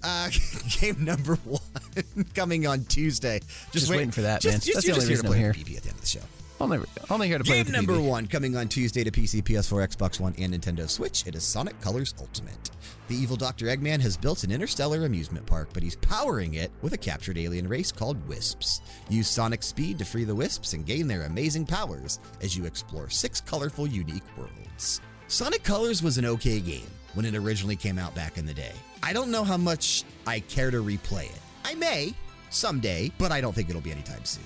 Uh, 0.04 0.30
game 0.82 1.04
number 1.06 1.36
one 1.46 1.62
coming 2.36 2.68
on 2.68 2.84
Tuesday. 2.86 3.40
Just, 3.40 3.72
Just 3.74 3.90
wait- 3.90 3.98
waiting 3.98 4.12
for 4.12 4.22
that, 4.24 4.42
just, 4.42 4.54
man. 4.54 4.60
Just, 4.60 4.74
That's 4.74 4.86
the 4.86 4.92
only 4.92 5.06
here 5.06 5.22
to 5.22 5.28
reason 5.30 5.44
I'm 5.44 5.48
with 5.58 5.68
PP 5.68 5.78
at 5.78 5.84
the 5.84 5.90
end 5.90 5.96
of 5.98 6.02
the 6.02 6.08
show. 6.08 6.20
Only, 6.60 6.80
only 7.10 7.28
here 7.28 7.38
to 7.38 7.44
play 7.44 7.64
Game 7.64 7.72
number 7.72 7.94
BB. 7.94 8.08
one 8.08 8.28
coming 8.28 8.56
on 8.56 8.68
Tuesday 8.68 9.04
to 9.04 9.12
PC, 9.12 9.44
PS4, 9.44 9.96
Xbox 9.96 10.20
One, 10.20 10.34
and 10.38 10.54
Nintendo 10.54 10.90
Switch. 10.90 11.26
It 11.28 11.36
is 11.36 11.44
Sonic 11.44 11.80
Colors 11.82 12.14
Ultimate. 12.20 12.72
The 13.08 13.16
evil 13.16 13.38
Dr. 13.38 13.68
Eggman 13.68 14.02
has 14.02 14.18
built 14.18 14.44
an 14.44 14.52
interstellar 14.52 15.06
amusement 15.06 15.46
park, 15.46 15.70
but 15.74 15.84
he's 15.84 15.96
powering 15.98 16.56
it 16.56 16.72
with 16.82 16.94
a 16.94 16.98
captured 16.98 17.38
alien 17.38 17.68
race 17.68 17.92
called 17.92 18.28
Wisps. 18.28 18.82
Use 19.10 19.28
Sonic 19.28 19.64
speed 19.64 20.00
to 20.00 20.06
free 20.06 20.24
the 20.24 20.36
Wisps 20.36 20.74
and 20.74 20.86
gain 20.86 21.08
their 21.08 21.24
amazing 21.24 21.66
powers 21.66 22.20
as 22.42 22.58
you 22.58 22.66
explore 22.66 23.10
six 23.10 23.40
colorful, 23.40 23.88
unique 23.88 24.24
worlds. 24.38 25.02
Sonic 25.28 25.64
Colors 25.64 26.02
was 26.02 26.18
an 26.18 26.26
okay 26.26 26.60
game 26.60 26.88
when 27.14 27.26
it 27.26 27.36
originally 27.36 27.76
came 27.76 27.98
out 27.98 28.16
back 28.16 28.38
in 28.38 28.46
the 28.46 28.54
day. 28.54 28.74
I 29.04 29.14
don't 29.14 29.32
know 29.32 29.44
how 29.44 29.58
much 29.58 30.04
I 30.26 30.40
care 30.40 30.72
to 30.72 30.84
replay 30.84 31.26
it. 31.26 31.40
I 31.64 31.76
may 31.76 32.14
someday, 32.50 33.12
but 33.18 33.32
I 33.32 33.42
don't 33.42 33.54
think 33.54 33.70
it'll 33.70 33.82
be 33.82 33.92
anytime 33.92 34.24
soon. 34.26 34.44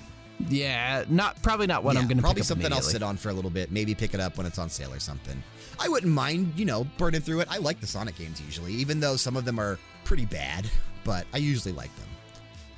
Yeah, 0.48 1.04
not 1.08 1.40
probably 1.42 1.66
not 1.66 1.84
one 1.84 1.94
Yeah, 1.94 2.02
I'm 2.02 2.08
going 2.08 2.18
to 2.18 2.22
probably 2.22 2.40
pick 2.40 2.42
up 2.42 2.46
something 2.46 2.72
I'll 2.72 2.82
sit 2.82 3.02
on 3.02 3.16
for 3.16 3.30
a 3.30 3.32
little 3.32 3.50
bit. 3.50 3.70
Maybe 3.70 3.94
pick 3.94 4.14
it 4.14 4.20
up 4.20 4.36
when 4.36 4.46
it's 4.46 4.58
on 4.58 4.68
sale 4.68 4.92
or 4.92 5.00
something. 5.00 5.42
I 5.78 5.88
wouldn't 5.88 6.12
mind, 6.12 6.52
you 6.56 6.64
know, 6.64 6.84
burning 6.98 7.20
through 7.20 7.40
it. 7.40 7.48
I 7.50 7.58
like 7.58 7.80
the 7.80 7.86
Sonic 7.86 8.16
games 8.16 8.40
usually, 8.40 8.72
even 8.74 9.00
though 9.00 9.16
some 9.16 9.36
of 9.36 9.44
them 9.44 9.58
are 9.58 9.78
pretty 10.04 10.26
bad, 10.26 10.68
but 11.04 11.26
I 11.32 11.38
usually 11.38 11.72
like 11.72 11.94
them. 11.96 12.08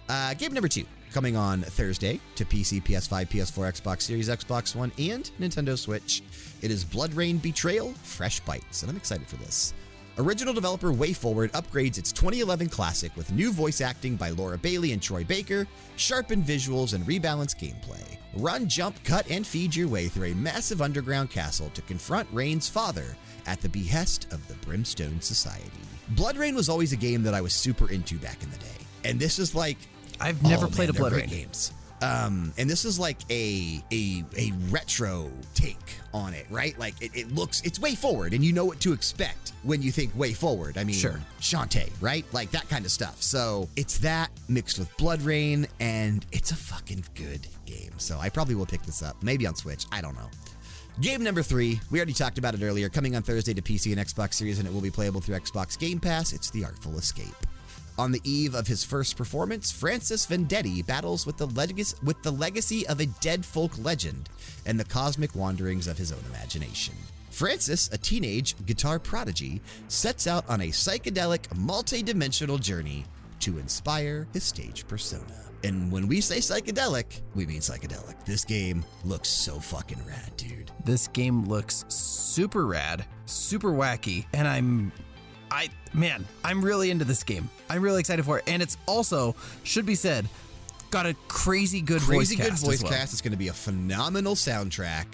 Uh, 0.09 0.35
game 0.35 0.53
number 0.53 0.69
two 0.69 0.85
coming 1.13 1.37
on 1.37 1.63
Thursday 1.63 2.21
to 2.35 2.45
PC, 2.45 2.83
PS5, 2.83 3.29
PS4, 3.29 3.81
Xbox 3.81 4.03
Series, 4.03 4.29
Xbox 4.29 4.75
One, 4.75 4.91
and 4.99 5.31
Nintendo 5.41 5.79
Switch. 5.79 6.23
It 6.61 6.71
is 6.71 6.85
BloodRayne 6.85 7.41
Betrayal 7.41 7.93
Fresh 8.03 8.41
Bites, 8.41 8.83
and 8.83 8.91
I'm 8.91 8.97
excited 8.97 9.27
for 9.29 9.37
this. 9.37 9.75
Original 10.17 10.55
developer 10.55 10.93
WayForward 10.93 11.51
upgrades 11.53 11.99
its 11.99 12.13
2011 12.13 12.69
classic 12.69 13.15
with 13.17 13.33
new 13.33 13.51
voice 13.51 13.81
acting 13.81 14.15
by 14.15 14.31
Laura 14.31 14.57
Bailey 14.57 14.93
and 14.93 15.03
Troy 15.03 15.25
Baker, 15.25 15.67
sharpened 15.97 16.45
visuals, 16.45 16.95
and 16.95 17.05
rebalanced 17.05 17.57
gameplay. 17.59 18.17
Run, 18.37 18.69
jump, 18.69 19.03
cut, 19.03 19.29
and 19.29 19.45
feed 19.45 19.75
your 19.75 19.89
way 19.89 20.07
through 20.07 20.29
a 20.29 20.35
massive 20.37 20.81
underground 20.81 21.31
castle 21.31 21.69
to 21.75 21.83
confront 21.83 22.29
Rayne's 22.33 22.69
father 22.69 23.17
at 23.47 23.61
the 23.61 23.69
behest 23.69 24.33
of 24.33 24.47
the 24.47 24.55
Brimstone 24.67 25.21
Society. 25.21 25.71
BloodRayne 26.15 26.55
was 26.55 26.69
always 26.69 26.93
a 26.93 26.97
game 26.97 27.25
that 27.25 27.35
I 27.35 27.41
was 27.41 27.53
super 27.53 27.91
into 27.91 28.17
back 28.19 28.41
in 28.43 28.51
the 28.51 28.59
day, 28.59 28.87
and 29.05 29.19
this 29.19 29.41
is 29.41 29.55
like 29.55 29.79
I've 30.21 30.41
never 30.45 30.67
Oh, 30.67 30.71
played 30.71 30.95
man, 30.95 31.03
a 31.03 31.05
BloodRayne. 31.11 31.29
games. 31.29 31.73
Um, 32.03 32.53
and 32.59 32.69
this 32.69 32.85
is 32.85 32.99
like 32.99 33.19
a 33.31 33.83
a 33.93 34.25
a 34.37 34.53
retro 34.71 35.31
take 35.55 35.79
on 36.13 36.35
it, 36.35 36.47
right? 36.51 36.79
Like 36.79 37.01
it, 37.01 37.11
it 37.15 37.33
looks, 37.35 37.61
it's 37.63 37.79
WayForward, 37.79 38.35
and 38.35 38.45
you 38.45 38.53
know 38.53 38.65
what 38.65 38.79
to 38.81 38.93
expect 38.93 39.53
when 39.63 39.81
you 39.83 39.91
think 39.91 40.15
WayForward. 40.15 40.77
I 40.77 40.85
mean, 40.85 40.95
Sure. 40.97 41.19
Shantae, 41.41 41.91
right? 42.01 42.25
Like 42.33 42.51
that 42.53 42.69
kind 42.69 42.85
of 42.85 42.91
stuff. 42.91 43.23
So 43.23 43.69
it's 43.77 43.99
that 43.99 44.31
mixed 44.49 44.79
with 44.79 44.95
BloodRayne, 44.97 45.67
and 45.81 46.25
it's 46.31 46.51
a 46.51 46.57
fucking 46.57 47.05
good 47.15 47.47
game. 47.67 47.93
So 47.97 48.19
I 48.19 48.29
probably 48.29 48.55
will 48.55 48.67
pick 48.67 48.83
this 48.83 49.03
up, 49.03 49.23
maybe 49.23 49.47
on 49.47 49.55
Switch. 49.55 49.87
I 49.91 50.01
don't 50.01 50.15
know. 50.15 50.29
Game 51.01 51.25
number 51.25 51.43
three, 51.43 51.81
we 51.91 51.99
already 51.99 52.13
talked 52.13 52.39
about 52.39 52.55
it 52.55 52.63
earlier, 52.63 52.89
coming 52.89 53.17
on 53.17 53.23
Thursday 53.23 53.53
to 53.55 53.63
PC 53.63 53.91
and 53.97 54.01
Xbox 54.07 54.35
Series, 54.35 54.61
and 54.61 54.69
it 54.69 54.73
will 54.73 54.81
be 54.81 54.93
playable 54.93 55.21
through 55.21 55.37
Xbox 55.37 55.77
Game 55.77 55.99
Pass. 55.99 56.33
It's 56.33 56.51
The 56.51 56.65
Artful 56.65 56.97
Escape. 56.99 57.35
On 57.97 58.11
the 58.11 58.21
eve 58.25 58.55
of 58.55 58.67
his 58.67 58.83
first 58.85 59.17
performance, 59.17 59.71
Francis 59.71 60.27
Vendetti 60.27 60.85
battles 60.85 61.27
with 61.27 61.37
the, 61.37 61.47
legacy, 61.47 61.97
with 62.03 62.21
the 62.23 62.31
legacy 62.33 62.87
of 62.89 62.99
a 62.99 63.07
dead 63.07 63.45
folk 63.45 63.73
legend 63.79 64.29
and 64.67 64.79
the 64.79 64.85
cosmic 64.85 65.35
wanderings 65.37 65.87
of 65.87 65.97
his 65.97 66.11
own 66.11 66.23
imagination. 66.29 66.95
Francis, 67.31 67.89
a 67.93 67.99
teenage 67.99 68.57
guitar 68.67 68.99
prodigy, 68.99 69.61
sets 69.89 70.27
out 70.27 70.49
on 70.49 70.61
a 70.61 70.69
psychedelic, 70.69 71.55
multi 71.57 72.03
dimensional 72.03 72.59
journey 72.59 73.05
to 73.41 73.59
inspire 73.59 74.27
his 74.33 74.43
stage 74.43 74.87
persona. 74.89 75.45
And 75.63 75.91
when 75.91 76.09
we 76.09 76.21
say 76.21 76.39
psychedelic, 76.39 77.21
we 77.35 77.47
mean 77.47 77.61
psychedelic. 77.61 78.25
This 78.25 78.45
game 78.45 78.85
looks 79.05 79.29
so 79.29 79.59
fucking 79.59 80.05
rad, 80.07 80.37
dude. 80.37 80.71
This 80.85 81.09
game 81.09 81.45
looks 81.45 81.85
super 81.89 82.67
rad, 82.67 83.05
super 83.27 83.71
wacky, 83.71 84.27
and 84.33 84.47
I'm 84.47 84.93
I 85.55 85.69
man, 85.93 86.27
I'm 86.43 86.65
really 86.65 86.91
into 86.91 87.05
this 87.05 87.23
game. 87.23 87.49
I'm 87.71 87.81
really 87.81 88.01
excited 88.01 88.25
for 88.25 88.39
it. 88.39 88.45
And 88.49 88.61
it's 88.61 88.77
also, 88.87 89.37
should 89.63 89.87
be 89.87 89.95
said, 89.95 90.29
got 90.91 91.07
a 91.07 91.15
crazy 91.29 91.81
good 91.81 92.03
Crazy 92.03 92.35
voice 92.35 92.45
good 92.45 92.51
cast. 92.51 92.65
voice 92.65 92.83
well. 92.83 92.93
cast. 92.93 93.13
It's 93.13 93.23
going 93.23 93.33
to 93.33 93.39
be 93.39 93.49
a 93.49 93.53
phenomenal 93.53 94.35
soundtrack. 94.35 95.07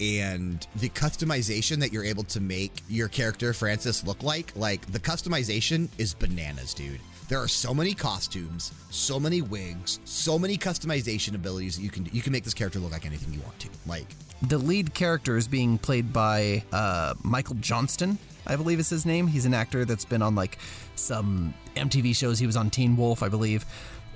And 0.00 0.66
the 0.76 0.88
customization 0.88 1.78
that 1.80 1.92
you're 1.92 2.04
able 2.04 2.24
to 2.24 2.40
make 2.40 2.72
your 2.88 3.08
character, 3.08 3.52
Francis, 3.52 4.04
look 4.04 4.22
like, 4.22 4.52
like 4.56 4.90
the 4.90 4.98
customization 4.98 5.88
is 5.98 6.14
bananas, 6.14 6.72
dude. 6.74 6.98
There 7.28 7.38
are 7.38 7.48
so 7.48 7.72
many 7.72 7.94
costumes, 7.94 8.72
so 8.90 9.20
many 9.20 9.42
wigs, 9.42 10.00
so 10.04 10.38
many 10.38 10.56
customization 10.56 11.34
abilities 11.34 11.76
that 11.76 11.82
you 11.82 11.90
can 11.90 12.08
you 12.12 12.20
can 12.20 12.32
make 12.32 12.44
this 12.44 12.52
character 12.52 12.78
look 12.78 12.92
like 12.92 13.06
anything 13.06 13.32
you 13.32 13.40
want 13.40 13.58
to. 13.60 13.68
Like 13.86 14.06
The 14.48 14.58
lead 14.58 14.92
character 14.92 15.36
is 15.36 15.46
being 15.46 15.78
played 15.78 16.12
by 16.12 16.64
uh, 16.72 17.14
Michael 17.22 17.54
Johnston, 17.56 18.18
I 18.46 18.56
believe 18.56 18.78
is 18.80 18.90
his 18.90 19.06
name. 19.06 19.26
He's 19.26 19.46
an 19.46 19.54
actor 19.54 19.84
that's 19.84 20.04
been 20.04 20.22
on 20.22 20.34
like 20.34 20.58
some 20.94 21.54
MTV 21.76 22.14
shows. 22.16 22.38
He 22.38 22.46
was 22.46 22.56
on 22.56 22.70
Teen 22.70 22.96
Wolf, 22.96 23.22
I 23.22 23.28
believe. 23.28 23.64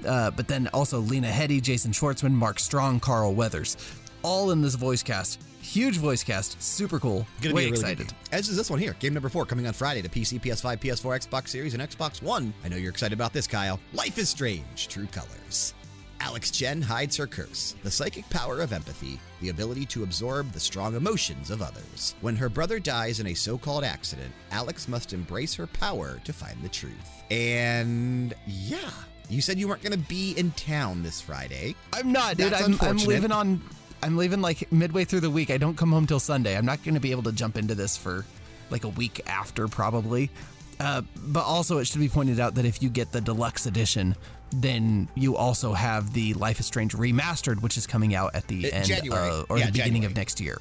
Uh, 0.07 0.31
but 0.31 0.49
then 0.49 0.69
also 0.75 1.01
Lena 1.01 1.29
Headey, 1.29 1.63
Jason 1.63 1.93
Schwartzman, 1.93 2.33
Mark 2.33 2.59
Strong, 2.59 3.01
Carl 3.01 3.35
Weathers, 3.35 3.77
all 4.23 4.51
in 4.51 4.61
this 4.63 4.75
voice 4.75 5.03
cast. 5.03 5.43
Huge 5.63 5.97
voice 5.97 6.23
cast, 6.23 6.61
super 6.63 7.01
cool. 7.01 7.27
Gonna 7.41 7.55
Way 7.55 7.65
be 7.67 7.71
really 7.73 7.81
excited. 7.81 8.13
As 8.31 8.49
is 8.49 8.57
this 8.57 8.71
one 8.71 8.79
here, 8.79 8.95
game 9.01 9.15
number 9.15 9.29
four, 9.29 9.45
coming 9.47 9.67
on 9.67 9.73
Friday 9.73 10.01
to 10.03 10.09
PC, 10.09 10.41
PS5, 10.41 10.79
PS4, 10.79 11.27
Xbox 11.27 11.49
Series, 11.49 11.75
and 11.75 11.83
Xbox 11.83 12.23
One. 12.23 12.55
I 12.65 12.69
know 12.69 12.77
you're 12.77 12.91
excited 12.91 13.15
about 13.15 13.33
this, 13.33 13.49
Kyle. 13.49 13.81
Life 13.93 14.17
is 14.19 14.29
Strange, 14.29 14.87
True 14.87 15.07
Colors. 15.07 15.75
Alex 16.21 16.51
Chen 16.51 16.81
hides 16.83 17.17
her 17.17 17.27
curse, 17.27 17.75
the 17.83 17.91
psychic 17.91 18.29
power 18.31 18.61
of 18.61 18.73
empathy, 18.73 19.21
the 19.41 19.51
ability 19.51 19.87
to 19.87 20.03
absorb 20.03 20.53
the 20.53 20.61
strong 20.61 20.95
emotions 20.95 21.51
of 21.51 21.63
others. 21.63 22.15
When 22.21 22.37
her 22.37 22.49
brother 22.49 22.79
dies 22.79 23.21
in 23.21 23.27
a 23.29 23.35
so 23.35 23.59
called 23.59 23.85
accident, 23.85 24.33
Alex 24.51 24.89
must 24.89 25.13
embrace 25.13 25.55
her 25.55 25.67
power 25.67 26.21
to 26.25 26.33
find 26.33 26.61
the 26.63 26.69
truth. 26.69 27.23
And 27.31 28.35
yeah, 28.47 28.91
you 29.29 29.41
said 29.41 29.59
you 29.59 29.69
weren't 29.69 29.83
going 29.83 29.93
to 29.93 30.09
be 30.09 30.33
in 30.33 30.53
town 30.53 31.03
this 31.03 31.21
Friday. 31.21 31.75
I'm 31.93 32.13
not, 32.13 32.37
dude. 32.37 32.53
I'm, 32.53 32.77
I'm 32.81 32.99
leaving 32.99 33.33
on. 33.33 33.61
I'm 34.03 34.17
leaving 34.17 34.41
like 34.41 34.71
midway 34.71 35.05
through 35.05 35.21
the 35.21 35.31
week. 35.31 35.51
I 35.51 35.57
don't 35.57 35.77
come 35.77 35.91
home 35.91 36.07
till 36.07 36.21
Sunday. 36.21 36.57
I'm 36.57 36.67
not 36.67 36.83
going 36.85 36.95
to 36.95 37.01
be 37.01 37.11
able 37.11 37.25
to 37.25 37.33
jump 37.33 37.57
into 37.57 37.75
this 37.75 37.97
for 37.97 38.25
like 38.71 38.85
a 38.85 38.89
week 38.89 39.23
after, 39.27 39.69
probably. 39.69 40.31
Uh, 40.79 41.03
but 41.17 41.45
also, 41.45 41.79
it 41.79 41.87
should 41.87 42.01
be 42.01 42.09
pointed 42.09 42.39
out 42.39 42.55
that 42.57 42.67
if 42.67 42.83
you 42.83 42.91
get 42.91 43.11
the 43.11 43.21
deluxe 43.21 43.67
edition, 43.67 44.15
then 44.51 45.09
you 45.15 45.37
also 45.37 45.73
have 45.73 46.13
the 46.13 46.35
Life 46.35 46.61
is 46.61 46.67
Strange 46.67 46.95
remastered, 46.95 47.63
which 47.63 47.77
is 47.77 47.87
coming 47.87 48.15
out 48.15 48.35
at 48.35 48.47
the 48.49 48.73
Uh, 48.73 48.77
end 48.77 48.87
January. 48.87 49.31
uh, 49.31 49.43
or 49.49 49.59
Yeah, 49.59 49.67
the 49.67 49.73
beginning 49.73 49.93
January. 50.03 50.13
of 50.13 50.17
next 50.17 50.41
year. 50.41 50.61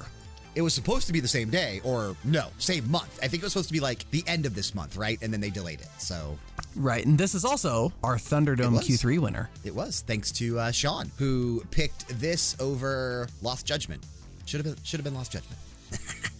It 0.54 0.62
was 0.62 0.72
supposed 0.72 1.06
to 1.08 1.12
be 1.12 1.20
the 1.20 1.28
same 1.28 1.50
day, 1.50 1.82
or 1.84 2.16
no, 2.24 2.48
same 2.58 2.90
month. 2.90 3.18
I 3.22 3.28
think 3.28 3.42
it 3.42 3.44
was 3.44 3.52
supposed 3.52 3.68
to 3.68 3.74
be 3.74 3.80
like 3.80 4.10
the 4.10 4.24
end 4.26 4.46
of 4.46 4.54
this 4.54 4.74
month, 4.74 4.96
right? 4.96 5.18
And 5.20 5.30
then 5.30 5.40
they 5.42 5.50
delayed 5.50 5.80
it. 5.82 5.88
So 5.98 6.38
Right, 6.74 7.04
and 7.06 7.18
this 7.18 7.34
is 7.34 7.44
also 7.44 7.92
our 8.02 8.16
Thunderdome. 8.16 8.78
Q3 8.82 9.18
winner. 9.18 9.50
it 9.64 9.74
was 9.74 10.02
thanks 10.06 10.30
to 10.32 10.58
uh, 10.58 10.70
Sean, 10.72 11.10
who 11.18 11.62
picked 11.70 12.08
this 12.20 12.56
over 12.58 13.28
Lost 13.42 13.66
Judgment. 13.66 14.02
Should 14.46 14.64
have 14.64 14.74
been 14.76 14.84
should 14.84 14.98
have 15.00 15.04
been 15.04 15.14
Lost 15.14 15.32
Judgment. 15.32 15.58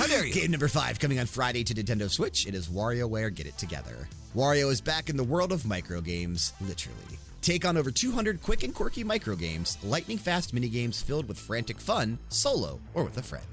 How 0.00 0.06
dare 0.06 0.24
you? 0.24 0.32
Game 0.32 0.50
number 0.50 0.68
five 0.68 0.98
coming 0.98 1.18
on 1.18 1.26
Friday 1.26 1.62
to 1.62 1.74
Nintendo 1.74 2.08
Switch. 2.08 2.46
It 2.46 2.54
is 2.54 2.70
WarioWare 2.70 3.34
Get 3.34 3.44
It 3.44 3.58
Together. 3.58 4.08
Wario 4.34 4.70
is 4.70 4.80
back 4.80 5.10
in 5.10 5.16
the 5.18 5.22
world 5.22 5.52
of 5.52 5.64
microgames, 5.64 6.52
literally. 6.62 7.18
Take 7.42 7.66
on 7.66 7.76
over 7.76 7.90
200 7.90 8.40
quick 8.40 8.62
and 8.62 8.74
quirky 8.74 9.04
microgames, 9.04 9.76
lightning 9.84 10.16
fast 10.16 10.54
minigames 10.54 11.04
filled 11.04 11.28
with 11.28 11.38
frantic 11.38 11.78
fun, 11.78 12.18
solo 12.30 12.80
or 12.94 13.04
with 13.04 13.18
a 13.18 13.22
friend. 13.22 13.44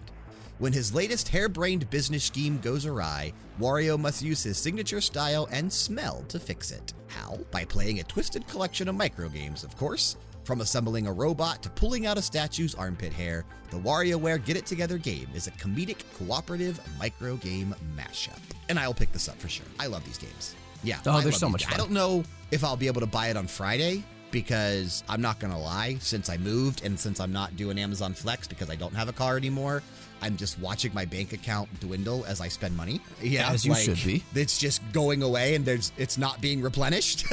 When 0.57 0.71
his 0.71 0.93
latest 0.95 1.27
harebrained 1.27 1.89
business 1.89 2.23
scheme 2.23 2.59
goes 2.59 2.85
awry, 2.85 3.33
Wario 3.59 3.99
must 3.99 4.23
use 4.23 4.41
his 4.41 4.57
signature 4.57 5.01
style 5.01 5.49
and 5.51 5.71
smell 5.71 6.23
to 6.29 6.39
fix 6.39 6.71
it. 6.71 6.93
How? 7.07 7.39
By 7.51 7.65
playing 7.65 7.99
a 7.99 8.03
twisted 8.03 8.47
collection 8.47 8.87
of 8.87 8.95
microgames, 8.95 9.65
of 9.65 9.75
course. 9.75 10.15
From 10.47 10.61
assembling 10.61 11.07
a 11.07 11.11
robot 11.11 11.61
to 11.63 11.69
pulling 11.69 12.05
out 12.05 12.17
a 12.17 12.21
statue's 12.21 12.73
armpit 12.73 13.11
hair, 13.11 13.43
the 13.69 13.75
WarioWare 13.75 14.45
Get 14.45 14.55
It 14.55 14.65
Together 14.65 14.97
game 14.97 15.27
is 15.35 15.47
a 15.47 15.51
comedic, 15.51 16.03
cooperative 16.17 16.79
microgame 16.97 17.75
mashup. 17.97 18.39
And 18.69 18.79
I'll 18.79 18.93
pick 18.93 19.11
this 19.11 19.27
up 19.27 19.37
for 19.41 19.49
sure. 19.49 19.65
I 19.77 19.87
love 19.87 20.05
these 20.05 20.17
games. 20.17 20.55
Yeah. 20.83 20.99
Oh, 21.05 21.19
they're 21.19 21.33
so 21.33 21.49
much 21.49 21.65
fun. 21.65 21.73
I 21.73 21.77
don't 21.77 21.91
know 21.91 22.23
if 22.51 22.63
I'll 22.63 22.77
be 22.77 22.87
able 22.87 23.01
to 23.01 23.07
buy 23.07 23.27
it 23.27 23.35
on 23.35 23.45
Friday 23.45 24.05
because 24.31 25.03
I'm 25.07 25.21
not 25.21 25.39
going 25.39 25.53
to 25.53 25.59
lie, 25.59 25.97
since 25.99 26.29
I 26.29 26.37
moved 26.37 26.83
and 26.83 26.99
since 26.99 27.19
I'm 27.19 27.31
not 27.31 27.55
doing 27.55 27.77
Amazon 27.77 28.13
Flex 28.13 28.47
because 28.47 28.69
I 28.69 28.75
don't 28.75 28.93
have 28.93 29.09
a 29.09 29.13
car 29.13 29.37
anymore, 29.37 29.83
I'm 30.21 30.35
just 30.35 30.59
watching 30.59 30.93
my 30.93 31.05
bank 31.05 31.33
account 31.33 31.69
dwindle 31.79 32.25
as 32.25 32.41
I 32.41 32.47
spend 32.47 32.75
money. 32.75 32.99
Yeah, 33.21 33.51
As 33.51 33.65
you 33.65 33.71
like, 33.73 33.83
should 33.83 34.03
be. 34.03 34.23
It's 34.33 34.57
just 34.57 34.81
going 34.91 35.21
away 35.23 35.55
and 35.55 35.65
there's 35.65 35.91
it's 35.97 36.17
not 36.17 36.41
being 36.41 36.61
replenished. 36.61 37.25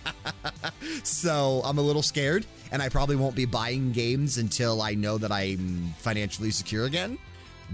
so 1.04 1.62
I'm 1.64 1.78
a 1.78 1.82
little 1.82 2.02
scared, 2.02 2.46
and 2.72 2.82
I 2.82 2.88
probably 2.88 3.16
won't 3.16 3.36
be 3.36 3.44
buying 3.44 3.92
games 3.92 4.38
until 4.38 4.82
I 4.82 4.94
know 4.94 5.18
that 5.18 5.32
I'm 5.32 5.94
financially 5.98 6.50
secure 6.50 6.86
again. 6.86 7.18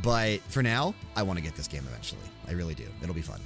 But 0.02 0.40
for 0.42 0.62
now, 0.62 0.94
I 1.14 1.22
want 1.22 1.38
to 1.38 1.42
get 1.42 1.56
this 1.56 1.68
game 1.68 1.84
eventually. 1.88 2.20
I 2.46 2.52
really 2.52 2.74
do. 2.74 2.84
It'll 3.02 3.14
be 3.14 3.22
fun. 3.22 3.40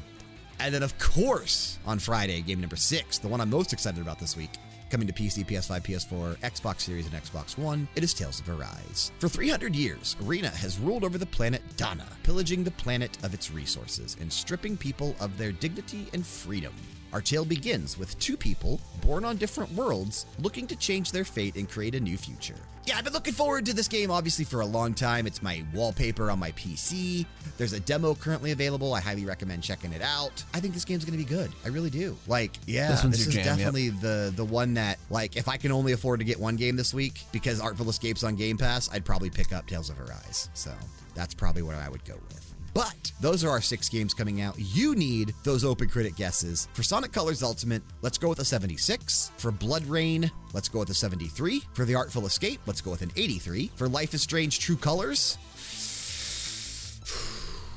And 0.58 0.74
then, 0.74 0.82
of 0.82 0.98
course, 0.98 1.78
on 1.86 1.98
Friday, 1.98 2.42
game 2.42 2.60
number 2.60 2.76
six, 2.76 3.18
the 3.18 3.28
one 3.28 3.40
I'm 3.40 3.48
most 3.48 3.72
excited 3.72 4.00
about 4.00 4.18
this 4.18 4.36
week, 4.36 4.50
coming 4.90 5.06
to 5.06 5.12
PC, 5.12 5.46
PS5, 5.46 5.82
PS4, 5.82 6.36
Xbox 6.38 6.80
Series, 6.80 7.06
and 7.06 7.14
Xbox 7.14 7.56
One, 7.56 7.88
it 7.94 8.02
is 8.02 8.12
Tales 8.12 8.40
of 8.40 8.48
Arise. 8.50 9.12
For 9.18 9.28
300 9.28 9.74
years, 9.74 10.16
Arena 10.26 10.48
has 10.48 10.78
ruled 10.78 11.04
over 11.04 11.16
the 11.16 11.26
planet 11.26 11.62
Dahna, 11.76 12.06
pillaging 12.22 12.64
the 12.64 12.70
planet 12.72 13.16
of 13.22 13.32
its 13.32 13.50
resources 13.50 14.16
and 14.20 14.32
stripping 14.32 14.76
people 14.76 15.14
of 15.20 15.38
their 15.38 15.52
dignity 15.52 16.08
and 16.12 16.26
freedom. 16.26 16.74
Our 17.12 17.20
tale 17.20 17.44
begins 17.44 17.98
with 17.98 18.18
two 18.18 18.36
people 18.36 18.80
born 19.02 19.24
on 19.24 19.36
different 19.36 19.72
worlds 19.72 20.26
looking 20.38 20.66
to 20.68 20.76
change 20.76 21.10
their 21.12 21.24
fate 21.24 21.56
and 21.56 21.68
create 21.68 21.94
a 21.94 22.00
new 22.00 22.16
future. 22.16 22.54
Yeah, 22.86 22.96
I've 22.96 23.04
been 23.04 23.12
looking 23.12 23.34
forward 23.34 23.66
to 23.66 23.74
this 23.74 23.88
game 23.88 24.10
obviously 24.10 24.44
for 24.44 24.60
a 24.60 24.66
long 24.66 24.94
time. 24.94 25.26
It's 25.26 25.42
my 25.42 25.64
wallpaper 25.74 26.30
on 26.30 26.38
my 26.38 26.52
PC. 26.52 27.26
There's 27.58 27.72
a 27.72 27.80
demo 27.80 28.14
currently 28.14 28.52
available. 28.52 28.94
I 28.94 29.00
highly 29.00 29.24
recommend 29.24 29.62
checking 29.62 29.92
it 29.92 30.02
out. 30.02 30.42
I 30.54 30.60
think 30.60 30.72
this 30.74 30.84
game's 30.84 31.04
going 31.04 31.18
to 31.18 31.24
be 31.24 31.28
good. 31.28 31.50
I 31.64 31.68
really 31.68 31.90
do. 31.90 32.16
Like, 32.26 32.52
yeah, 32.66 32.90
This 32.92 33.02
this 33.02 33.26
is 33.26 33.34
jam, 33.34 33.44
yep. 33.44 33.56
definitely 33.58 33.90
the 33.90 34.32
the 34.34 34.44
one 34.44 34.74
that 34.74 34.98
like 35.10 35.36
if 35.36 35.48
I 35.48 35.56
can 35.56 35.72
only 35.72 35.92
afford 35.92 36.20
to 36.20 36.24
get 36.24 36.40
one 36.40 36.56
game 36.56 36.76
this 36.76 36.94
week 36.94 37.20
because 37.32 37.60
Artful 37.60 37.88
Escapes 37.90 38.24
on 38.24 38.34
Game 38.36 38.56
Pass, 38.56 38.90
I'd 38.92 39.04
probably 39.04 39.30
pick 39.30 39.52
up 39.52 39.66
Tales 39.66 39.90
of 39.90 40.00
Arise. 40.00 40.48
So, 40.54 40.72
that's 41.14 41.34
probably 41.34 41.62
what 41.62 41.74
I 41.74 41.88
would 41.88 42.04
go 42.04 42.14
with. 42.28 42.39
But 42.72 43.12
those 43.20 43.44
are 43.44 43.50
our 43.50 43.60
six 43.60 43.88
games 43.88 44.14
coming 44.14 44.40
out. 44.40 44.54
You 44.58 44.94
need 44.94 45.34
those 45.44 45.64
open 45.64 45.88
critic 45.88 46.16
guesses. 46.16 46.68
For 46.72 46.82
Sonic 46.82 47.12
Colors 47.12 47.42
Ultimate, 47.42 47.82
let's 48.02 48.18
go 48.18 48.28
with 48.28 48.38
a 48.38 48.44
76. 48.44 49.32
For 49.38 49.50
BloodRayne, 49.50 50.30
let's 50.52 50.68
go 50.68 50.80
with 50.80 50.90
a 50.90 50.94
73. 50.94 51.62
For 51.74 51.84
The 51.84 51.94
Artful 51.94 52.26
Escape, 52.26 52.60
let's 52.66 52.80
go 52.80 52.90
with 52.92 53.02
an 53.02 53.10
83. 53.16 53.70
For 53.74 53.88
Life 53.88 54.14
is 54.14 54.22
Strange 54.22 54.60
True 54.60 54.76
Colors, 54.76 55.38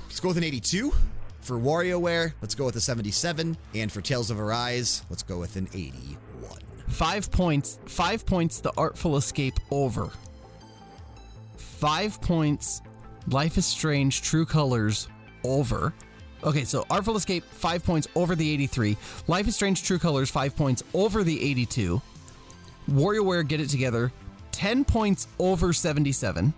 let's 0.07 0.19
go 0.19 0.29
with 0.29 0.37
an 0.37 0.43
82. 0.43 0.93
For 1.41 1.59
WarioWare, 1.59 2.33
let's 2.41 2.55
go 2.55 2.65
with 2.65 2.77
a 2.77 2.81
77. 2.81 3.57
And 3.75 3.91
for 3.91 3.99
Tales 3.99 4.31
of 4.31 4.39
Arise, 4.39 5.03
let's 5.09 5.23
go 5.23 5.39
with 5.39 5.57
an 5.57 5.67
81. 5.73 6.17
Five 6.87 7.31
points. 7.31 7.79
Five 7.85 8.25
points. 8.25 8.61
The 8.61 8.71
Artful 8.77 9.17
Escape 9.17 9.59
over. 9.71 10.09
Five 11.57 12.21
points. 12.21 12.81
Life 13.27 13.57
is 13.57 13.65
Strange. 13.65 14.21
True 14.21 14.45
Colors 14.45 15.07
over. 15.43 15.93
Okay, 16.43 16.65
so 16.65 16.85
Artful 16.89 17.15
Escape 17.15 17.43
five 17.45 17.83
points 17.85 18.07
over 18.15 18.35
the 18.35 18.51
83. 18.51 18.97
Life 19.27 19.47
is 19.47 19.55
Strange. 19.55 19.83
True 19.83 19.99
Colors 19.99 20.29
five 20.29 20.55
points 20.55 20.83
over 20.93 21.23
the 21.23 21.41
82. 21.41 22.01
WarioWare 22.91 23.47
Get 23.47 23.61
It 23.61 23.69
Together 23.69 24.11
ten 24.51 24.85
points 24.85 25.27
over 25.39 25.73
77. 25.73 26.53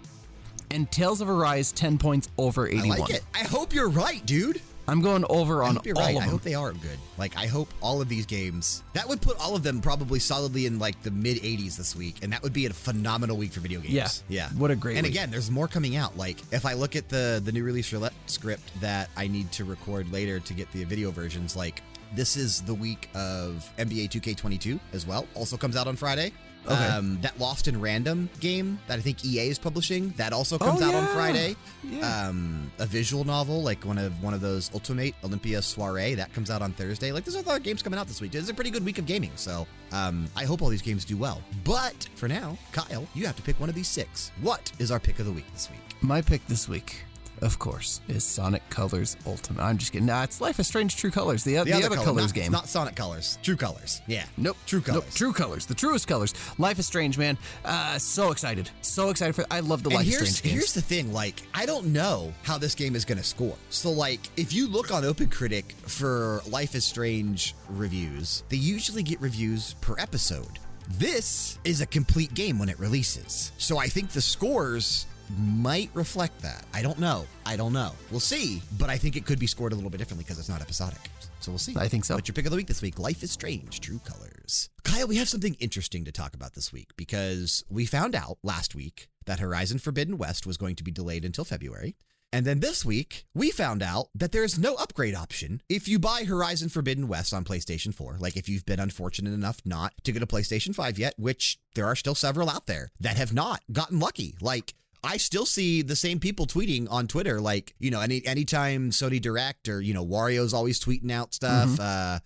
And 0.72 0.92
Tales 0.92 1.22
of 1.22 1.30
Arise 1.30 1.72
ten 1.72 1.98
points 1.98 2.30
over 2.38 2.68
81. 2.68 2.92
I 2.92 3.00
like 3.02 3.10
it. 3.12 3.24
I 3.34 3.44
hope 3.44 3.74
you're 3.74 3.90
right, 3.90 4.26
dude. 4.26 4.62
I'm 4.88 5.02
going 5.02 5.26
over 5.30 5.64
I 5.64 5.70
on 5.70 5.76
hope 5.76 5.86
you're 5.86 5.98
all 5.98 6.04
right. 6.06 6.16
of 6.16 6.22
I 6.22 6.26
hope 6.26 6.42
they 6.42 6.54
are 6.54 6.72
good. 6.72 6.98
Like, 7.18 7.36
I 7.38 7.48
hope 7.48 7.74
all 7.82 8.02
of 8.02 8.10
these 8.10 8.26
games 8.26 8.84
that 8.94 9.08
would 9.08 9.22
put 9.22 9.38
all 9.40 9.56
of 9.56 9.64
them 9.64 9.82
probably 9.82 10.20
solidly 10.20 10.66
in 10.68 10.78
like 10.80 11.02
the 11.02 11.12
mid 11.12 11.38
80s 11.38 11.76
this 11.78 11.96
week, 11.96 12.18
and 12.24 12.32
that 12.34 12.44
would 12.44 12.54
be 12.54 12.66
a 12.66 12.70
phenomenal 12.70 13.38
week 13.38 13.54
for 13.54 13.62
video 13.62 13.80
games. 13.80 14.24
Yeah. 14.30 14.50
yeah. 14.50 14.50
What 14.58 14.72
a 14.72 14.76
great 14.76 14.98
And 14.98 15.06
week. 15.06 15.14
again, 15.14 15.32
there's 15.32 15.50
more 15.50 15.68
coming 15.68 15.96
out. 15.96 16.18
Like, 16.18 16.40
if 16.52 16.66
I 16.66 16.74
look 16.74 16.96
at 16.96 17.10
the 17.10 17.42
the 17.44 17.52
new 17.52 17.64
release 17.64 17.92
roulette 17.92 18.14
script 18.28 18.64
that 18.82 19.10
I 19.18 19.28
need 19.28 19.52
to 19.54 19.66
record 19.66 20.12
later 20.12 20.40
to 20.40 20.54
get 20.54 20.72
the 20.72 20.84
video 20.84 21.12
versions, 21.12 21.56
like. 21.56 21.82
This 22.14 22.38
is 22.38 22.62
the 22.62 22.74
week 22.74 23.10
of 23.14 23.70
NBA 23.78 24.10
2K22 24.10 24.80
as 24.94 25.06
well. 25.06 25.28
Also 25.34 25.58
comes 25.58 25.76
out 25.76 25.86
on 25.88 25.98
Friday. 25.98 26.32
Okay. 26.68 26.74
Um, 26.88 27.20
that 27.22 27.40
Lost 27.40 27.68
in 27.68 27.80
Random 27.80 28.30
game 28.40 28.80
that 28.88 28.98
I 28.98 29.02
think 29.02 29.24
EA 29.24 29.50
is 29.50 29.60
publishing 29.60 30.10
that 30.18 30.34
also 30.34 30.58
comes 30.58 30.82
Oh, 30.82 30.86
out 30.86 30.96
on. 30.96 31.08
Friday. 31.14 31.56
Yeah. 31.84 32.28
Um, 32.30 32.72
a 32.80 32.86
visual 32.86 33.24
novel 33.24 33.62
like 33.62 33.84
one 33.86 33.98
of 33.98 34.22
one 34.24 34.34
of 34.34 34.42
those 34.42 34.72
Ultimate 34.74 35.14
Olympia 35.24 35.62
Soiree 35.62 36.16
that 36.16 36.34
comes 36.34 36.50
out 36.50 36.62
on 36.62 36.72
Thursday. 36.74 37.12
Like 37.12 37.24
there's 37.24 37.36
a 37.36 37.48
lot 37.48 37.58
of 37.58 37.64
games 37.64 37.82
coming 37.84 38.00
out 38.00 38.08
this 38.08 38.20
week. 38.22 38.34
It's 38.34 38.50
a 38.50 38.54
pretty 38.54 38.72
good 38.72 38.84
week 38.84 38.98
of 38.98 39.06
gaming. 39.06 39.32
So 39.36 39.68
um, 39.92 40.28
I 40.36 40.46
hope 40.46 40.62
all 40.62 40.70
these 40.70 40.82
games 40.82 41.06
do 41.06 41.18
well. 41.18 41.42
But 41.64 42.08
for 42.16 42.28
now, 42.28 42.58
Kyle, 42.72 43.08
you 43.14 43.26
have 43.28 43.36
to 43.36 43.42
pick 43.44 43.60
one 43.60 43.70
of 43.70 43.76
these 43.76 43.88
six. 43.88 44.32
What 44.42 44.72
is 44.80 44.90
our 44.92 45.00
pick 45.00 45.20
of 45.20 45.26
the 45.26 45.32
week 45.32 45.46
this 45.54 45.70
week? 45.70 45.80
My 46.02 46.22
pick 46.22 46.46
this 46.48 46.68
week, 46.68 47.04
of 47.42 47.60
course, 47.60 48.02
is 48.08 48.24
Sonic 48.24 48.68
Colors 48.70 49.18
Ultimate. 49.26 49.62
I'm 49.62 49.78
just 49.78 49.92
kidding. 49.92 50.08
Nah, 50.08 50.24
it's 50.24 50.42
Life 50.42 50.60
is 50.60 50.68
Strange 50.68 50.96
True 50.96 51.12
Colors, 51.12 51.44
the, 51.44 51.56
the, 51.64 51.74
other, 51.74 51.90
color, 51.90 52.06
Colors 52.06 52.26
not, 52.28 52.34
game. 52.34 52.52
not 52.52 52.68
Sonic 52.68 52.96
Colors, 52.96 53.38
True 53.44 53.56
Colors. 53.56 54.02
Yeah. 54.08 54.26
Nope. 54.38 54.58
True 54.66 54.82
Colors. 54.82 55.04
Nope. 55.04 55.14
True 55.14 55.34
colors. 55.34 55.66
The 55.66 55.76
truest 55.76 56.08
colors. 56.08 56.34
Life 56.58 56.80
is 56.80 56.86
Strange, 56.86 57.18
man. 57.18 57.38
Uh, 57.64 57.98
so 57.98 58.32
excited. 58.32 58.70
So 58.82 59.10
excited 59.10 59.36
for 59.36 59.46
I 59.52 59.60
love 59.60 59.84
the 59.84 59.90
And 59.90 59.98
Life 59.98 60.08
is 60.08 60.14
Strange 60.16 60.44
games. 60.44 60.54
here's 60.54 60.74
the 60.74 60.82
thing, 60.82 61.14
like, 61.14 61.42
I 61.54 61.66
don't 61.66 61.88
know 61.88 62.34
how 62.44 62.58
this 62.58 62.76
game 62.76 62.96
is 62.96 63.06
going 63.06 63.18
to 63.18 63.24
score. 63.24 63.56
So, 63.70 63.92
like, 63.92 64.22
if 64.38 64.54
you 64.54 64.68
look 64.68 64.94
on 64.94 65.04
OpenCritic 65.04 65.72
for 65.74 66.42
Life 66.50 66.76
is 66.76 66.86
Strange 66.86 67.56
reviews, 67.70 68.44
they 68.50 68.58
usually 68.58 69.04
get 69.04 69.20
reviews 69.22 69.76
per 69.82 69.96
episode. 70.00 70.60
This 71.00 71.60
is 71.64 71.82
a 71.82 71.86
complete 71.86 72.34
game 72.34 72.60
when 72.60 72.70
it 72.70 72.78
releases. 72.80 73.52
So 73.58 73.80
I 73.80 73.88
think 73.88 74.12
the 74.12 74.22
scores 74.22 75.08
might 75.38 75.90
reflect 75.94 76.42
that. 76.42 76.66
I 76.74 76.82
don't 76.82 77.00
know. 77.00 77.26
I 77.46 77.56
don't 77.56 77.74
know. 77.74 77.92
We'll 78.12 78.20
see. 78.20 78.62
But 78.78 78.90
I 78.90 78.98
think 78.98 79.16
it 79.16 79.26
could 79.26 79.40
be 79.40 79.48
scored 79.48 79.72
a 79.72 79.76
little 79.76 79.90
bit 79.90 79.98
differently 79.98 80.24
because 80.24 80.40
it's 80.40 80.50
not 80.50 80.62
episodic. 80.62 81.00
So 81.40 81.52
we'll 81.52 81.60
see. 81.60 81.76
I 81.78 81.88
think 81.88 82.06
so. 82.06 82.16
What's 82.16 82.28
your 82.28 82.34
pick 82.34 82.46
of 82.46 82.52
the 82.52 82.58
week 82.58 82.68
this 82.68 82.82
week? 82.82 82.98
Life 82.98 83.22
is 83.22 83.32
Strange, 83.32 83.80
True 83.80 84.00
Colors. 84.04 84.70
Kyle, 84.84 85.08
we 85.08 85.18
have 85.18 85.30
something 85.30 85.56
interesting 85.60 86.06
to 86.06 86.12
talk 86.12 86.34
about 86.34 86.54
this 86.54 86.74
week 86.74 86.90
because 86.98 87.64
we 87.70 87.86
found 87.86 88.16
out 88.16 88.38
last 88.44 88.74
week 88.76 89.08
that 89.26 89.40
Horizon 89.40 89.80
Forbidden 89.80 90.18
West 90.18 90.48
was 90.48 90.58
going 90.58 90.76
to 90.76 90.84
be 90.84 90.92
delayed 90.92 91.26
until 91.26 91.44
February. 91.44 91.96
And 92.34 92.46
then 92.46 92.60
this 92.60 92.84
week, 92.84 93.26
we 93.34 93.50
found 93.52 93.82
out 93.82 94.10
that 94.14 94.32
there's 94.32 94.60
no 94.60 94.76
upgrade 94.76 95.16
option 95.16 95.62
if 95.70 95.88
you 95.88 96.00
buy 96.00 96.26
Horizon 96.26 96.70
Forbidden 96.70 97.08
West 97.08 97.34
on 97.34 97.46
PlayStation 97.46 97.94
4. 97.94 98.18
Like 98.20 98.36
if 98.36 98.50
you've 98.50 98.66
been 98.66 98.80
unfortunate 98.80 99.34
enough 99.34 99.62
not 99.64 99.94
to 100.04 100.12
get 100.12 100.22
a 100.22 100.28
PlayStation 100.28 100.76
5 100.76 101.00
yet, 101.00 101.14
which 101.18 101.60
there 101.76 101.86
are 101.86 101.96
still 101.96 102.16
several 102.16 102.50
out 102.50 102.66
there 102.66 102.92
that 103.00 103.18
have 103.18 103.34
not 103.34 103.62
gotten 103.72 104.00
lucky. 104.00 104.36
Like 104.42 104.74
I 105.04 105.18
still 105.18 105.46
see 105.46 105.82
the 105.82 105.96
same 105.96 106.20
people 106.20 106.46
tweeting 106.46 106.88
on 106.90 107.08
Twitter, 107.08 107.40
like, 107.40 107.76
you 107.80 107.92
know, 107.92 108.02
any 108.02 108.26
anytime 108.26 108.92
Sony 108.92 109.22
Direct 109.22 109.70
or, 109.70 109.82
you 109.82 109.94
know, 109.94 110.06
Wario's 110.06 110.54
always 110.54 110.80
tweeting 110.80 111.12
out 111.12 111.34
stuff. 111.34 111.80
Uh, 111.80 112.20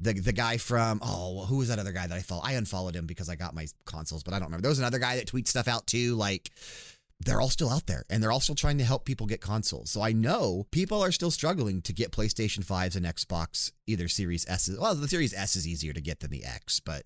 the 0.00 0.14
the 0.14 0.32
guy 0.32 0.56
from, 0.56 1.00
oh, 1.02 1.46
who 1.46 1.58
was 1.58 1.68
that 1.68 1.78
other 1.78 1.92
guy 1.92 2.06
that 2.06 2.16
I 2.16 2.20
follow? 2.20 2.42
I 2.44 2.52
unfollowed 2.52 2.96
him 2.96 3.06
because 3.06 3.28
I 3.28 3.36
got 3.36 3.54
my 3.54 3.66
consoles, 3.84 4.22
but 4.22 4.34
I 4.34 4.38
don't 4.38 4.46
remember. 4.46 4.62
There 4.62 4.70
was 4.70 4.80
another 4.80 4.98
guy 4.98 5.16
that 5.16 5.26
tweets 5.26 5.48
stuff 5.48 5.68
out 5.68 5.86
too. 5.86 6.16
Like, 6.16 6.50
they're 7.20 7.40
all 7.40 7.48
still 7.48 7.70
out 7.70 7.86
there 7.86 8.04
and 8.10 8.22
they're 8.22 8.32
all 8.32 8.40
still 8.40 8.54
trying 8.54 8.78
to 8.78 8.84
help 8.84 9.04
people 9.04 9.26
get 9.26 9.40
consoles. 9.40 9.90
So 9.90 10.02
I 10.02 10.12
know 10.12 10.66
people 10.70 11.02
are 11.02 11.12
still 11.12 11.30
struggling 11.30 11.80
to 11.82 11.92
get 11.92 12.10
PlayStation 12.10 12.64
5s 12.64 12.96
and 12.96 13.06
Xbox, 13.06 13.72
either 13.86 14.08
Series 14.08 14.44
S. 14.48 14.68
Well, 14.78 14.94
the 14.94 15.08
Series 15.08 15.32
S 15.32 15.56
is 15.56 15.66
easier 15.66 15.92
to 15.92 16.00
get 16.00 16.20
than 16.20 16.30
the 16.30 16.44
X, 16.44 16.80
but 16.80 17.04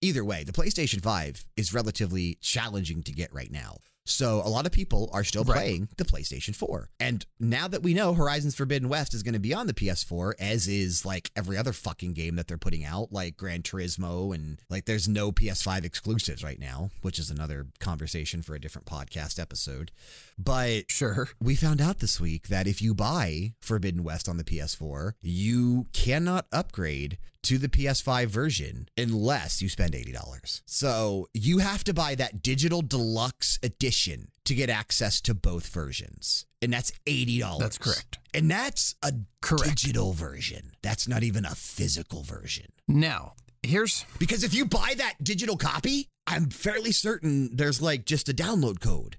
either 0.00 0.24
way, 0.24 0.44
the 0.44 0.52
PlayStation 0.52 1.02
5 1.02 1.46
is 1.56 1.72
relatively 1.72 2.38
challenging 2.40 3.02
to 3.04 3.12
get 3.12 3.32
right 3.32 3.50
now. 3.50 3.78
So 4.06 4.40
a 4.44 4.48
lot 4.48 4.66
of 4.66 4.72
people 4.72 5.10
are 5.12 5.24
still 5.24 5.44
Right. 5.44 5.56
playing 5.56 5.88
the 5.96 6.04
PlayStation 6.04 6.54
4. 6.54 6.90
And 7.00 7.26
now 7.38 7.68
that 7.68 7.82
we 7.82 7.92
know 7.94 8.14
Horizons 8.14 8.54
Forbidden 8.54 8.88
West 8.88 9.12
is 9.14 9.22
going 9.22 9.34
to 9.34 9.40
be 9.40 9.52
on 9.52 9.66
the 9.66 9.74
PS4, 9.74 10.34
as 10.38 10.68
is 10.68 11.04
like 11.04 11.30
every 11.36 11.56
other 11.58 11.72
fucking 11.72 12.12
game 12.14 12.36
that 12.36 12.46
they're 12.48 12.56
putting 12.58 12.84
out, 12.84 13.12
like 13.12 13.36
Gran 13.36 13.62
Turismo, 13.62 14.34
and 14.34 14.58
like 14.70 14.84
there's 14.86 15.08
no 15.08 15.32
PS5 15.32 15.84
exclusives 15.84 16.42
right 16.44 16.58
now, 16.60 16.90
which 17.02 17.18
is 17.18 17.30
another 17.30 17.66
conversation 17.80 18.42
for 18.42 18.54
a 18.54 18.60
different 18.60 18.86
podcast 18.86 19.38
episode. 19.38 19.90
But 20.38 20.90
Sure. 20.90 21.28
we 21.40 21.54
found 21.56 21.80
out 21.80 21.98
this 21.98 22.20
week 22.20 22.48
that 22.48 22.66
if 22.66 22.80
you 22.80 22.94
buy 22.94 23.54
Forbidden 23.60 24.04
West 24.04 24.28
on 24.28 24.36
the 24.36 24.44
PS4, 24.44 25.14
you 25.20 25.86
cannot 25.92 26.46
upgrade 26.52 27.18
to 27.42 27.58
the 27.58 27.68
PS5 27.68 28.26
version 28.26 28.88
unless 28.96 29.60
you 29.62 29.68
spend 29.68 29.92
$80. 29.92 30.62
So 30.66 31.28
you 31.34 31.58
have 31.58 31.84
to 31.84 31.94
buy 31.94 32.14
that 32.16 32.42
digital 32.42 32.82
deluxe 32.82 33.58
edition 33.62 34.28
to 34.44 34.54
get 34.54 34.70
access 34.70 35.20
to 35.22 35.34
both 35.34 35.68
versions. 35.68 36.46
And 36.62 36.72
that's 36.72 36.92
$80. 37.06 37.58
That's 37.58 37.78
correct. 37.78 38.18
And 38.34 38.50
that's 38.50 38.94
a 39.02 39.12
Correct. 39.40 39.64
digital 39.68 40.12
version. 40.12 40.72
That's 40.82 41.06
not 41.08 41.22
even 41.22 41.44
a 41.44 41.54
physical 41.54 42.22
version. 42.22 42.66
Now, 42.88 43.34
here's 43.62 44.04
Because 44.18 44.44
if 44.44 44.54
you 44.54 44.64
buy 44.66 44.94
that 44.96 45.14
digital 45.22 45.56
copy, 45.56 46.08
I'm 46.26 46.50
fairly 46.50 46.92
certain 46.92 47.54
there's 47.56 47.80
like 47.80 48.04
just 48.04 48.28
a 48.28 48.34
download 48.34 48.80
code. 48.80 49.16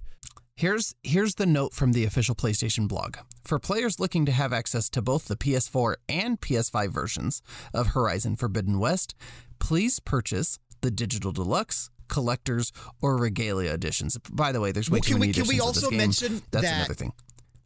Here's 0.58 0.96
here's 1.04 1.36
the 1.36 1.46
note 1.46 1.76
from 1.76 1.92
the 1.92 2.04
official 2.04 2.34
PlayStation 2.34 2.88
blog. 2.88 3.18
For 3.46 3.60
players 3.60 4.00
looking 4.00 4.26
to 4.26 4.32
have 4.32 4.52
access 4.52 4.90
to 4.90 5.04
both 5.04 5.28
the 5.28 5.36
PS4 5.36 5.98
and 6.10 6.42
PS5 6.42 6.90
versions 6.92 7.44
of 7.76 7.90
Horizon 7.90 8.36
Forbidden 8.38 8.80
West, 8.80 9.14
please 9.60 10.00
purchase 10.00 10.58
the 10.82 10.90
Digital 10.90 11.32
Deluxe, 11.32 11.92
Collectors, 12.08 12.72
or 13.04 13.18
Regalia 13.18 13.72
editions. 13.72 14.18
By 14.32 14.52
the 14.52 14.60
way, 14.60 14.72
there's 14.72 14.90
way 14.90 14.96
Well, 14.96 15.02
too 15.04 15.12
can 15.12 15.20
many 15.20 15.30
we- 15.30 15.34
can 15.34 15.48
we 15.48 15.56
editions 15.58 15.70
of 15.70 15.76
this 15.76 15.84
also 15.84 15.96
mention 15.96 16.42
That's 16.50 16.64
that- 16.66 16.76
another 16.78 16.96
thing. 16.96 17.14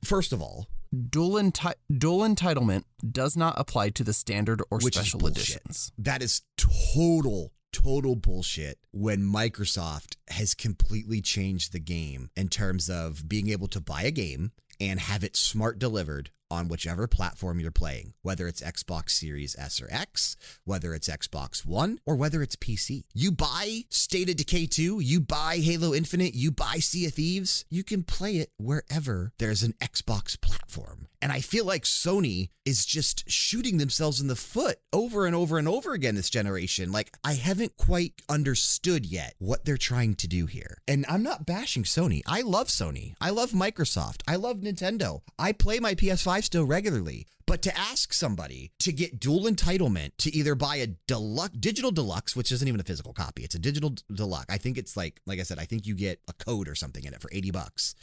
First 0.03 0.33
of 0.33 0.41
all, 0.41 0.67
Dual, 1.09 1.41
enti- 1.41 1.75
dual 1.97 2.19
entitlement 2.27 2.83
does 3.09 3.37
not 3.37 3.55
apply 3.57 3.91
to 3.91 4.03
the 4.03 4.11
standard 4.11 4.61
or 4.69 4.81
special 4.81 5.25
editions. 5.25 5.93
That 5.97 6.21
is 6.21 6.41
total, 6.57 7.53
total 7.71 8.15
bullshit 8.15 8.79
when 8.91 9.21
Microsoft 9.21 10.15
has 10.29 10.53
completely 10.53 11.21
changed 11.21 11.71
the 11.71 11.79
game 11.79 12.29
in 12.35 12.49
terms 12.49 12.89
of 12.89 13.27
being 13.27 13.49
able 13.49 13.67
to 13.67 13.81
buy 13.81 14.03
a 14.03 14.11
game 14.11 14.51
and 14.79 14.99
have 14.99 15.23
it 15.23 15.35
smart 15.35 15.79
delivered 15.79 16.31
on 16.51 16.67
whichever 16.67 17.07
platform 17.07 17.59
you're 17.59 17.71
playing, 17.71 18.13
whether 18.21 18.47
it's 18.47 18.61
Xbox 18.61 19.11
Series 19.11 19.55
S 19.57 19.81
or 19.81 19.87
X, 19.89 20.35
whether 20.65 20.93
it's 20.93 21.07
Xbox 21.07 21.65
One, 21.65 21.99
or 22.05 22.15
whether 22.15 22.43
it's 22.43 22.55
PC. 22.57 23.05
You 23.13 23.31
buy 23.31 23.85
State 23.89 24.29
of 24.29 24.35
Decay 24.35 24.67
2, 24.67 24.99
you 24.99 25.21
buy 25.21 25.57
Halo 25.57 25.93
Infinite, 25.93 26.35
you 26.35 26.51
buy 26.51 26.75
Sea 26.75 27.07
of 27.07 27.13
Thieves, 27.13 27.65
you 27.69 27.83
can 27.83 28.03
play 28.03 28.37
it 28.37 28.51
wherever 28.57 29.31
there's 29.39 29.63
an 29.63 29.73
Xbox 29.81 30.39
platform. 30.39 31.07
And 31.21 31.31
I 31.31 31.39
feel 31.39 31.65
like 31.65 31.83
Sony 31.83 32.49
is 32.65 32.85
just 32.85 33.29
shooting 33.29 33.77
themselves 33.77 34.19
in 34.19 34.27
the 34.27 34.35
foot 34.35 34.79
over 34.91 35.25
and 35.25 35.35
over 35.35 35.57
and 35.57 35.67
over 35.67 35.93
again 35.93 36.15
this 36.15 36.29
generation. 36.29 36.91
Like, 36.91 37.15
I 37.23 37.33
haven't 37.33 37.77
quite 37.77 38.13
understood 38.27 39.05
yet 39.05 39.35
what 39.37 39.63
they're 39.63 39.77
trying 39.77 40.15
to 40.15 40.27
do 40.27 40.47
here. 40.47 40.77
And 40.87 41.05
I'm 41.07 41.23
not 41.23 41.45
bashing 41.45 41.83
Sony. 41.83 42.21
I 42.25 42.41
love 42.41 42.67
Sony. 42.67 43.13
I 43.21 43.29
love 43.29 43.51
Microsoft. 43.51 44.21
I 44.27 44.35
love 44.35 44.57
Nintendo. 44.57 45.21
I 45.37 45.51
play 45.51 45.79
my 45.79 45.93
PS5 45.93 46.40
still 46.41 46.65
regularly. 46.65 47.27
But 47.45 47.61
to 47.63 47.77
ask 47.77 48.13
somebody 48.13 48.71
to 48.79 48.91
get 48.93 49.19
dual 49.19 49.43
entitlement 49.43 50.11
to 50.19 50.33
either 50.35 50.55
buy 50.55 50.77
a 50.77 50.87
deluxe, 51.07 51.57
digital 51.57 51.91
deluxe, 51.91 52.35
which 52.35 52.51
isn't 52.51 52.67
even 52.67 52.79
a 52.79 52.83
physical 52.83 53.13
copy, 53.13 53.43
it's 53.43 53.55
a 53.55 53.59
digital 53.59 53.93
deluxe. 54.13 54.45
I 54.49 54.57
think 54.57 54.77
it's 54.77 54.95
like, 54.95 55.19
like 55.25 55.39
I 55.39 55.43
said, 55.43 55.59
I 55.59 55.65
think 55.65 55.85
you 55.85 55.95
get 55.95 56.19
a 56.29 56.33
code 56.33 56.67
or 56.69 56.75
something 56.75 57.03
in 57.03 57.13
it 57.13 57.21
for 57.21 57.29
80 57.33 57.51
bucks. 57.51 57.95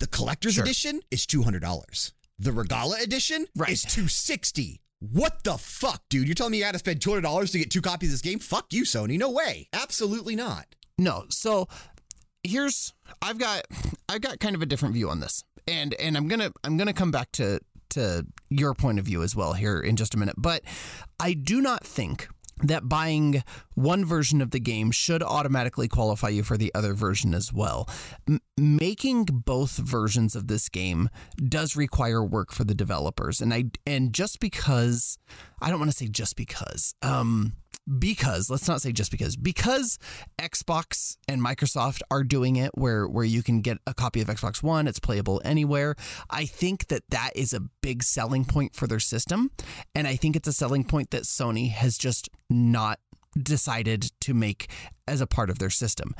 The 0.00 0.06
collector's 0.08 0.54
Sure. 0.54 0.64
edition 0.64 1.00
is 1.10 1.26
$200. 1.26 2.12
The 2.38 2.52
Regalia 2.52 3.02
edition 3.02 3.46
Right. 3.54 3.70
is 3.70 3.82
260 3.82 4.80
What 4.98 5.44
the 5.44 5.58
fuck, 5.58 6.02
dude? 6.08 6.26
You're 6.26 6.34
telling 6.34 6.52
me 6.52 6.58
you 6.58 6.64
got 6.64 6.72
to 6.72 6.78
spend 6.78 7.00
$200 7.00 7.50
to 7.52 7.58
get 7.58 7.70
two 7.70 7.82
copies 7.82 8.08
of 8.08 8.14
this 8.14 8.22
game? 8.22 8.38
Fuck 8.38 8.72
you, 8.72 8.84
Sony. 8.84 9.18
No 9.18 9.30
way. 9.30 9.68
Absolutely 9.74 10.34
not. 10.34 10.74
No. 10.98 11.26
So 11.28 11.68
here's 12.42 12.94
I've 13.20 13.38
got 13.38 13.66
I've 14.08 14.22
got 14.22 14.40
kind 14.40 14.54
of 14.56 14.62
a 14.62 14.66
different 14.66 14.94
view 14.94 15.10
on 15.10 15.20
this. 15.20 15.44
And 15.68 15.92
and 15.94 16.16
I'm 16.16 16.28
to 16.30 16.52
I'm 16.64 16.76
going 16.78 16.86
to 16.86 16.92
come 16.94 17.10
back 17.10 17.30
to 17.32 17.60
to 17.90 18.26
your 18.48 18.74
point 18.74 18.98
of 18.98 19.04
view 19.04 19.22
as 19.22 19.34
well 19.34 19.52
here 19.54 19.80
in 19.80 19.96
just 19.96 20.14
a 20.14 20.18
minute. 20.18 20.36
But 20.38 20.62
I 21.18 21.32
do 21.34 21.60
not 21.60 21.84
think 21.84 22.28
that 22.62 22.88
buying 22.88 23.42
one 23.74 24.04
version 24.04 24.40
of 24.40 24.50
the 24.50 24.58
game 24.58 24.90
should 24.90 25.22
automatically 25.22 25.88
qualify 25.88 26.28
you 26.28 26.42
for 26.42 26.56
the 26.56 26.74
other 26.74 26.94
version 26.94 27.34
as 27.34 27.52
well. 27.52 27.88
M- 28.26 28.40
making 28.56 29.24
both 29.24 29.76
versions 29.76 30.34
of 30.34 30.48
this 30.48 30.70
game 30.70 31.10
does 31.36 31.76
require 31.76 32.24
work 32.24 32.52
for 32.52 32.64
the 32.64 32.74
developers, 32.74 33.42
and 33.42 33.52
I 33.52 33.64
and 33.86 34.12
just 34.12 34.40
because 34.40 35.18
I 35.60 35.68
don't 35.68 35.78
want 35.78 35.90
to 35.90 35.96
say 35.96 36.08
just 36.08 36.36
because, 36.36 36.94
um, 37.02 37.52
because 37.98 38.50
let's 38.50 38.66
not 38.66 38.82
say 38.82 38.92
just 38.92 39.10
because 39.10 39.36
because 39.36 39.98
Xbox 40.38 41.16
and 41.28 41.40
Microsoft 41.40 42.00
are 42.10 42.24
doing 42.24 42.56
it 42.56 42.72
where 42.74 43.06
where 43.06 43.24
you 43.24 43.42
can 43.42 43.60
get 43.60 43.78
a 43.86 43.94
copy 43.94 44.20
of 44.20 44.28
Xbox 44.28 44.62
One, 44.62 44.88
it's 44.88 44.98
playable 44.98 45.40
anywhere. 45.44 45.94
I 46.28 46.46
think 46.46 46.88
that 46.88 47.02
that 47.10 47.30
is 47.34 47.52
a 47.52 47.60
big 47.82 48.02
selling 48.02 48.44
point 48.44 48.74
for 48.74 48.86
their 48.86 49.00
system, 49.00 49.50
and 49.94 50.06
I 50.06 50.16
think 50.16 50.36
it's 50.36 50.48
a 50.48 50.52
selling 50.52 50.84
point 50.84 51.10
that 51.10 51.22
Sony 51.22 51.70
has 51.70 51.96
just 51.96 52.28
not 52.50 52.98
decided 53.40 54.12
to 54.20 54.34
make 54.34 54.70
as 55.06 55.20
a 55.20 55.26
part 55.26 55.50
of 55.50 55.58
their 55.58 55.70
system. 55.70 56.14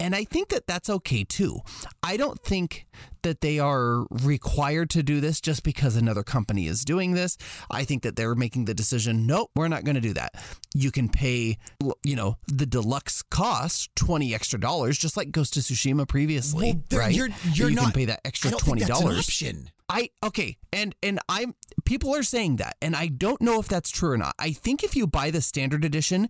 And 0.00 0.14
I 0.14 0.24
think 0.24 0.48
that 0.48 0.66
that's 0.66 0.90
okay 0.90 1.24
too. 1.24 1.60
I 2.02 2.16
don't 2.16 2.40
think 2.40 2.86
that 3.22 3.40
they 3.40 3.60
are 3.60 4.04
required 4.10 4.90
to 4.90 5.02
do 5.02 5.20
this 5.20 5.40
just 5.40 5.62
because 5.62 5.94
another 5.94 6.24
company 6.24 6.66
is 6.66 6.84
doing 6.84 7.12
this. 7.12 7.38
I 7.70 7.84
think 7.84 8.02
that 8.02 8.16
they're 8.16 8.34
making 8.34 8.64
the 8.64 8.74
decision, 8.74 9.26
nope, 9.28 9.50
we're 9.54 9.68
not 9.68 9.84
going 9.84 9.94
to 9.94 10.00
do 10.00 10.12
that. 10.14 10.34
You 10.74 10.90
can 10.90 11.08
pay, 11.08 11.58
you 12.02 12.16
know, 12.16 12.36
the 12.48 12.66
deluxe 12.66 13.22
cost 13.22 13.94
20 13.94 14.34
extra 14.34 14.58
dollars 14.58 14.98
just 14.98 15.16
like 15.16 15.30
Ghost 15.30 15.56
of 15.56 15.62
Tsushima 15.62 16.08
previously, 16.08 16.72
Well, 16.90 16.98
right? 17.00 17.14
you're- 17.14 17.32
you're 17.52 17.68
you 17.70 17.76
not- 17.76 17.84
can 17.84 17.92
pay 17.92 18.04
that 18.06 18.20
extra 18.24 18.50
don't 18.50 18.60
$20. 18.60 18.88
that's 18.88 19.00
an 19.00 19.18
option. 19.18 19.70
I 19.88 20.08
okay, 20.24 20.56
and 20.72 20.94
and 21.02 21.18
I'm 21.28 21.54
people 21.84 22.14
are 22.14 22.22
saying 22.22 22.56
that, 22.56 22.76
and 22.80 22.96
I 22.96 23.08
don't 23.08 23.42
know 23.42 23.60
if 23.60 23.68
that's 23.68 23.90
true 23.90 24.12
or 24.12 24.16
not. 24.16 24.34
I 24.38 24.52
think 24.52 24.82
if 24.82 24.96
you 24.96 25.06
buy 25.06 25.30
the 25.30 25.42
standard 25.42 25.84
edition, 25.84 26.28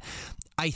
I 0.59 0.75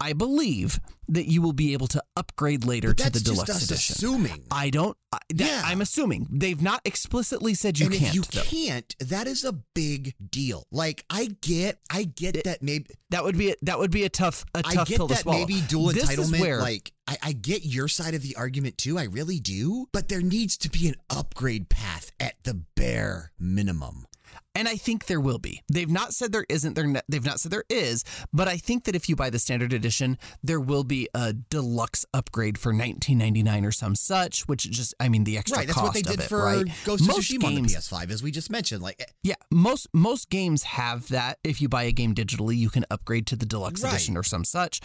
I 0.00 0.12
believe 0.12 0.78
that 1.08 1.26
you 1.26 1.40
will 1.40 1.52
be 1.52 1.72
able 1.72 1.86
to 1.88 2.02
upgrade 2.16 2.64
later 2.64 2.92
to 2.92 3.10
the 3.10 3.20
deluxe 3.20 3.46
just 3.46 3.62
us 3.62 3.70
edition. 3.70 3.94
assuming. 3.94 4.42
I 4.50 4.70
don't. 4.70 4.96
I, 5.12 5.18
that, 5.34 5.44
Yeah. 5.46 5.62
I'm 5.64 5.80
assuming 5.80 6.26
they've 6.30 6.60
not 6.60 6.80
explicitly 6.84 7.54
said 7.54 7.78
you 7.78 7.86
and 7.86 7.94
can't. 7.94 8.08
if 8.08 8.14
you 8.14 8.22
though. 8.22 8.42
can't, 8.42 8.96
that 9.00 9.26
is 9.26 9.44
a 9.44 9.52
big 9.52 10.14
deal. 10.30 10.64
Like 10.72 11.04
I 11.08 11.28
get, 11.40 11.78
I 11.90 12.02
get 12.04 12.42
that 12.44 12.62
maybe 12.62 12.86
That 13.10 13.24
would 13.24 13.38
be 13.38 13.52
a, 13.52 13.54
that 13.62 13.78
would 13.78 13.90
be 13.92 14.04
a 14.04 14.08
tough 14.08 14.44
a 14.54 14.62
I 14.64 14.74
tough 14.74 14.88
get 14.88 14.96
pill 14.96 15.08
to 15.08 15.14
that 15.14 15.20
swallow. 15.22 15.38
maybe 15.38 15.60
dual 15.68 15.92
This 15.92 16.10
entitlement. 16.10 16.40
where- 16.40 16.60
like 16.60 16.92
I, 17.08 17.16
I 17.22 17.32
get 17.32 17.64
your 17.64 17.86
side 17.88 18.14
of 18.14 18.22
the 18.22 18.34
argument 18.36 18.78
too. 18.78 18.98
I 18.98 19.04
really 19.04 19.38
do. 19.38 19.88
But 19.92 20.08
there 20.08 20.20
needs 20.22 20.56
to 20.58 20.68
be 20.70 20.88
an 20.88 20.96
upgrade 21.08 21.68
path 21.68 22.10
at 22.18 22.34
the 22.42 22.54
bare 22.74 23.30
minimum. 23.38 24.06
And 24.54 24.68
I 24.68 24.76
think 24.76 25.06
there 25.06 25.20
will 25.20 25.38
be. 25.38 25.62
They've 25.70 25.90
not 25.90 26.14
said 26.14 26.32
there 26.32 26.46
isn't. 26.48 26.74
They're 26.74 26.86
not, 26.86 27.04
they've 27.08 27.24
not 27.24 27.40
said 27.40 27.52
there 27.52 27.64
is. 27.68 28.04
But 28.32 28.48
I 28.48 28.56
think 28.56 28.84
that 28.84 28.94
if 28.94 29.08
you 29.08 29.16
buy 29.16 29.30
the 29.30 29.38
standard 29.38 29.72
edition, 29.72 30.18
there 30.42 30.60
will 30.60 30.84
be 30.84 31.08
a 31.14 31.32
deluxe 31.32 32.06
upgrade 32.14 32.56
for 32.58 32.72
19.99 32.72 33.66
or 33.66 33.72
some 33.72 33.94
such. 33.94 34.48
Which 34.48 34.70
just, 34.70 34.94
I 34.98 35.08
mean, 35.08 35.24
the 35.24 35.36
extra 35.38 35.58
right. 35.58 35.66
That's 35.66 35.78
cost 35.78 35.86
what 35.88 35.94
they 35.94 36.00
of 36.10 36.16
did 36.16 36.20
it, 36.24 36.28
for 36.28 36.44
right? 36.44 36.64
Ghost 36.84 37.02
of 37.02 37.08
most 37.08 37.30
Tsushima 37.30 37.44
on 37.44 37.54
the 37.54 37.62
PS5, 37.62 38.10
as 38.10 38.22
we 38.22 38.30
just 38.30 38.50
mentioned. 38.50 38.82
Like 38.82 38.96
eh, 39.00 39.04
yeah, 39.22 39.34
most 39.50 39.88
most 39.92 40.30
games 40.30 40.62
have 40.62 41.08
that. 41.08 41.38
If 41.44 41.60
you 41.60 41.68
buy 41.68 41.82
a 41.84 41.92
game 41.92 42.14
digitally, 42.14 42.56
you 42.56 42.70
can 42.70 42.84
upgrade 42.90 43.26
to 43.28 43.36
the 43.36 43.46
deluxe 43.46 43.82
Right. 43.82 43.92
edition 43.92 44.16
or 44.16 44.22
some 44.22 44.44
such. 44.44 44.80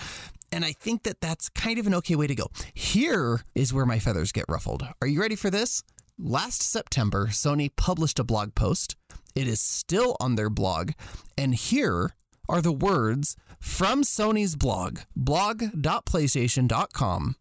And 0.51 0.65
I 0.65 0.73
think 0.73 1.03
that 1.03 1.21
that's 1.21 1.47
kind 1.49 1.79
of 1.79 1.87
an 1.87 1.93
okay 1.95 2.15
way 2.15 2.27
to 2.27 2.35
go. 2.35 2.47
Here 2.73 3.41
is 3.55 3.73
where 3.73 3.85
my 3.85 3.99
feathers 3.99 4.33
get 4.33 4.43
ruffled. 4.49 4.85
Are 5.01 5.07
you 5.07 5.21
ready 5.21 5.35
for 5.37 5.49
this? 5.49 5.81
Last 6.19 6.61
September, 6.61 7.27
Sony 7.27 7.73
published 7.75 8.19
a 8.19 8.23
blog 8.23 8.53
post. 8.53 8.95
It 9.35 9.47
is 9.47 9.59
still 9.59 10.15
on 10.19 10.35
their 10.35 10.49
blog. 10.49 10.91
And 11.37 11.53
here 11.55 12.15
are 12.49 12.61
the 12.61 12.71
words 12.71 13.35
from 13.59 14.03
Sony's 14.03 14.55
blog, 14.55 14.99
blog.playstation.com. 15.15 17.35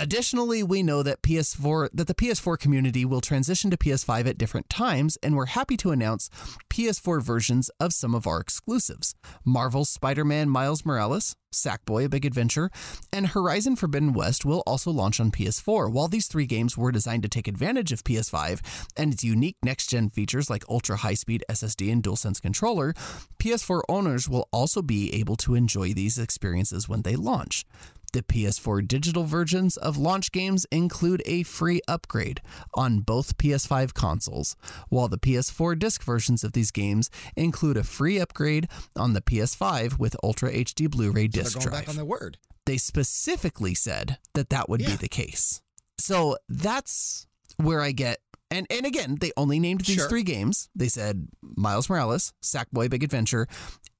Additionally, 0.00 0.62
we 0.62 0.84
know 0.84 1.02
that 1.02 1.22
PS4 1.22 1.88
that 1.92 2.06
the 2.06 2.14
PS4 2.14 2.56
community 2.56 3.04
will 3.04 3.20
transition 3.20 3.68
to 3.70 3.76
PS5 3.76 4.28
at 4.28 4.38
different 4.38 4.70
times, 4.70 5.18
and 5.24 5.34
we're 5.34 5.46
happy 5.46 5.76
to 5.78 5.90
announce 5.90 6.30
PS4 6.70 7.20
versions 7.20 7.68
of 7.80 7.92
some 7.92 8.14
of 8.14 8.24
our 8.24 8.38
exclusives. 8.38 9.16
Marvel's 9.44 9.90
Spider-Man 9.90 10.48
Miles 10.48 10.86
Morales, 10.86 11.34
Sackboy: 11.52 12.04
A 12.04 12.08
Big 12.08 12.24
Adventure, 12.24 12.70
and 13.12 13.28
Horizon 13.28 13.74
Forbidden 13.74 14.12
West 14.12 14.44
will 14.44 14.62
also 14.68 14.92
launch 14.92 15.18
on 15.18 15.32
PS4. 15.32 15.90
While 15.90 16.06
these 16.06 16.28
three 16.28 16.46
games 16.46 16.78
were 16.78 16.92
designed 16.92 17.24
to 17.24 17.28
take 17.28 17.48
advantage 17.48 17.90
of 17.90 18.04
PS5 18.04 18.60
and 18.96 19.12
its 19.12 19.24
unique 19.24 19.56
next-gen 19.64 20.10
features 20.10 20.48
like 20.48 20.62
ultra 20.68 20.98
high-speed 20.98 21.44
SSD 21.50 21.90
and 21.90 22.04
DualSense 22.04 22.40
controller, 22.40 22.94
PS4 23.42 23.82
owners 23.88 24.28
will 24.28 24.48
also 24.52 24.80
be 24.80 25.12
able 25.12 25.36
to 25.36 25.56
enjoy 25.56 25.92
these 25.92 26.18
experiences 26.18 26.88
when 26.88 27.02
they 27.02 27.16
launch. 27.16 27.64
The 28.12 28.22
PS4 28.22 28.88
digital 28.88 29.24
versions 29.24 29.76
of 29.76 29.98
launch 29.98 30.32
games 30.32 30.66
include 30.72 31.22
a 31.26 31.42
free 31.42 31.80
upgrade 31.86 32.40
on 32.74 33.00
both 33.00 33.36
PS5 33.36 33.92
consoles, 33.92 34.56
while 34.88 35.08
the 35.08 35.18
PS4 35.18 35.78
disc 35.78 36.02
versions 36.02 36.42
of 36.42 36.52
these 36.52 36.70
games 36.70 37.10
include 37.36 37.76
a 37.76 37.84
free 37.84 38.18
upgrade 38.18 38.66
on 38.96 39.12
the 39.12 39.20
PS5 39.20 39.98
with 39.98 40.16
Ultra 40.22 40.50
HD 40.50 40.90
Blu-ray 40.90 41.26
So 41.26 41.42
disc 41.42 41.58
drive. 41.60 41.72
back 41.72 41.88
on 41.88 41.96
their 41.96 42.04
word. 42.04 42.38
they 42.64 42.78
specifically 42.78 43.74
said 43.74 44.18
that 44.34 44.48
that 44.50 44.68
would 44.68 44.80
be 44.80 44.96
the 44.96 45.08
case. 45.08 45.60
So 45.98 46.36
that's 46.48 47.26
where 47.56 47.80
I 47.82 47.92
get 47.92 48.20
and 48.50 48.66
and 48.70 48.86
again, 48.86 49.16
they 49.20 49.32
only 49.36 49.58
named 49.58 49.82
these 49.82 49.96
Sure. 49.96 50.08
three 50.08 50.22
games. 50.22 50.68
They 50.74 50.88
said 50.88 51.28
Miles 51.42 51.88
Morales, 51.90 52.32
Sackboy: 52.42 52.88
Big 52.90 53.02
Adventure, 53.04 53.46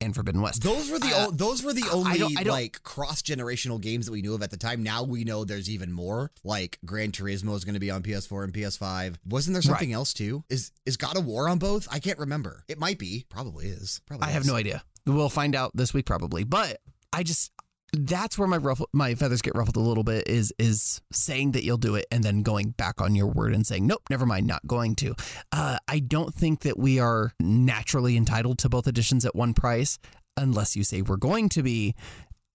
and 0.00 0.14
Forbidden 0.14 0.40
West. 0.40 0.62
Those 0.62 0.90
were 0.90 0.98
the 0.98 1.08
Uh, 1.14 1.26
o- 1.26 1.30
those 1.30 1.62
were 1.62 1.72
the 1.72 1.82
I 1.84 1.90
only 1.90 2.18
don't- 2.18 2.38
I 2.38 2.44
don't- 2.44 2.52
like 2.52 2.82
cross 2.82 3.20
generational 3.22 3.80
games 3.80 4.06
that 4.06 4.12
we 4.12 4.22
knew 4.22 4.34
of 4.34 4.42
at 4.42 4.50
the 4.50 4.56
time. 4.56 4.82
Now 4.82 5.02
we 5.02 5.24
know 5.24 5.44
there's 5.44 5.68
even 5.68 5.92
more. 5.92 6.30
Like 6.44 6.78
Gran 6.84 7.10
Turismo 7.12 7.56
is 7.56 7.64
going 7.64 7.74
to 7.74 7.80
be 7.80 7.90
on 7.90 8.02
PS4 8.02 8.44
and 8.44 8.52
PS5. 8.52 9.18
Wasn't 9.26 9.52
there 9.54 9.62
something 9.62 9.92
else 9.92 10.12
too? 10.14 10.44
Is 10.48 10.70
is 10.86 10.96
God 10.96 11.16
of 11.16 11.24
War 11.24 11.48
on 11.48 11.58
both? 11.58 11.86
I 11.90 11.98
can't 11.98 12.18
remember. 12.18 12.64
It 12.68 12.78
might 12.78 12.98
be. 12.98 13.26
Probably 13.28 13.66
is. 13.66 14.00
Probably. 14.06 14.26
I 14.28 14.30
have 14.30 14.46
no 14.46 14.54
idea. 14.56 14.82
We'll 15.06 15.28
find 15.30 15.54
out 15.54 15.72
this 15.74 15.92
week 15.94 16.06
probably. 16.06 16.44
But 16.44 16.80
I 17.12 17.22
just 17.22 17.50
that's 17.92 18.38
where 18.38 18.48
my 18.48 18.56
ruffle, 18.56 18.88
my 18.92 19.14
feathers 19.14 19.42
get 19.42 19.54
ruffled 19.54 19.76
a 19.76 19.80
little 19.80 20.04
bit 20.04 20.28
is 20.28 20.52
is 20.58 21.00
saying 21.12 21.52
that 21.52 21.64
you'll 21.64 21.78
do 21.78 21.94
it 21.94 22.06
and 22.10 22.22
then 22.22 22.42
going 22.42 22.70
back 22.70 23.00
on 23.00 23.14
your 23.14 23.26
word 23.26 23.54
and 23.54 23.66
saying 23.66 23.86
nope, 23.86 24.02
never 24.10 24.26
mind, 24.26 24.46
not 24.46 24.66
going 24.66 24.94
to. 24.96 25.14
Uh, 25.52 25.78
I 25.88 26.00
don't 26.00 26.34
think 26.34 26.60
that 26.60 26.78
we 26.78 26.98
are 26.98 27.32
naturally 27.40 28.16
entitled 28.16 28.58
to 28.60 28.68
both 28.68 28.86
editions 28.86 29.24
at 29.24 29.34
one 29.34 29.54
price 29.54 29.98
unless 30.36 30.76
you 30.76 30.84
say 30.84 31.02
we're 31.02 31.16
going 31.16 31.48
to 31.50 31.62
be, 31.62 31.94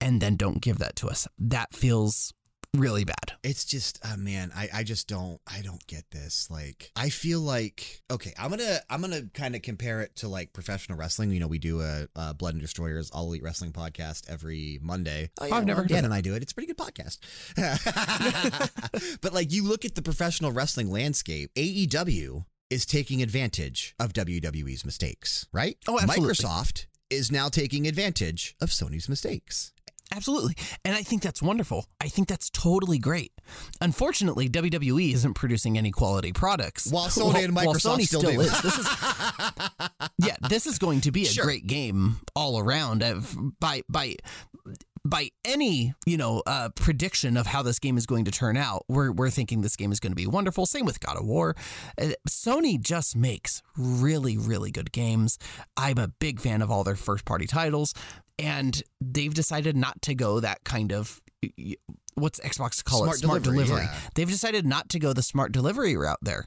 and 0.00 0.20
then 0.20 0.36
don't 0.36 0.60
give 0.60 0.78
that 0.78 0.96
to 0.96 1.08
us. 1.08 1.28
That 1.38 1.74
feels 1.74 2.32
really 2.74 3.04
bad. 3.04 3.32
It's 3.42 3.64
just, 3.64 3.98
uh, 4.04 4.16
man, 4.16 4.50
I, 4.54 4.68
I 4.72 4.82
just 4.82 5.08
don't, 5.08 5.40
I 5.46 5.62
don't 5.62 5.84
get 5.86 6.10
this. 6.10 6.48
Like, 6.50 6.90
I 6.96 7.08
feel 7.08 7.40
like, 7.40 8.02
okay, 8.10 8.32
I'm 8.38 8.50
gonna, 8.50 8.80
I'm 8.90 9.00
gonna 9.00 9.22
kind 9.34 9.54
of 9.54 9.62
compare 9.62 10.00
it 10.00 10.16
to 10.16 10.28
like 10.28 10.52
professional 10.52 10.98
wrestling. 10.98 11.30
You 11.30 11.40
know, 11.40 11.46
we 11.46 11.58
do 11.58 11.80
a, 11.80 12.06
a 12.16 12.34
Blood 12.34 12.54
and 12.54 12.62
Destroyers 12.62 13.10
All 13.10 13.26
Elite 13.26 13.42
Wrestling 13.42 13.72
podcast 13.72 14.28
every 14.28 14.78
Monday. 14.82 15.30
Oh, 15.40 15.46
yeah, 15.46 15.56
I've 15.56 15.66
never 15.66 15.82
heard 15.82 15.88
Dan 15.88 15.98
it. 15.98 16.04
and 16.06 16.14
I 16.14 16.20
do 16.20 16.34
it. 16.34 16.42
It's 16.42 16.52
a 16.52 16.54
pretty 16.54 16.72
good 16.72 16.78
podcast. 16.78 17.18
but 19.20 19.32
like, 19.32 19.52
you 19.52 19.64
look 19.64 19.84
at 19.84 19.94
the 19.94 20.02
professional 20.02 20.52
wrestling 20.52 20.90
landscape, 20.90 21.50
AEW 21.54 22.44
is 22.70 22.86
taking 22.86 23.22
advantage 23.22 23.94
of 24.00 24.12
WWE's 24.12 24.84
mistakes, 24.84 25.46
right? 25.52 25.76
Oh, 25.86 25.98
absolutely. 26.00 26.34
Microsoft 26.34 26.86
is 27.10 27.30
now 27.30 27.48
taking 27.48 27.86
advantage 27.86 28.56
of 28.60 28.70
Sony's 28.70 29.08
mistakes. 29.08 29.72
Absolutely. 30.12 30.54
And 30.84 30.94
I 30.94 31.02
think 31.02 31.22
that's 31.22 31.42
wonderful. 31.42 31.86
I 32.00 32.08
think 32.08 32.28
that's 32.28 32.48
totally 32.50 32.98
great. 32.98 33.32
Unfortunately, 33.80 34.48
WWE 34.48 35.12
isn't 35.14 35.34
producing 35.34 35.76
any 35.76 35.90
quality 35.90 36.32
products. 36.32 36.90
While 36.90 37.06
Sony 37.08 37.44
and 37.44 37.56
Microsoft 37.56 37.98
Sony 37.98 38.06
still 38.06 38.20
still 38.20 38.40
is. 38.40 38.62
This 38.62 38.78
is 38.78 38.88
Yeah, 40.18 40.36
this 40.48 40.66
is 40.66 40.78
going 40.78 41.00
to 41.02 41.10
be 41.10 41.22
a 41.22 41.26
Sure. 41.26 41.44
great 41.44 41.66
game 41.66 42.16
all 42.36 42.58
around 42.58 43.02
uh, 43.02 43.20
by 43.60 43.82
by 43.88 44.16
by 45.06 45.28
any 45.44 45.92
you 46.06 46.16
know 46.16 46.42
uh, 46.46 46.70
prediction 46.76 47.36
of 47.36 47.46
how 47.46 47.62
this 47.62 47.78
game 47.78 47.98
is 47.98 48.06
going 48.06 48.24
to 48.26 48.30
turn 48.30 48.56
out, 48.56 48.84
we're 48.88 49.10
we're 49.12 49.30
thinking 49.30 49.60
this 49.62 49.76
game 49.76 49.92
is 49.92 50.00
going 50.00 50.12
to 50.12 50.16
be 50.16 50.26
wonderful. 50.26 50.64
Same 50.64 50.86
with 50.86 51.00
God 51.00 51.16
of 51.18 51.26
War. 51.26 51.54
Uh, 52.00 52.10
Sony 52.28 52.80
just 52.80 53.14
makes 53.16 53.62
really 53.76 54.38
really 54.38 54.70
good 54.70 54.92
games. 54.92 55.38
I'm 55.76 55.98
a 55.98 56.08
big 56.08 56.40
fan 56.40 56.62
of 56.62 56.70
all 56.70 56.84
their 56.84 56.96
first 56.96 57.24
party 57.26 57.46
titles, 57.46 57.92
and 58.38 58.82
they've 59.00 59.34
decided 59.34 59.76
not 59.76 60.00
to 60.02 60.14
go 60.14 60.40
that 60.40 60.64
kind 60.64 60.92
of 60.92 61.20
what's 62.14 62.40
Xbox 62.40 62.82
call 62.82 63.02
Smart 63.02 63.16
it 63.16 63.20
smart 63.20 63.42
delivery, 63.42 63.64
delivery. 63.66 63.84
yeah. 63.84 63.98
They've 64.14 64.28
decided 64.28 64.66
not 64.66 64.88
to 64.90 64.98
go 64.98 65.12
the 65.12 65.22
smart 65.22 65.52
delivery 65.52 65.96
route 65.96 66.18
there. 66.22 66.44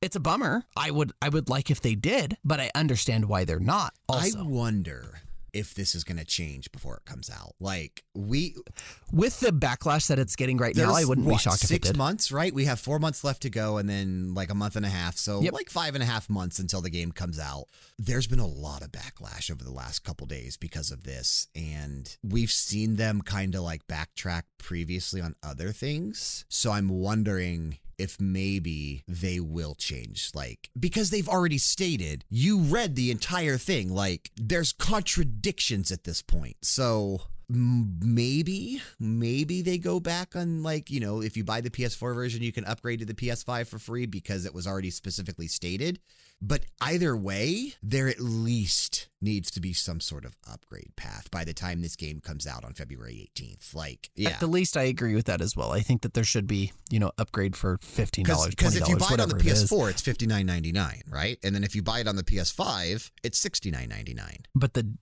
It's 0.00 0.16
a 0.16 0.20
bummer. 0.20 0.64
I 0.76 0.90
would 0.90 1.12
I 1.22 1.28
would 1.28 1.48
like 1.48 1.70
if 1.70 1.80
they 1.80 1.94
did, 1.94 2.36
but 2.44 2.60
I 2.60 2.70
understand 2.74 3.26
why 3.26 3.44
they're 3.44 3.58
not. 3.60 3.94
Also, 4.08 4.40
I 4.40 4.42
wonder 4.42 5.20
if 5.54 5.74
this 5.74 5.94
is 5.94 6.04
going 6.04 6.18
to 6.18 6.24
change 6.24 6.70
before 6.72 6.96
it 6.96 7.04
comes 7.04 7.30
out. 7.30 7.54
Like 7.60 8.02
we, 8.14 8.56
with 9.12 9.40
the 9.40 9.50
backlash 9.50 10.08
that 10.08 10.18
it's 10.18 10.36
getting 10.36 10.58
right 10.58 10.76
now, 10.76 10.92
I 10.92 11.04
wouldn't 11.04 11.26
be 11.26 11.32
what, 11.32 11.40
shocked 11.40 11.64
if 11.64 11.70
it 11.70 11.84
Six 11.84 11.96
months, 11.96 12.30
right? 12.32 12.52
We 12.52 12.64
have 12.66 12.80
four 12.80 12.98
months 12.98 13.24
left 13.24 13.42
to 13.42 13.50
go, 13.50 13.78
and 13.78 13.88
then 13.88 14.34
like 14.34 14.50
a 14.50 14.54
month 14.54 14.76
and 14.76 14.84
a 14.84 14.90
half. 14.90 15.16
So 15.16 15.40
Yep. 15.40 15.52
like 15.52 15.70
five 15.70 15.94
and 15.94 16.02
a 16.02 16.06
half 16.06 16.28
months 16.28 16.58
until 16.58 16.80
the 16.80 16.90
game 16.90 17.12
comes 17.12 17.38
out. 17.38 17.64
There's 17.98 18.26
been 18.26 18.40
a 18.40 18.46
lot 18.46 18.82
of 18.82 18.90
backlash 18.90 19.50
over 19.50 19.64
the 19.64 19.72
last 19.72 20.04
couple 20.04 20.26
days 20.26 20.56
because 20.56 20.90
of 20.90 21.04
this, 21.04 21.46
and 21.54 22.16
we've 22.22 22.50
seen 22.52 22.96
them 22.96 23.22
kind 23.22 23.54
of 23.54 23.62
like 23.62 23.86
backtrack 23.86 24.42
previously 24.58 25.20
on 25.20 25.36
other 25.42 25.70
things. 25.72 26.44
So 26.48 26.72
I'm 26.72 26.88
wondering 26.88 27.78
if 27.98 28.20
maybe 28.20 29.04
they 29.08 29.40
will 29.40 29.74
change 29.74 30.30
like 30.34 30.70
because 30.78 31.10
they've 31.10 31.28
already 31.28 31.58
stated 31.58 32.24
you 32.28 32.58
read 32.58 32.94
the 32.94 33.10
entire 33.10 33.56
thing 33.56 33.92
like 33.92 34.30
there's 34.36 34.72
contradictions 34.72 35.90
at 35.90 36.04
this 36.04 36.22
point. 36.22 36.56
So 36.62 37.22
maybe 37.48 38.80
maybe 38.98 39.60
they 39.60 39.76
go 39.76 40.00
back 40.00 40.34
on 40.34 40.62
like 40.62 40.90
you 40.90 40.98
know 40.98 41.20
if 41.20 41.36
you 41.36 41.44
buy 41.44 41.60
the 41.60 41.68
ps4 41.68 42.14
version 42.14 42.42
you 42.42 42.52
can 42.52 42.64
upgrade 42.64 43.00
to 43.00 43.04
the 43.04 43.12
ps5 43.12 43.66
for 43.66 43.78
free 43.78 44.06
because 44.06 44.46
it 44.46 44.54
was 44.54 44.66
already 44.66 44.90
specifically 44.90 45.46
stated 45.46 46.00
but 46.42 46.64
either 46.80 47.16
way 47.16 47.74
there 47.82 48.08
at 48.08 48.20
least 48.20 49.08
needs 49.20 49.50
to 49.50 49.60
be 49.60 49.72
some 49.72 50.00
sort 50.00 50.24
of 50.26 50.36
upgrade 50.50 50.92
path 50.96 51.30
by 51.30 51.44
the 51.44 51.54
time 51.54 51.80
this 51.80 51.96
game 51.96 52.20
comes 52.20 52.46
out 52.46 52.62
on 52.64 52.74
february 52.74 53.30
18th 53.36 53.74
like 53.74 54.10
yeah 54.14 54.30
At 54.30 54.40
the 54.40 54.46
least, 54.46 54.76
I 54.76 54.82
agree 54.82 55.14
with 55.14 55.26
that 55.26 55.40
as 55.40 55.56
well. 55.56 55.72
I 55.72 55.80
think 55.80 56.02
that 56.02 56.12
there 56.14 56.24
should 56.24 56.46
be, 56.46 56.72
you 56.90 56.98
know, 57.00 57.12
upgrade 57.18 57.56
for 57.56 57.78
fifteen 57.80 58.24
dollars, 58.26 58.50
Because 58.50 58.76
twenty 58.76 58.82
if 58.82 58.88
you 58.88 58.96
buy 58.96 59.14
it 59.14 59.20
on 59.20 59.28
the 59.28 59.34
whatever 59.34 59.48
it 59.48 59.52
is. 59.52 59.70
PS4, 59.70 59.90
it's 59.90 60.02
fifty 60.02 60.26
nine 60.26 60.44
ninety 60.46 60.72
nine, 60.72 61.02
right? 61.08 61.38
And 61.42 61.54
then 61.54 61.64
if 61.64 61.74
you 61.74 61.82
buy 61.82 62.00
it 62.00 62.08
on 62.08 62.16
the 62.16 62.22
PS5, 62.24 63.10
it's 63.22 63.38
sixty 63.38 63.70
nine 63.70 63.88
ninety 63.88 64.14
nine. 64.14 64.38
But 64.54 64.74
the 64.74 64.92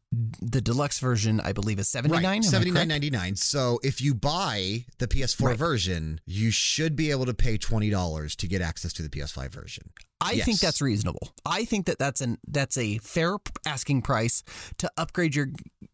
the 0.40 0.60
deluxe 0.60 0.98
version, 1.00 1.40
I 1.40 1.52
believe, 1.52 1.78
is 1.78 1.88
seventy 1.88 2.14
nine. 2.14 2.24
Right, 2.24 2.44
seventy 2.44 2.70
nine 2.70 2.88
ninety 2.88 3.10
nine. 3.10 3.36
So 3.36 3.80
if 3.82 4.00
you 4.00 4.14
buy 4.14 4.84
the 4.98 5.08
PS4 5.08 5.46
Right. 5.48 5.58
version, 5.58 6.20
you 6.26 6.50
should 6.50 6.94
be 6.96 7.10
able 7.10 7.26
to 7.26 7.34
pay 7.34 7.56
twenty 7.58 7.90
dollars 7.90 8.36
to 8.36 8.46
get 8.46 8.60
access 8.62 8.92
to 8.94 9.02
the 9.02 9.08
PS5 9.08 9.48
version. 9.50 9.90
I 10.22 10.32
Yes. 10.32 10.46
think 10.46 10.60
that's 10.60 10.80
reasonable. 10.80 11.34
I 11.44 11.64
think 11.64 11.86
that 11.86 11.98
that's 11.98 12.20
an 12.20 12.38
that's 12.46 12.76
a 12.78 12.98
fair 12.98 13.36
asking 13.66 14.02
price 14.02 14.42
to 14.78 14.90
upgrade 14.96 15.34
your 15.34 15.48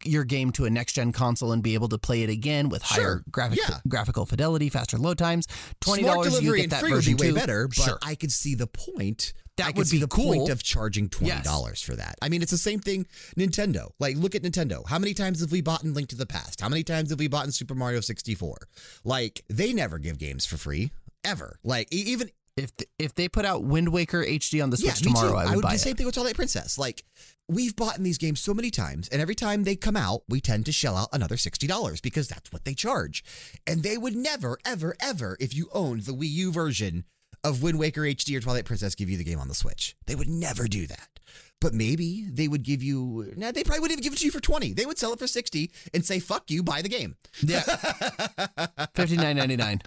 your 0.05 0.23
game 0.23 0.51
to 0.51 0.65
a 0.65 0.69
next 0.69 0.93
gen 0.93 1.11
console 1.11 1.51
and 1.51 1.61
be 1.63 1.73
able 1.73 1.89
to 1.89 1.97
play 1.97 2.21
it 2.23 2.29
again 2.29 2.69
with 2.69 2.81
higher 2.83 3.23
graphic 3.31 3.59
Yeah. 3.67 3.79
graphical 3.87 4.25
fidelity, 4.25 4.69
faster 4.69 4.97
load 4.97 5.17
times. 5.17 5.47
Twenty 5.81 6.03
dollars, 6.03 6.41
you 6.41 6.55
get 6.55 6.69
that 6.69 6.83
would 6.83 6.91
version 6.91 7.15
be 7.17 7.23
way 7.23 7.29
too. 7.29 7.35
better, 7.35 7.67
but 7.67 7.75
sure. 7.75 7.99
I 8.03 8.15
could 8.15 8.31
see 8.31 8.55
the 8.55 8.67
point. 8.67 9.33
That 9.57 9.67
I 9.67 9.71
would 9.71 9.89
be 9.89 9.97
the 9.97 10.07
cool. 10.07 10.23
point 10.35 10.49
of 10.49 10.63
charging 10.63 11.09
twenty 11.09 11.33
Yes. 11.33 11.43
dollars 11.43 11.81
for 11.81 11.93
that. 11.97 12.15
I 12.21 12.29
mean, 12.29 12.41
it's 12.41 12.51
the 12.51 12.57
same 12.57 12.79
thing. 12.79 13.05
Nintendo, 13.37 13.89
like, 13.99 14.15
look 14.15 14.33
at 14.33 14.41
Nintendo. 14.41 14.87
How 14.87 14.97
many 14.99 15.13
times 15.13 15.41
have 15.41 15.51
we 15.51 15.59
bought 15.59 15.83
in 15.83 15.93
Link 15.93 16.07
to 16.09 16.15
the 16.15 16.25
Past? 16.25 16.61
How 16.61 16.69
many 16.69 16.81
times 16.81 17.09
have 17.09 17.19
we 17.19 17.27
bought 17.27 17.45
in 17.45 17.51
Super 17.51 17.75
Mario 17.75 17.99
sixty 17.99 18.35
four? 18.35 18.55
Like, 19.03 19.43
they 19.49 19.73
never 19.73 19.99
give 19.99 20.17
games 20.17 20.45
for 20.45 20.55
free 20.55 20.91
ever. 21.25 21.59
Like, 21.61 21.89
even 21.91 22.31
if 22.59 22.75
th- 22.77 22.89
if 22.99 23.15
they 23.15 23.27
put 23.27 23.45
out 23.45 23.63
Wind 23.63 23.89
Waker 23.89 24.23
HD 24.23 24.61
on 24.61 24.69
the 24.69 24.77
Switch 24.77 25.03
me 25.03 25.11
tomorrow. 25.11 25.37
I 25.37 25.55
would, 25.55 25.55
do 25.55 25.61
buy 25.61 25.69
the 25.69 25.75
it. 25.75 25.79
same 25.79 25.95
thing 25.95 26.05
with 26.05 26.15
Twilight 26.15 26.35
Princess. 26.35 26.77
Like 26.77 27.03
we've 27.47 27.75
bought 27.75 27.97
in 27.97 28.03
these 28.03 28.17
games 28.17 28.39
so 28.39 28.53
many 28.53 28.69
times, 28.71 29.07
and 29.09 29.21
every 29.21 29.35
time 29.35 29.63
they 29.63 29.75
come 29.75 29.95
out, 29.95 30.21
we 30.29 30.41
tend 30.41 30.65
to 30.67 30.71
shell 30.71 30.95
out 30.95 31.09
another 31.13 31.37
sixty 31.37 31.67
dollars 31.67 32.01
because 32.01 32.27
that's 32.27 32.51
what 32.51 32.65
they 32.65 32.73
charge. 32.73 33.23
And 33.65 33.83
they 33.83 33.97
would 33.97 34.15
never, 34.15 34.57
ever, 34.65 34.95
ever, 34.99 35.37
if 35.39 35.55
you 35.55 35.69
owned 35.73 36.03
the 36.03 36.13
Wii 36.13 36.29
U 36.29 36.51
version 36.51 37.05
of 37.43 37.63
Wind 37.63 37.79
Waker 37.79 38.01
HD 38.01 38.35
or 38.37 38.41
Twilight 38.41 38.65
Princess, 38.65 38.95
give 38.95 39.09
you 39.09 39.17
the 39.17 39.23
game 39.23 39.39
on 39.39 39.47
the 39.47 39.55
Switch. 39.55 39.95
They 40.05 40.15
would 40.15 40.29
never 40.29 40.67
do 40.67 40.87
that. 40.87 41.18
But 41.61 41.73
maybe 41.73 42.25
they 42.31 42.47
would 42.47 42.63
give 42.63 42.81
you. 42.81 43.33
Nah, 43.35 43.51
they 43.51 43.63
probably 43.65 43.81
wouldn't 43.81 43.99
even 43.99 44.03
give 44.03 44.13
it 44.13 44.19
to 44.19 44.25
you 44.25 44.31
for 44.31 44.39
twenty. 44.39 44.71
They 44.71 44.85
would 44.85 44.97
sell 44.97 45.11
it 45.11 45.19
for 45.19 45.27
sixty 45.27 45.71
and 45.93 46.05
say, 46.05 46.19
"Fuck 46.19 46.49
you, 46.49 46.63
buy 46.63 46.81
the 46.81 46.87
game." 46.87 47.17
Yeah, 47.41 47.59
fifty 48.95 49.17
nine 49.17 49.35
ninety 49.35 49.57
nine, 49.57 49.81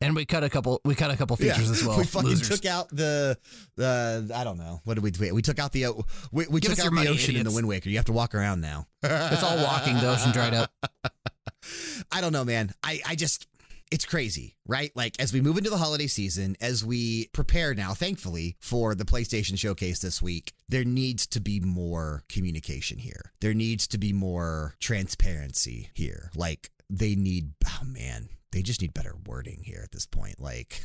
and 0.00 0.14
we 0.14 0.24
cut 0.24 0.44
a 0.44 0.48
couple. 0.48 0.80
We 0.84 0.94
cut 0.94 1.10
a 1.10 1.16
couple 1.16 1.34
features 1.36 1.66
Yeah. 1.66 1.72
as 1.72 1.84
well. 1.84 1.98
We 2.00 2.04
fucking 2.04 2.28
Losers. 2.28 2.48
took 2.60 2.64
out 2.70 2.88
the 2.90 3.36
the 3.76 4.30
I 4.34 4.44
don't 4.44 4.56
know 4.58 4.80
what 4.84 4.94
did 4.94 5.02
we 5.02 5.10
do? 5.10 5.34
We 5.34 5.42
took 5.42 5.58
out 5.58 5.72
the 5.72 5.86
uh, 5.86 5.92
we, 6.30 6.46
we 6.46 6.60
took 6.60 6.72
out 6.78 6.84
your 6.84 6.90
the 6.90 6.94
money, 6.94 7.08
ocean 7.08 7.34
in 7.34 7.44
the. 7.44 7.50
Wind 7.50 7.66
Waker. 7.66 7.88
You 7.90 7.96
have 7.96 8.04
to 8.06 8.12
walk 8.12 8.32
around 8.34 8.60
now. 8.60 8.86
it's 9.02 9.42
all 9.42 9.56
walking. 9.64 9.96
The 9.96 10.10
ocean 10.12 10.30
dried 10.30 10.54
up. 10.54 10.70
I 12.12 12.20
don't 12.20 12.32
know, 12.32 12.44
man. 12.44 12.72
I 12.84 13.00
I 13.04 13.14
just 13.16 13.48
it's 13.90 14.04
crazy, 14.04 14.56
right? 14.66 14.92
Like 14.94 15.20
as 15.20 15.32
we 15.32 15.40
move 15.40 15.58
into 15.58 15.70
the 15.70 15.76
holiday 15.76 16.06
season, 16.06 16.56
as 16.60 16.84
we 16.84 17.28
prepare 17.32 17.74
now, 17.74 17.92
thankfully, 17.94 18.56
for 18.60 18.94
the 18.94 19.04
PlayStation 19.04 19.58
showcase 19.58 20.00
this 20.00 20.22
week, 20.22 20.52
there 20.68 20.84
needs 20.84 21.26
to 21.28 21.40
be 21.40 21.60
more 21.60 22.22
communication 22.28 22.98
here. 22.98 23.32
There 23.40 23.54
needs 23.54 23.86
to 23.88 23.98
be 23.98 24.12
more 24.12 24.76
transparency 24.80 25.90
here. 25.94 26.30
Like 26.34 26.70
they 26.88 27.14
need, 27.14 27.52
oh 27.66 27.84
man, 27.84 28.28
they 28.52 28.62
just 28.62 28.80
need 28.80 28.94
better 28.94 29.14
wording 29.26 29.62
here 29.64 29.80
at 29.82 29.92
this 29.92 30.06
point. 30.06 30.40
Like, 30.40 30.84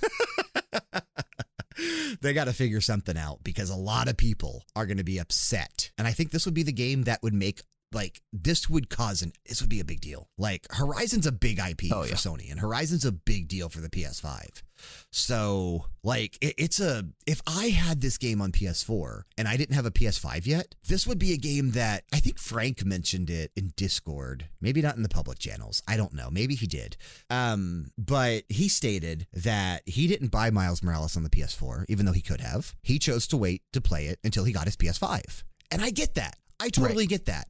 they 2.22 2.34
got 2.34 2.46
to 2.46 2.54
figure 2.54 2.82
something 2.82 3.18
out 3.18 3.44
because 3.44 3.70
a 3.70 3.76
lot 3.76 4.08
of 4.08 4.18
people 4.18 4.64
are 4.76 4.86
going 4.86 4.98
to 4.98 5.04
be 5.04 5.20
upset. 5.20 5.92
And 5.98 6.08
I 6.08 6.12
think 6.12 6.32
this 6.32 6.46
would 6.46 6.54
be 6.54 6.64
the 6.64 6.72
game 6.72 7.04
that 7.04 7.24
would 7.24 7.34
make 7.34 7.64
like 7.92 8.22
this 8.34 8.70
would 8.70 8.90
cause 8.90 9.22
an 9.22 9.32
this 9.48 9.62
would 9.62 9.70
be 9.70 9.80
a 9.80 9.86
big 9.86 10.02
deal. 10.02 10.28
Like 10.38 10.68
Horizon's 10.72 11.26
a 11.26 11.32
big 11.32 11.60
IP 11.60 11.92
Oh, 11.92 12.04
for 12.04 12.10
yeah. 12.10 12.16
Sony, 12.16 12.52
and 12.52 12.60
Horizon's 12.60 13.06
a 13.06 13.12
big 13.12 13.48
deal 13.48 13.70
for 13.70 13.80
the 13.80 13.90
PS5. 13.90 14.62
So 15.12 15.86
like 16.04 16.38
it, 16.42 16.56
it's 16.58 16.80
a 16.80 17.06
if 17.26 17.42
I 17.48 17.68
had 17.68 18.02
this 18.02 18.18
game 18.18 18.42
on 18.42 18.52
PS4 18.52 19.24
and 19.38 19.48
I 19.48 19.58
didn't 19.58 19.76
have 19.76 19.86
a 19.86 19.92
PS5 19.92 20.46
yet, 20.46 20.76
this 20.88 21.08
would 21.08 21.20
be 21.20 21.34
a 21.34 21.38
game 21.38 21.72
that 21.72 22.04
I 22.14 22.20
think 22.20 22.40
Frank 22.40 22.84
mentioned 22.86 23.30
it 23.30 23.52
in 23.56 23.72
Discord. 23.76 24.48
Maybe 24.62 24.82
not 24.82 24.96
in 24.98 25.04
the 25.04 25.10
public 25.10 25.40
channels. 25.40 25.82
I 25.88 25.98
don't 25.98 26.14
know. 26.14 26.30
Maybe 26.30 26.56
he 26.56 26.68
did. 26.68 26.98
Um, 27.30 27.92
but 27.98 28.44
he 28.50 28.68
stated 28.68 29.28
that 29.34 29.84
he 29.86 30.08
didn't 30.08 30.30
buy 30.30 30.50
Miles 30.50 30.84
Morales 30.84 31.16
on 31.16 31.24
the 31.24 31.30
PS4, 31.30 31.86
even 31.88 32.06
though 32.06 32.12
he 32.12 32.22
could 32.22 32.42
have. 32.42 32.76
He 32.84 33.00
chose 33.00 33.28
to 33.28 33.38
wait 33.38 33.62
to 33.74 33.82
play 33.82 34.08
it 34.08 34.20
until 34.24 34.44
he 34.44 34.52
got 34.54 34.66
his 34.66 34.76
PS5. 34.76 35.44
And 35.72 35.82
I 35.82 35.90
get 35.92 36.16
that. 36.16 36.36
I 36.60 36.70
totally 36.70 37.06
get 37.06 37.26
that. 37.26 37.48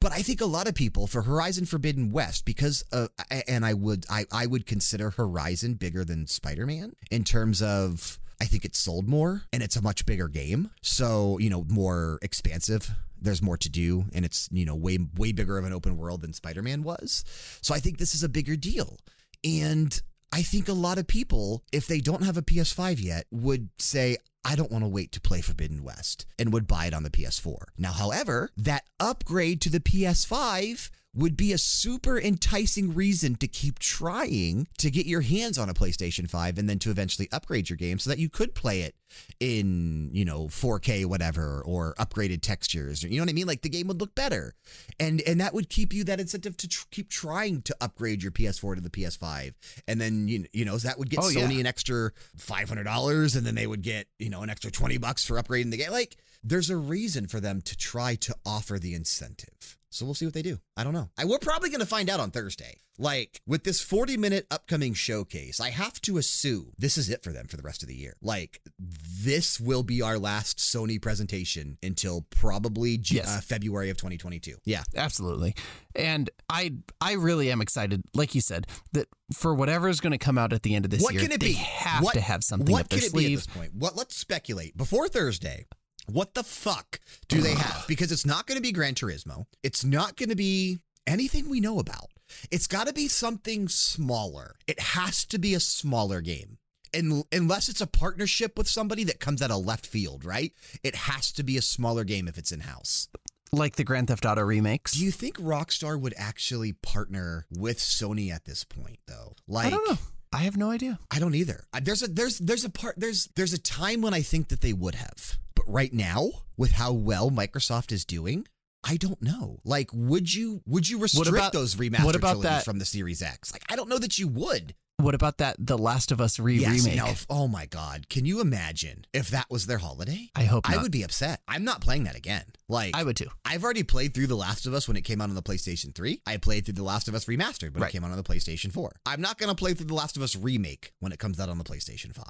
But 0.00 0.12
I 0.12 0.22
think 0.22 0.40
a 0.40 0.46
lot 0.46 0.66
of 0.68 0.74
people 0.74 1.06
for 1.06 1.22
Horizon 1.22 1.66
Forbidden 1.66 2.10
West, 2.10 2.44
because 2.44 2.84
uh, 2.92 3.08
and 3.48 3.64
I 3.64 3.74
would 3.74 4.06
I, 4.10 4.24
I 4.32 4.46
would 4.46 4.66
consider 4.66 5.10
Horizon 5.10 5.74
bigger 5.74 6.04
than 6.04 6.26
Spider 6.26 6.66
Man 6.66 6.94
in 7.10 7.24
terms 7.24 7.60
of 7.60 8.18
I 8.40 8.46
think 8.46 8.64
it 8.64 8.74
sold 8.74 9.08
more 9.08 9.42
and 9.52 9.62
it's 9.62 9.76
a 9.76 9.82
much 9.82 10.06
bigger 10.06 10.28
game, 10.28 10.70
so 10.82 11.38
you 11.38 11.50
know 11.50 11.64
more 11.68 12.18
expansive. 12.22 12.90
There's 13.20 13.42
more 13.42 13.56
to 13.58 13.68
do, 13.68 14.04
and 14.12 14.24
it's 14.24 14.48
you 14.52 14.64
know 14.64 14.74
way 14.74 14.98
way 15.16 15.32
bigger 15.32 15.58
of 15.58 15.64
an 15.64 15.72
open 15.72 15.96
world 15.96 16.22
than 16.22 16.32
Spider 16.32 16.62
Man 16.62 16.82
was. 16.82 17.24
So 17.62 17.74
I 17.74 17.78
think 17.78 17.98
this 17.98 18.14
is 18.14 18.22
a 18.22 18.28
bigger 18.28 18.56
deal, 18.56 18.98
and 19.42 20.00
I 20.34 20.42
think 20.42 20.68
a 20.68 20.72
lot 20.72 20.98
of 20.98 21.06
people, 21.06 21.62
if 21.70 21.86
they 21.86 22.00
don't 22.00 22.24
have 22.24 22.36
a 22.36 22.42
PS5 22.42 23.00
yet, 23.00 23.26
would 23.30 23.68
say, 23.78 24.16
I 24.44 24.56
don't 24.56 24.72
want 24.72 24.82
to 24.82 24.88
wait 24.88 25.12
to 25.12 25.20
play 25.20 25.40
Forbidden 25.40 25.84
West 25.84 26.26
and 26.40 26.52
would 26.52 26.66
buy 26.66 26.86
it 26.86 26.92
on 26.92 27.04
the 27.04 27.10
PS4. 27.10 27.66
Now, 27.78 27.92
however, 27.92 28.50
that 28.56 28.82
upgrade 28.98 29.60
to 29.60 29.70
the 29.70 29.78
PS5 29.78 30.90
would 31.14 31.36
be 31.36 31.52
a 31.52 31.58
super 31.58 32.18
enticing 32.18 32.94
reason 32.94 33.36
to 33.36 33.46
keep 33.48 33.78
trying 33.78 34.66
to 34.78 34.90
get 34.90 35.06
your 35.06 35.20
hands 35.20 35.58
on 35.58 35.68
a 35.68 35.74
PlayStation 35.74 36.28
5 36.28 36.58
and 36.58 36.68
then 36.68 36.78
to 36.80 36.90
eventually 36.90 37.28
upgrade 37.32 37.70
your 37.70 37.76
game 37.76 37.98
so 37.98 38.10
that 38.10 38.18
you 38.18 38.28
could 38.28 38.54
play 38.54 38.80
it 38.82 38.94
in, 39.38 40.10
you 40.12 40.24
know, 40.24 40.46
4K 40.46 41.06
whatever 41.06 41.62
or 41.64 41.94
upgraded 41.98 42.40
textures. 42.40 43.02
You 43.02 43.16
know 43.16 43.22
what 43.22 43.30
I 43.30 43.32
mean? 43.34 43.46
Like 43.46 43.62
the 43.62 43.68
game 43.68 43.86
would 43.88 44.00
look 44.00 44.14
better. 44.14 44.54
And 44.98 45.20
and 45.26 45.40
that 45.40 45.54
would 45.54 45.68
keep 45.68 45.92
you 45.92 46.02
that 46.04 46.18
incentive 46.20 46.56
to 46.58 46.68
tr- 46.68 46.86
keep 46.90 47.10
trying 47.10 47.62
to 47.62 47.76
upgrade 47.80 48.22
your 48.22 48.32
PS4 48.32 48.74
to 48.76 48.80
the 48.80 48.90
PS5. 48.90 49.54
And 49.86 50.00
then 50.00 50.26
you, 50.26 50.46
you 50.52 50.64
know, 50.64 50.76
that 50.78 50.98
would 50.98 51.10
get 51.10 51.20
Oh, 51.22 51.28
yeah. 51.28 51.42
Sony 51.42 51.60
an 51.60 51.66
extra 51.66 52.10
$500 52.38 53.36
and 53.36 53.46
then 53.46 53.54
they 53.54 53.66
would 53.66 53.82
get, 53.82 54.08
you 54.18 54.30
know, 54.30 54.42
an 54.42 54.50
extra 54.50 54.70
20 54.70 54.98
bucks 54.98 55.24
for 55.24 55.40
upgrading 55.40 55.70
the 55.70 55.76
game. 55.76 55.90
Like 55.90 56.16
there's 56.44 56.70
a 56.70 56.76
reason 56.76 57.26
for 57.26 57.40
them 57.40 57.60
to 57.62 57.76
try 57.76 58.14
to 58.16 58.34
offer 58.44 58.78
the 58.78 58.94
incentive. 58.94 59.78
So 59.90 60.04
we'll 60.04 60.14
see 60.14 60.24
what 60.26 60.34
they 60.34 60.42
do. 60.42 60.58
I 60.76 60.82
don't 60.82 60.92
know. 60.92 61.08
I, 61.16 61.24
we're 61.24 61.38
probably 61.38 61.70
going 61.70 61.78
to 61.80 61.86
find 61.86 62.10
out 62.10 62.18
on 62.18 62.32
Thursday. 62.32 62.80
Like 62.98 63.40
with 63.46 63.62
this 63.64 63.80
40 63.80 64.16
minute 64.16 64.46
upcoming 64.50 64.92
showcase, 64.94 65.60
I 65.60 65.70
have 65.70 66.00
to 66.02 66.16
assume 66.18 66.72
this 66.76 66.98
is 66.98 67.08
it 67.08 67.22
for 67.22 67.30
them 67.32 67.46
for 67.46 67.56
the 67.56 67.62
rest 67.62 67.82
of 67.82 67.88
the 67.88 67.94
year. 67.94 68.14
Like 68.20 68.60
this 68.78 69.60
will 69.60 69.82
be 69.84 70.02
our 70.02 70.18
last 70.18 70.58
Sony 70.58 71.00
presentation 71.00 71.78
until 71.82 72.26
probably 72.30 73.00
Yes. 73.04 73.26
uh, 73.28 73.40
February 73.40 73.88
of 73.90 73.96
2022. 73.96 74.56
Yeah. 74.64 74.82
Absolutely. 74.96 75.54
And 75.94 76.28
I 76.48 76.74
I 77.00 77.12
really 77.12 77.50
am 77.52 77.60
excited, 77.60 78.02
like 78.14 78.34
you 78.34 78.40
said, 78.40 78.66
that 78.92 79.06
for 79.32 79.54
whatever 79.54 79.88
is 79.88 80.00
going 80.00 80.12
to 80.12 80.18
come 80.18 80.38
out 80.38 80.52
at 80.52 80.62
the 80.64 80.74
end 80.74 80.84
of 80.84 80.90
this 80.90 81.02
what 81.02 81.14
year, 81.14 81.22
can 81.22 81.32
it 81.32 81.40
they 81.40 81.48
be? 81.48 81.52
have 81.54 82.02
what, 82.02 82.14
to 82.14 82.20
have 82.20 82.42
something 82.44 82.72
what 82.72 82.82
up 82.82 82.88
their 82.88 82.98
can 82.98 83.06
it 83.08 83.12
be 83.12 83.18
at 83.18 83.22
sleeve. 83.26 83.38
this 83.38 83.46
point? 83.46 83.74
What? 83.74 83.96
Let's 83.96 84.16
speculate 84.16 84.76
before 84.76 85.08
Thursday. 85.08 85.66
What 86.06 86.34
the 86.34 86.42
fuck 86.42 87.00
do 87.28 87.40
they 87.40 87.54
have? 87.54 87.84
Because 87.88 88.12
it's 88.12 88.26
not 88.26 88.46
going 88.46 88.56
to 88.56 88.62
be 88.62 88.72
Gran 88.72 88.94
Turismo. 88.94 89.46
It's 89.62 89.84
not 89.84 90.16
going 90.16 90.30
to 90.30 90.36
be 90.36 90.78
anything 91.06 91.48
we 91.48 91.60
know 91.60 91.78
about. 91.78 92.10
It's 92.50 92.66
got 92.66 92.86
to 92.86 92.92
be 92.92 93.08
something 93.08 93.68
smaller. 93.68 94.56
It 94.66 94.80
has 94.80 95.24
to 95.26 95.38
be 95.38 95.54
a 95.54 95.60
smaller 95.60 96.20
game. 96.20 96.58
And 96.92 97.24
unless 97.32 97.68
it's 97.68 97.80
a 97.80 97.86
partnership 97.86 98.56
with 98.56 98.68
somebody 98.68 99.04
that 99.04 99.20
comes 99.20 99.42
out 99.42 99.50
of 99.50 99.64
left 99.64 99.86
field, 99.86 100.24
right? 100.24 100.52
It 100.82 100.94
has 100.94 101.32
to 101.32 101.42
be 101.42 101.56
a 101.56 101.62
smaller 101.62 102.04
game 102.04 102.28
if 102.28 102.38
it's 102.38 102.52
in 102.52 102.60
house. 102.60 103.08
Like 103.52 103.76
the 103.76 103.84
Grand 103.84 104.08
Theft 104.08 104.24
Auto 104.24 104.42
remakes. 104.42 104.92
Do 104.92 105.04
you 105.04 105.10
think 105.10 105.36
Rockstar 105.36 106.00
would 106.00 106.14
actually 106.16 106.72
partner 106.72 107.46
with 107.50 107.78
Sony 107.78 108.32
at 108.32 108.44
this 108.44 108.64
point, 108.64 108.98
though? 109.06 109.34
Like, 109.46 109.66
I 109.66 109.70
don't 109.70 109.88
know. 109.88 109.98
I 110.32 110.38
have 110.38 110.56
no 110.56 110.70
idea. 110.70 110.98
I 111.10 111.20
don't 111.20 111.34
either. 111.34 111.64
There's 111.80 112.02
a 112.02 112.08
there's 112.08 112.38
there's 112.38 112.64
a 112.64 112.70
part 112.70 112.96
there's 112.98 113.28
there's 113.36 113.52
a 113.52 113.58
time 113.58 114.00
when 114.00 114.14
I 114.14 114.22
think 114.22 114.48
that 114.48 114.60
they 114.62 114.72
would 114.72 114.96
have. 114.96 115.38
Right 115.66 115.92
now, 115.92 116.30
with 116.56 116.72
how 116.72 116.92
well 116.92 117.30
Microsoft 117.30 117.90
is 117.90 118.04
doing, 118.04 118.46
I 118.84 118.96
don't 118.96 119.20
know. 119.22 119.60
Like, 119.64 119.90
would 119.92 120.32
you 120.32 120.62
would 120.66 120.88
you 120.88 120.98
restrict 120.98 121.28
about- 121.28 121.52
those 121.52 121.74
remastered 121.76 122.04
what 122.04 122.16
about 122.16 122.42
that- 122.42 122.64
from 122.64 122.78
the 122.78 122.84
Series 122.84 123.22
X? 123.22 123.52
Like, 123.52 123.64
I 123.70 123.76
don't 123.76 123.88
know 123.88 123.98
that 123.98 124.18
you 124.18 124.28
would. 124.28 124.74
What 124.98 125.14
about 125.16 125.38
that 125.38 125.56
The 125.58 125.76
Last 125.76 126.12
of 126.12 126.20
Us 126.20 126.38
re- 126.38 126.56
Yes. 126.56 126.84
remake? 126.86 127.00
If, 127.10 127.26
oh 127.28 127.48
my 127.48 127.66
God, 127.66 128.08
can 128.08 128.24
you 128.24 128.40
imagine 128.40 129.04
if 129.12 129.28
that 129.30 129.46
was 129.50 129.66
their 129.66 129.78
holiday? 129.78 130.30
I 130.36 130.44
hope 130.44 130.70
I 130.70 130.80
would 130.80 130.92
be 130.92 131.02
upset. 131.02 131.42
I'm 131.48 131.64
not 131.64 131.80
playing 131.80 132.04
that 132.04 132.14
again. 132.14 132.44
Like, 132.68 132.96
I 132.96 133.02
would 133.02 133.16
too. 133.16 133.26
I've 133.44 133.64
already 133.64 133.82
played 133.82 134.14
through 134.14 134.28
The 134.28 134.36
Last 134.36 134.66
of 134.66 134.72
Us 134.72 134.86
when 134.86 134.96
it 134.96 135.02
came 135.02 135.20
out 135.20 135.28
on 135.28 135.34
the 135.34 135.42
PlayStation 135.42 135.92
3. 135.94 136.22
I 136.26 136.36
played 136.36 136.64
through 136.64 136.74
The 136.74 136.84
Last 136.84 137.08
of 137.08 137.14
Us 137.14 137.24
Remastered 137.26 137.74
when 137.74 137.82
Right. 137.82 137.88
it 137.90 137.92
came 137.92 138.04
out 138.04 138.12
on 138.12 138.16
the 138.16 138.22
PlayStation 138.22 138.72
4. 138.72 138.92
I'm 139.04 139.20
not 139.20 139.36
going 139.36 139.48
to 139.50 139.54
play 139.56 139.74
through 139.74 139.86
The 139.86 139.94
Last 139.94 140.16
of 140.16 140.22
Us 140.22 140.36
Remake 140.36 140.92
when 141.00 141.10
it 141.12 141.18
comes 141.18 141.40
out 141.40 141.48
on 141.48 141.58
the 141.58 141.64
PlayStation 141.64 142.14
5. 142.14 142.24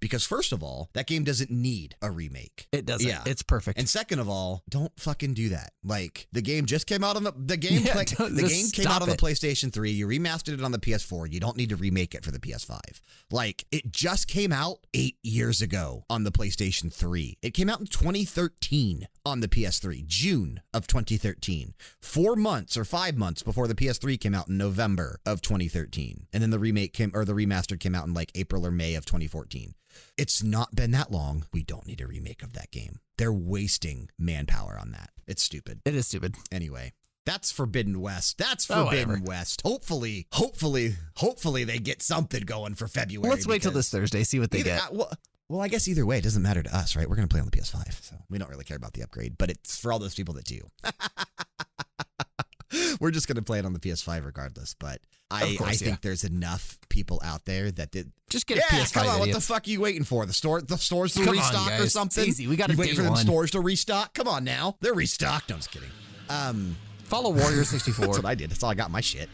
Because, 0.00 0.24
first 0.26 0.52
of 0.52 0.62
all, 0.62 0.88
that 0.94 1.06
game 1.06 1.22
doesn't 1.22 1.50
need 1.50 1.96
a 2.02 2.10
remake. 2.10 2.66
It 2.72 2.86
doesn't. 2.86 3.06
Yeah. 3.08 3.22
It's 3.26 3.42
perfect. 3.42 3.78
And 3.78 3.88
second 3.88 4.18
of 4.20 4.28
all, 4.28 4.62
don't 4.68 4.92
fucking 4.98 5.34
do 5.34 5.50
that. 5.50 5.72
Like 5.84 6.26
the 6.32 6.42
game 6.42 6.66
just 6.66 6.86
came 6.86 7.04
out 7.04 7.16
on 7.16 7.24
the 7.24 7.32
the 7.36 7.56
game 7.58 7.82
Yeah, 7.82 7.92
play- 7.92 8.04
the 8.04 8.46
game 8.48 8.70
came 8.70 8.86
out 8.88 9.02
on 9.02 9.08
the. 9.08 9.16
PlayStation 9.16 9.72
3. 9.72 9.90
You 9.92 10.06
remastered 10.06 10.54
it 10.54 10.62
on 10.62 10.72
the 10.72 10.78
PS4. 10.78 11.32
You 11.32 11.40
don't 11.40 11.56
need 11.56 11.70
to 11.70 11.76
remake 11.76 12.05
it 12.14 12.24
for 12.24 12.30
the 12.30 12.38
PS5. 12.38 12.80
Like 13.30 13.64
it 13.70 13.90
just 13.90 14.28
came 14.28 14.52
out 14.52 14.78
8 14.94 15.16
years 15.22 15.62
ago 15.62 16.04
on 16.08 16.24
the 16.24 16.32
PlayStation 16.32 16.92
3. 16.92 17.38
It 17.42 17.54
came 17.54 17.68
out 17.68 17.80
in 17.80 17.86
2013 17.86 19.08
on 19.24 19.40
the 19.40 19.48
PS3, 19.48 20.06
June 20.06 20.60
of 20.72 20.86
2013. 20.86 21.74
4 22.00 22.36
months 22.36 22.76
or 22.76 22.84
5 22.84 23.16
months 23.16 23.42
before 23.42 23.68
the 23.68 23.74
PS3 23.74 24.18
came 24.18 24.34
out 24.34 24.48
in 24.48 24.56
November 24.56 25.18
of 25.26 25.40
2013. 25.40 26.26
And 26.32 26.42
then 26.42 26.50
the 26.50 26.58
remake 26.58 26.92
came 26.92 27.12
or 27.14 27.24
the 27.24 27.32
remastered 27.32 27.80
came 27.80 27.94
out 27.94 28.06
in 28.06 28.14
like 28.14 28.32
April 28.34 28.66
or 28.66 28.70
May 28.70 28.94
of 28.94 29.04
2014. 29.04 29.74
It's 30.16 30.42
not 30.42 30.74
been 30.74 30.90
that 30.90 31.10
long. 31.10 31.46
We 31.52 31.62
don't 31.62 31.86
need 31.86 32.00
a 32.00 32.06
remake 32.06 32.42
of 32.42 32.52
that 32.52 32.70
game. 32.70 33.00
They're 33.16 33.32
wasting 33.32 34.10
manpower 34.18 34.78
on 34.80 34.92
that. 34.92 35.10
It's 35.26 35.42
stupid. 35.42 35.80
it 35.84 35.94
is 35.94 36.06
stupid. 36.06 36.36
Anyway, 36.52 36.92
that's 37.26 37.52
Forbidden 37.52 38.00
West. 38.00 38.38
That's 38.38 38.70
Oh, 38.70 38.84
Forbidden 38.84 39.08
whatever. 39.10 39.24
West. 39.26 39.60
Hopefully, 39.64 40.26
hopefully, 40.32 40.94
hopefully 41.16 41.64
they 41.64 41.78
get 41.78 42.00
something 42.00 42.40
going 42.44 42.74
for 42.74 42.88
February. 42.88 43.28
Let's 43.30 43.46
wait 43.46 43.60
till 43.62 43.72
this 43.72 43.90
Thursday, 43.90 44.24
see 44.24 44.38
what 44.40 44.50
they 44.50 44.60
either- 44.60 44.70
get. 44.70 44.82
uh, 44.84 44.88
well, 44.92 45.12
well, 45.48 45.60
I 45.60 45.68
guess 45.68 45.86
either 45.86 46.04
way, 46.06 46.18
it 46.18 46.24
doesn't 46.24 46.42
matter 46.42 46.62
to 46.62 46.74
us, 46.76 46.96
right? 46.96 47.08
We're 47.08 47.14
going 47.16 47.28
to 47.28 47.32
play 47.32 47.40
on 47.40 47.46
the 47.46 47.52
PS5, 47.56 48.02
so 48.02 48.16
we 48.30 48.38
don't 48.38 48.48
really 48.50 48.64
care 48.64 48.76
about 48.78 48.94
the 48.94 49.02
upgrade. 49.02 49.36
But 49.38 49.50
it's 49.50 49.78
for 49.78 49.92
all 49.92 49.98
those 50.00 50.14
people 50.14 50.34
that 50.34 50.44
do. 50.44 50.60
We're 53.00 53.12
just 53.12 53.28
going 53.28 53.36
to 53.36 53.42
play 53.42 53.58
it 53.60 53.64
on 53.64 53.72
the 53.72 53.78
PS5 53.78 54.24
regardless. 54.24 54.74
But 54.74 55.00
I, 55.30 55.54
course, 55.56 55.70
I 55.70 55.74
think 55.74 55.90
yeah. 55.90 55.96
there's 56.02 56.24
enough 56.24 56.78
people 56.88 57.20
out 57.24 57.44
there 57.44 57.70
that 57.70 57.90
did, 57.92 58.10
Just 58.28 58.46
get 58.46 58.56
yeah, 58.58 58.64
a 58.64 58.82
PS5 58.82 58.92
come 58.92 59.06
on. 59.06 59.18
What 59.20 59.32
the 59.32 59.40
fuck 59.40 59.66
are 59.66 59.70
you 59.70 59.80
waiting 59.80 60.02
for? 60.02 60.26
The 60.26 60.32
store, 60.32 60.60
the 60.60 60.76
stores 60.76 61.14
to 61.14 61.24
Come 61.24 61.34
restock 61.36 61.68
guys. 61.68 61.80
or 61.80 61.84
It's 61.84 61.92
something? 61.92 62.24
easy. 62.24 62.48
We 62.48 62.56
got 62.56 62.70
to 62.70 62.76
wait 62.76 62.96
for 62.96 63.02
them 63.02 63.14
stores 63.16 63.52
to 63.52 63.60
restock? 63.60 64.14
Come 64.14 64.26
on 64.28 64.42
now, 64.44 64.76
they're 64.80 64.94
restocked. 64.94 65.48
No, 65.50 65.54
I'm 65.54 65.58
just 65.60 65.70
kidding. 65.70 65.88
Um, 66.28 66.76
Follow 67.06 67.32
Wario 67.32 67.64
64. 67.64 68.06
that's 68.06 68.18
what 68.18 68.26
I 68.26 68.34
did. 68.34 68.50
That's 68.50 68.62
all 68.62 68.70
I 68.70 68.74
got. 68.74 68.90
My 68.90 69.00
shit. 69.00 69.28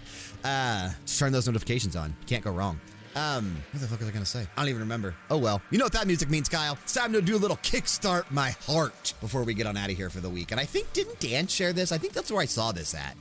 Uh, 0.44 0.90
just 1.04 1.18
turn 1.18 1.32
those 1.32 1.46
notifications 1.46 1.96
on. 1.96 2.14
Can't 2.26 2.44
go 2.44 2.50
wrong. 2.50 2.80
Um, 3.14 3.56
what 3.72 3.80
the 3.82 3.86
fuck 3.88 3.98
was 4.00 4.08
I 4.08 4.12
gonna 4.12 4.24
say? 4.24 4.46
I 4.56 4.60
don't 4.62 4.70
even 4.70 4.80
remember. 4.80 5.14
Oh 5.30 5.36
well. 5.36 5.60
You 5.70 5.78
know 5.78 5.84
what 5.84 5.92
that 5.92 6.06
music 6.06 6.30
means, 6.30 6.48
Kyle? 6.48 6.78
It's 6.82 6.94
time 6.94 7.12
to 7.12 7.20
do 7.20 7.36
a 7.36 7.38
little 7.38 7.58
kickstart 7.58 8.30
my 8.30 8.50
heart 8.66 9.12
before 9.20 9.42
we 9.44 9.52
get 9.52 9.66
on 9.66 9.76
out 9.76 9.90
of 9.90 9.96
here 9.96 10.08
for 10.08 10.20
the 10.20 10.30
week. 10.30 10.50
And 10.50 10.58
I 10.58 10.64
think 10.64 10.90
didn't 10.94 11.20
Dan 11.20 11.46
share 11.46 11.74
this? 11.74 11.92
I 11.92 11.98
think 11.98 12.14
that's 12.14 12.30
where 12.32 12.40
I 12.40 12.46
saw 12.46 12.72
this 12.72 12.94
at. 12.94 13.14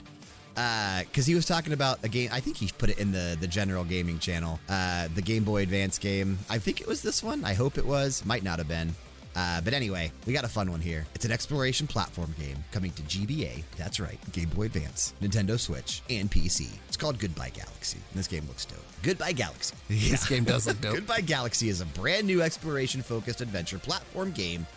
Uh, 0.55 1.03
because 1.03 1.25
he 1.25 1.35
was 1.35 1.45
talking 1.45 1.73
about 1.73 1.99
a 2.03 2.09
game. 2.09 2.29
I 2.31 2.39
think 2.39 2.57
he 2.57 2.69
put 2.77 2.89
it 2.89 2.99
in 2.99 3.11
the 3.11 3.37
the 3.39 3.47
general 3.47 3.83
gaming 3.83 4.17
channel. 4.19 4.59
Uh, 4.69 5.07
the 5.13 5.21
Game 5.21 5.43
Boy 5.43 5.63
Advance 5.63 5.97
game. 5.97 6.39
I 6.49 6.57
think 6.57 6.79
it 6.81 6.87
was 6.87 7.01
this 7.01 7.21
one. 7.21 7.43
I 7.43 7.53
hope 7.53 7.77
it 7.77 7.85
was. 7.85 8.23
Might 8.25 8.43
not 8.43 8.59
have 8.59 8.67
been. 8.69 8.93
Uh, 9.35 9.61
but 9.61 9.73
anyway, 9.73 10.11
we 10.25 10.33
got 10.33 10.43
a 10.43 10.49
fun 10.49 10.69
one 10.71 10.81
here. 10.81 11.05
It's 11.15 11.25
an 11.25 11.31
exploration 11.31 11.87
platform 11.87 12.35
game 12.39 12.63
coming 12.71 12.91
to 12.91 13.01
GBA. 13.03 13.63
That's 13.77 13.99
right, 13.99 14.19
Game 14.31 14.49
Boy 14.49 14.63
Advance, 14.65 15.13
Nintendo 15.21 15.59
Switch, 15.59 16.01
and 16.09 16.29
PC. 16.29 16.69
It's 16.87 16.97
called 16.97 17.17
Goodboy 17.17 17.53
Galaxy. 17.53 17.99
And 18.11 18.19
this 18.19 18.27
game 18.27 18.45
looks 18.47 18.65
dope. 18.65 18.79
Goodboy 19.03 19.35
Galaxy. 19.35 19.75
This 20.11 20.27
game 20.27 20.43
does 20.43 20.67
look 20.67 20.81
dope. 20.81 20.95
Goodboy 20.95 21.25
Galaxy 21.25 21.69
is 21.69 21.79
a 21.79 21.85
brand 21.85 22.27
new 22.27 22.41
exploration 22.41 23.01
focused 23.01 23.39
adventure 23.41 23.79
platform 23.79 24.31
game 24.31 24.67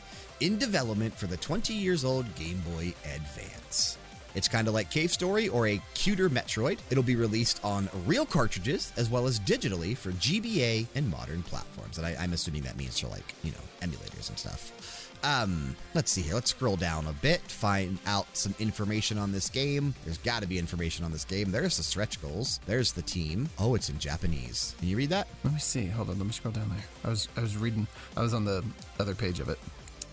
in 0.40 0.58
development 0.58 1.14
for 1.14 1.26
the 1.26 1.36
20 1.36 1.72
years 1.74 2.04
old 2.04 2.32
Game 2.36 2.60
Boy 2.74 2.94
Advance. 3.14 3.98
It's 4.34 4.48
kind 4.48 4.68
of 4.68 4.74
like 4.74 4.90
Cave 4.90 5.10
Story 5.10 5.48
or 5.48 5.68
a 5.68 5.80
cuter 5.94 6.28
Metroid. 6.28 6.78
It'll 6.90 7.02
be 7.02 7.16
released 7.16 7.64
on 7.64 7.88
real 8.06 8.26
cartridges 8.26 8.92
as 8.96 9.10
well 9.10 9.26
as 9.26 9.38
digitally 9.40 9.96
for 9.96 10.12
GBA 10.12 10.86
and 10.94 11.08
modern 11.08 11.42
platforms. 11.42 11.98
And 11.98 12.06
I, 12.06 12.16
I'm 12.18 12.32
assuming 12.32 12.62
that 12.62 12.76
means 12.76 12.98
for 12.98 13.08
like, 13.08 13.34
you 13.42 13.52
know, 13.52 13.58
emulators 13.80 14.28
and 14.28 14.38
stuff. 14.38 15.04
Um, 15.24 15.74
let's 15.94 16.10
see 16.10 16.20
here. 16.20 16.34
Let's 16.34 16.50
scroll 16.50 16.76
down 16.76 17.06
a 17.06 17.12
bit, 17.14 17.40
find 17.40 17.98
out 18.06 18.26
some 18.36 18.54
information 18.58 19.16
on 19.16 19.32
this 19.32 19.48
game. 19.48 19.94
There's 20.04 20.18
got 20.18 20.42
to 20.42 20.46
be 20.46 20.58
information 20.58 21.02
on 21.04 21.12
this 21.12 21.24
game. 21.24 21.50
There's 21.50 21.78
the 21.78 21.82
stretch 21.82 22.20
goals. 22.20 22.60
There's 22.66 22.92
the 22.92 23.00
team. 23.00 23.48
Oh, 23.58 23.74
it's 23.74 23.88
in 23.88 23.98
Japanese. 23.98 24.74
Can 24.78 24.88
you 24.88 24.98
read 24.98 25.08
that? 25.10 25.26
Let 25.42 25.54
me 25.54 25.60
see. 25.60 25.86
Hold 25.86 26.10
on. 26.10 26.18
Let 26.18 26.26
me 26.26 26.32
scroll 26.32 26.52
down 26.52 26.68
there. 26.68 26.84
I 27.04 27.08
was 27.08 27.28
I 27.38 27.40
was 27.40 27.56
reading. 27.56 27.86
I 28.18 28.20
was 28.20 28.34
on 28.34 28.44
the 28.44 28.62
other 29.00 29.14
page 29.14 29.40
of 29.40 29.48
it. 29.48 29.58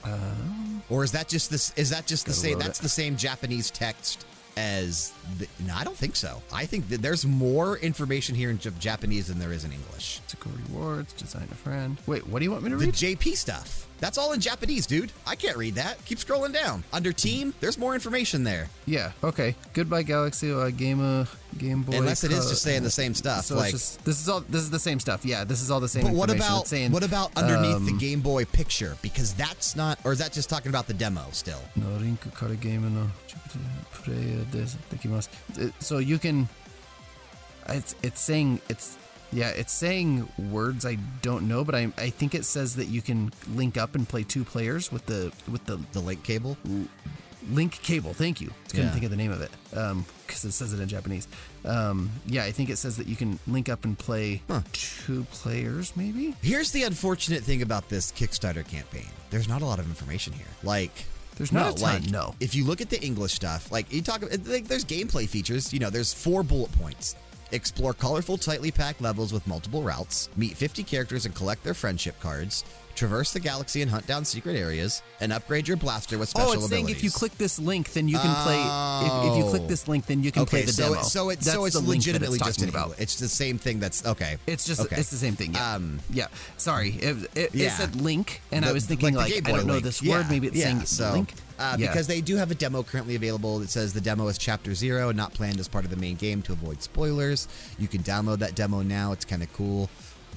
Uh, 0.04 0.20
or 0.89 1.04
is 1.04 1.12
that 1.14 1.28
just 1.28 1.49
this? 1.49 1.74
Is 1.78 1.89
that 1.91 2.06
just 2.08 2.26
the 2.26 2.34
same? 2.34 2.60
That's 2.60 2.80
it. 2.80 2.84
the 2.84 2.89
same 2.89 3.16
Japanese 3.18 3.72
text 3.72 4.26
as. 4.58 5.14
The, 5.38 5.47
no, 5.66 5.74
I 5.76 5.84
don't 5.84 5.97
think 5.97 6.16
so. 6.16 6.41
I 6.52 6.66
think 6.66 6.89
that 6.89 7.02
there's 7.02 7.26
more 7.26 7.78
information 7.78 8.36
here 8.36 8.49
in 8.49 8.58
Japanese 8.58 9.28
than 9.28 9.39
there 9.39 9.54
is 9.54 9.64
in 9.64 9.72
English. 9.72 10.22
Typical 10.28 10.52
rewards. 10.68 11.14
Design 11.14 11.47
a 11.52 11.56
friend. 11.56 11.97
Wait. 12.08 12.28
What 12.28 12.39
do 12.39 12.45
you 12.45 12.52
want 12.52 12.64
me 12.64 12.70
to 12.72 12.76
The 12.78 12.86
read? 12.86 12.93
The 12.93 13.16
JP 13.16 13.36
stuff. 13.38 13.88
That's 14.02 14.18
all 14.18 14.34
in 14.34 14.39
Japanese, 14.39 14.88
dude. 14.88 15.12
I 15.28 15.36
can't 15.36 15.56
read 15.56 15.76
that. 15.76 16.04
Keep 16.06 16.18
scrolling 16.18 16.52
down. 16.52 16.84
Under 16.91 17.14
team, 17.14 17.54
there's 17.60 17.78
more 17.78 17.93
information 17.93 18.43
there. 18.43 18.68
Yeah. 18.88 19.12
Okay. 19.24 19.56
Goodboy, 19.76 20.08
Galaxy 20.08 20.52
uh, 20.52 20.72
Game 20.72 20.99
uh, 20.99 21.26
Game 21.60 21.84
Boy. 21.84 21.97
Unless 21.97 22.24
it 22.24 22.32
is 22.32 22.49
just 22.49 22.64
saying 22.64 22.82
the 22.82 22.89
same 22.89 23.14
stuff. 23.14 23.45
So 23.45 23.56
like 23.56 23.72
just, 23.72 24.04
this 24.04 24.20
is 24.20 24.28
all 24.28 24.41
this 24.41 24.64
is 24.64 24.72
the 24.72 24.80
same 24.80 24.99
stuff. 24.99 25.24
Yeah. 25.24 25.43
This 25.43 25.62
is 25.62 25.70
all 25.70 25.80
the 25.80 25.88
same. 25.88 26.04
But 26.04 26.14
what 26.14 26.32
about 26.32 26.68
saying, 26.68 26.91
what 26.91 27.04
about 27.04 27.38
underneath 27.38 27.76
um, 27.76 27.86
the 27.86 27.93
Game 27.93 28.22
Boy 28.22 28.43
picture? 28.43 28.97
Because 29.04 29.36
that's 29.36 29.76
not, 29.76 29.99
or 30.04 30.12
is 30.12 30.18
that 30.18 30.34
just 30.34 30.49
talking 30.49 30.70
about 30.70 30.88
the 30.88 30.95
demo 30.95 31.28
still? 31.32 31.62
No, 31.76 31.86
rinku 31.99 32.36
kara 32.38 32.56
game 32.56 32.82
no. 32.95 33.08
Uh, 35.62 35.70
so 35.80 35.99
you 35.99 36.18
can. 36.18 36.49
It's 37.70 37.93
it's 38.02 38.20
saying 38.20 38.62
it's 38.68 38.97
yeah 39.32 39.50
it's 39.50 39.74
saying 39.74 40.28
words 40.52 40.86
I 40.86 40.98
don't 41.22 41.48
know, 41.48 41.64
but 41.64 41.76
I 41.76 41.92
I 41.98 42.10
think 42.10 42.36
it 42.36 42.46
says 42.46 42.76
that 42.76 42.88
you 42.88 43.02
can 43.02 43.32
link 43.54 43.78
up 43.78 43.96
and 43.96 44.08
play 44.08 44.24
two 44.24 44.44
players 44.44 44.92
with 44.92 45.06
the 45.06 45.32
with 45.52 45.66
the 45.66 45.80
The 45.94 46.00
link 46.00 46.24
cable. 46.24 46.58
link 47.50 47.72
cable. 47.82 48.14
Thank 48.14 48.40
you. 48.40 48.50
I 48.50 48.70
couldn't 48.70 48.86
Yeah. 48.88 48.92
think 48.92 49.04
of 49.06 49.10
the 49.12 49.18
name 49.18 49.32
of 49.32 49.42
it 49.42 49.52
because 49.72 50.46
it 50.46 50.52
says 50.52 50.74
it 50.74 50.80
in 50.80 50.88
Japanese. 50.88 51.28
Um, 51.66 52.12
yeah, 52.28 52.44
I 52.44 52.52
think 52.52 52.70
it 52.70 52.78
says 52.78 52.98
that 52.98 53.08
you 53.08 53.16
can 53.16 53.40
link 53.48 53.68
up 53.68 53.84
and 53.84 53.98
play 53.98 54.42
two 54.74 55.24
players, 55.32 55.94
maybe. 55.96 56.36
Here's 56.42 56.72
the 56.72 56.84
unfortunate 56.84 57.44
thing 57.44 57.62
about 57.62 57.90
this 57.90 58.12
Kickstarter 58.12 58.66
campaign. 58.68 59.08
There's 59.32 59.48
not 59.48 59.62
a 59.62 59.66
lot 59.66 59.80
of 59.80 59.88
information 59.88 60.34
here. 60.34 60.46
Like, 60.64 61.06
There's 61.38 61.52
not 61.52 61.78
no, 61.78 61.84
like, 61.84 62.10
no. 62.12 62.36
If 62.40 62.54
you 62.56 62.64
look 62.66 62.80
at 62.82 62.90
the 62.90 63.02
English 63.04 63.34
stuff, 63.34 63.72
like 63.72 63.92
you 63.92 64.02
talk, 64.04 64.22
like, 64.46 64.68
there's 64.68 64.86
gameplay 64.86 65.28
features. 65.28 65.74
You 65.74 65.80
know, 65.80 65.90
there's 65.90 66.14
four 66.14 66.44
bullet 66.44 66.72
points. 66.74 67.16
Explore 67.52 67.93
colorful, 67.93 68.38
tightly 68.38 68.72
packed 68.72 69.02
levels 69.02 69.34
with 69.34 69.45
multiple 69.47 69.84
routes. 69.84 70.30
Meet 70.38 70.56
50 70.58 70.84
characters 70.84 71.26
and 71.26 71.36
collect 71.36 71.64
their 71.64 71.74
friendship 71.74 72.20
cards. 72.20 72.64
Traverse 72.96 73.32
the 73.34 73.39
galaxy 73.39 73.82
and 73.82 73.89
hunt 73.92 74.06
down 74.08 74.26
secret 74.26 74.56
areas. 74.56 75.02
And 75.20 75.32
upgrade 75.34 75.68
your 75.68 75.78
blaster 75.78 76.18
with 76.18 76.30
special 76.30 76.50
Oh, 76.50 76.54
it's 76.54 76.68
saying 76.68 76.89
if 76.89 77.04
you 77.04 77.12
click 77.12 77.38
this 77.38 77.60
link, 77.60 77.94
then 77.94 78.08
you 78.08 78.18
can 78.18 78.36
play. 78.44 78.60
If, 79.06 79.32
if 79.32 79.38
you 79.38 79.50
click 79.50 79.62
Oh. 79.64 79.68
this 79.68 79.88
link, 79.88 80.06
then 80.06 80.24
you 80.24 80.32
can 80.32 80.46
play 80.46 80.64
the 80.64 80.74
so 80.74 80.84
demo. 80.89 81.00
it, 81.02 81.06
so 81.06 81.30
it's 81.30 81.46
That's 81.46 81.56
so 81.58 81.66
it's 81.66 81.76
the 81.76 81.82
link 81.82 82.04
that 82.04 82.10
legitimately 82.10 82.38
it's 82.38 82.46
just 82.48 82.62
an 82.62 82.70
about. 82.70 83.00
It's 83.00 83.20
the 83.20 83.28
same 83.28 83.58
thing. 83.58 83.80
That's 83.80 84.06
okay. 84.06 84.38
It's 84.48 84.66
just 84.66 84.82
okay. 84.82 84.96
it's 84.98 85.12
the 85.12 85.18
same 85.18 85.36
thing. 85.36 85.54
Yeah. 85.54 85.74
Um, 85.76 86.00
yeah. 86.12 86.28
Sorry, 86.58 86.89
it, 86.92 87.30
it, 87.36 87.56
Yeah. 87.56 87.68
it 87.68 87.72
said 87.72 87.96
link, 88.02 88.42
and 88.52 88.66
I 88.66 88.72
was 88.72 88.86
thinking 88.86 89.14
the 89.14 89.20
like, 89.20 89.36
I 89.48 89.52
don't 89.52 89.68
know 89.68 89.80
this 89.80 90.02
Yeah, 90.02 90.18
word. 90.18 90.30
Maybe 90.30 90.48
it's 90.48 90.60
saying 90.62 90.86
so, 90.86 91.12
link. 91.14 91.34
Uh, 91.60 91.76
Yeah. 91.78 91.88
Because 91.88 92.08
they 92.08 92.22
do 92.22 92.38
have 92.38 92.50
a 92.50 92.56
demo 92.56 92.82
currently 92.82 93.16
available. 93.16 93.62
It 93.62 93.70
says 93.70 93.94
the 93.94 94.02
demo 94.02 94.28
is 94.28 94.38
chapter 94.39 94.74
zero 94.74 95.10
and 95.10 95.18
not 95.18 95.34
planned 95.34 95.60
as 95.60 95.68
part 95.68 95.86
of 95.86 95.92
the 95.92 95.98
main 95.98 96.16
game 96.16 96.42
to 96.44 96.54
avoid 96.54 96.82
spoilers. 96.82 97.48
You 97.78 97.88
can 97.88 98.02
download 98.02 98.39
that 98.39 98.56
demo 98.56 98.82
now. 98.82 99.12
It's 99.12 99.26
kind 99.26 99.44
of 99.44 99.54
cool. 99.54 99.89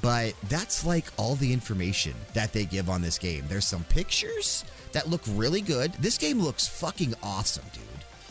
But 0.05 0.35
that's 0.51 0.85
like 0.85 1.07
all 1.17 1.35
the 1.35 1.51
information 1.51 2.13
that 2.35 2.53
they 2.53 2.67
give 2.67 2.91
on 2.91 3.01
this 3.01 3.17
game. 3.17 3.45
There's 3.49 3.67
some 3.67 3.85
pictures 3.85 4.63
that 4.93 5.09
look 5.09 5.23
really 5.31 5.63
good. 5.63 5.95
This 5.95 6.19
game 6.19 6.41
looks 6.41 6.69
fucking 6.69 7.15
awesome, 7.23 7.65
dude. 7.73 7.83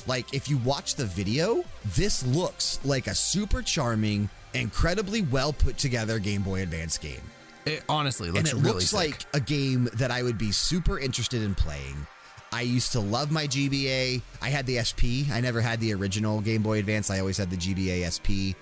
Like, 0.05 0.31
if 0.35 0.47
you 0.47 0.57
watch 0.59 0.93
the 0.93 1.05
video, 1.05 1.63
this 1.95 2.23
looks 2.27 2.79
like 2.85 3.07
a 3.07 3.15
super 3.15 3.63
charming, 3.63 4.29
incredibly 4.53 5.23
well 5.23 5.51
put 5.51 5.79
together 5.79 6.19
Game 6.19 6.43
Boy 6.43 6.61
Advance 6.61 6.99
game 6.99 7.21
It 7.65 7.83
honestly 7.89 8.27
and 8.29 8.45
it 8.45 8.53
really 8.53 8.65
looks 8.73 8.89
sick. 8.91 8.99
like 8.99 9.25
a 9.33 9.39
game 9.39 9.89
that 9.95 10.11
I 10.11 10.21
would 10.21 10.37
be 10.37 10.51
super 10.51 10.99
interested 10.99 11.41
in 11.41 11.55
playing. 11.55 12.05
I 12.51 12.61
used 12.61 12.91
to 12.91 12.99
love 12.99 13.31
my 13.31 13.47
GBA. 13.47 14.21
I 14.39 14.49
had 14.49 14.67
the 14.67 14.77
SP. 14.77 15.25
I 15.31 15.41
never 15.41 15.59
had 15.59 15.79
the 15.79 15.91
original 15.95 16.39
Game 16.39 16.61
Boy 16.61 16.77
Advance. 16.77 17.09
I 17.09 17.19
always 17.19 17.37
had 17.37 17.49
the 17.49 17.57
GBA 17.57 18.05
SP. 18.05 18.53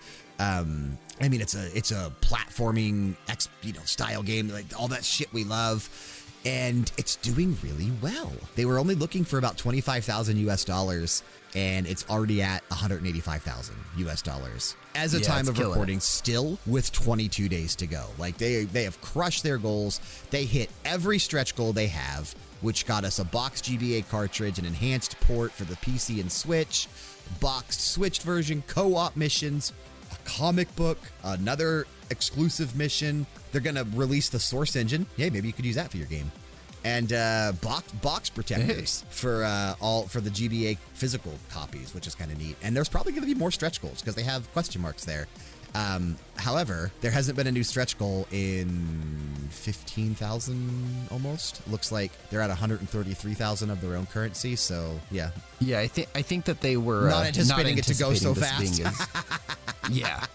Um, 0.41 0.97
I 1.19 1.29
mean, 1.29 1.39
it's 1.41 1.55
a 1.55 1.75
it's 1.77 1.91
a 1.91 2.11
platforming, 2.21 3.15
ex, 3.27 3.47
you 3.61 3.73
know, 3.73 3.81
style 3.85 4.23
game, 4.23 4.47
like 4.49 4.65
all 4.79 4.87
that 4.87 5.05
shit 5.05 5.31
we 5.33 5.43
love, 5.43 5.87
and 6.45 6.91
it's 6.97 7.15
doing 7.17 7.55
really 7.61 7.91
well. 8.01 8.31
They 8.55 8.65
were 8.65 8.79
only 8.79 8.95
looking 8.95 9.23
for 9.23 9.37
about 9.37 9.57
twenty 9.57 9.81
five 9.81 10.03
thousand 10.03 10.37
US 10.37 10.65
dollars, 10.65 11.21
and 11.53 11.85
it's 11.85 12.05
already 12.09 12.41
at 12.41 12.63
one 12.69 12.79
hundred 12.79 13.05
eighty 13.05 13.19
five 13.19 13.43
thousand 13.43 13.75
US 13.97 14.23
dollars 14.23 14.75
as 14.95 15.13
a 15.13 15.19
Yeah, 15.19 15.27
time 15.27 15.47
of 15.47 15.53
killing 15.55 15.69
it. 15.69 15.73
recording 15.73 15.99
still 15.99 16.57
with 16.65 16.91
22 16.91 17.47
days 17.47 17.75
to 17.75 17.85
go. 17.87 18.07
Like 18.17 18.37
they 18.37 18.63
they 18.65 18.83
have 18.83 18.99
crushed 19.01 19.43
their 19.43 19.59
goals. 19.59 20.01
They 20.31 20.45
hit 20.45 20.71
every 20.85 21.19
stretch 21.19 21.55
goal 21.55 21.71
they 21.71 21.87
have, 21.87 22.33
which 22.61 22.87
got 22.87 23.03
us 23.05 23.19
a 23.19 23.25
boxed 23.25 23.65
GBA 23.65 24.09
cartridge, 24.09 24.57
an 24.57 24.65
enhanced 24.65 25.19
port 25.21 25.51
for 25.51 25.65
the 25.65 25.75
PC 25.75 26.19
and 26.19 26.31
Switch, 26.31 26.87
boxed 27.39 27.91
switched 27.91 28.23
version, 28.23 28.63
co-op 28.67 29.15
missions, 29.15 29.71
a 29.71 29.90
comic 30.25 30.73
book, 30.75 30.97
another 31.23 31.85
exclusive 32.09 32.75
mission. 32.75 33.25
They're 33.51 33.61
gonna 33.61 33.85
release 33.95 34.29
the 34.29 34.39
Source 34.39 34.75
engine. 34.75 35.05
Yeah, 35.17 35.29
maybe 35.29 35.47
you 35.47 35.53
could 35.53 35.65
use 35.65 35.75
that 35.75 35.91
for 35.91 35.97
your 35.97 36.07
game. 36.07 36.31
And 36.83 37.13
uh, 37.13 37.53
box 37.61 37.91
box 37.93 38.29
protectors 38.29 39.05
for 39.09 39.43
uh, 39.43 39.75
all 39.79 40.07
for 40.07 40.19
the 40.19 40.31
GBA 40.31 40.77
physical 40.93 41.33
copies, 41.49 41.93
which 41.93 42.07
is 42.07 42.15
kind 42.15 42.31
of 42.31 42.39
neat. 42.39 42.55
And 42.63 42.75
there's 42.75 42.89
probably 42.89 43.11
going 43.11 43.21
to 43.21 43.27
be 43.27 43.35
more 43.35 43.51
stretch 43.51 43.81
goals 43.81 44.01
because 44.01 44.15
they 44.15 44.23
have 44.23 44.51
question 44.53 44.81
marks 44.81 45.05
there. 45.05 45.27
Um, 45.73 46.17
however, 46.35 46.91
there 47.01 47.11
hasn't 47.11 47.37
been 47.37 47.47
a 47.47 47.51
new 47.51 47.63
stretch 47.63 47.97
goal 47.97 48.27
in 48.31 49.47
15,000 49.51 51.07
almost. 51.11 51.61
Looks 51.69 51.91
like 51.91 52.11
they're 52.29 52.41
at 52.41 52.49
133,000 52.49 53.69
of 53.69 53.81
their 53.81 53.95
own 53.95 54.05
currency. 54.05 54.55
So, 54.55 54.99
yeah. 55.11 55.31
yeah, 55.59 55.79
I 55.79 55.87
think 55.87 56.09
I 56.13 56.21
think 56.21 56.45
that 56.45 56.61
they 56.61 56.77
were 56.77 57.09
Not 57.09 57.23
uh, 57.23 57.27
anticipating 57.27 57.77
it 57.77 57.85
to 57.85 57.95
go 57.95 58.13
so 58.13 58.33
fast. 58.33 58.81
as- 58.81 59.07
yeah. 59.91 60.25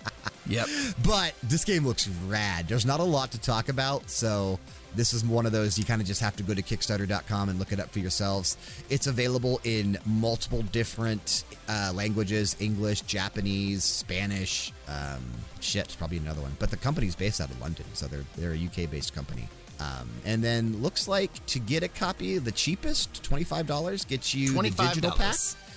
Yep. 0.48 0.68
But 1.04 1.34
this 1.42 1.64
game 1.64 1.86
looks 1.86 2.08
rad. 2.28 2.68
There's 2.68 2.86
not 2.86 3.00
a 3.00 3.04
lot 3.04 3.32
to 3.32 3.40
talk 3.40 3.68
about. 3.68 4.08
So, 4.08 4.58
this 4.96 5.12
is 5.12 5.24
one 5.24 5.46
of 5.46 5.52
those 5.52 5.78
you 5.78 5.84
kind 5.84 6.00
of 6.00 6.06
just 6.06 6.20
have 6.20 6.34
to 6.36 6.42
go 6.42 6.54
to 6.54 6.62
Kickstarter.com 6.62 7.48
and 7.48 7.58
look 7.58 7.72
it 7.72 7.80
up 7.80 7.90
for 7.90 7.98
yourselves. 7.98 8.56
It's 8.88 9.06
available 9.06 9.60
in 9.64 9.98
multiple 10.04 10.62
different 10.62 11.44
uh, 11.68 11.92
languages 11.94 12.56
English, 12.60 13.02
Japanese, 13.02 13.84
Spanish. 13.84 14.72
Um, 14.88 15.24
shit, 15.60 15.94
probably 15.98 16.18
another 16.18 16.40
one. 16.40 16.56
But 16.58 16.70
the 16.70 16.76
company's 16.76 17.14
based 17.14 17.40
out 17.40 17.50
of 17.50 17.60
London. 17.60 17.84
So, 17.94 18.06
they're, 18.06 18.24
they're 18.36 18.54
a 18.54 18.84
UK 18.84 18.90
based 18.90 19.14
company. 19.14 19.48
Um, 19.78 20.08
and 20.24 20.42
then 20.42 20.80
looks 20.82 21.06
like 21.06 21.44
to 21.46 21.58
get 21.58 21.82
a 21.82 21.88
copy, 21.88 22.38
the 22.38 22.52
cheapest, 22.52 23.22
$25 23.22 24.08
gets 24.08 24.34
you 24.34 24.52
the 24.52 24.70
digital 24.70 25.10
pack. 25.10 25.36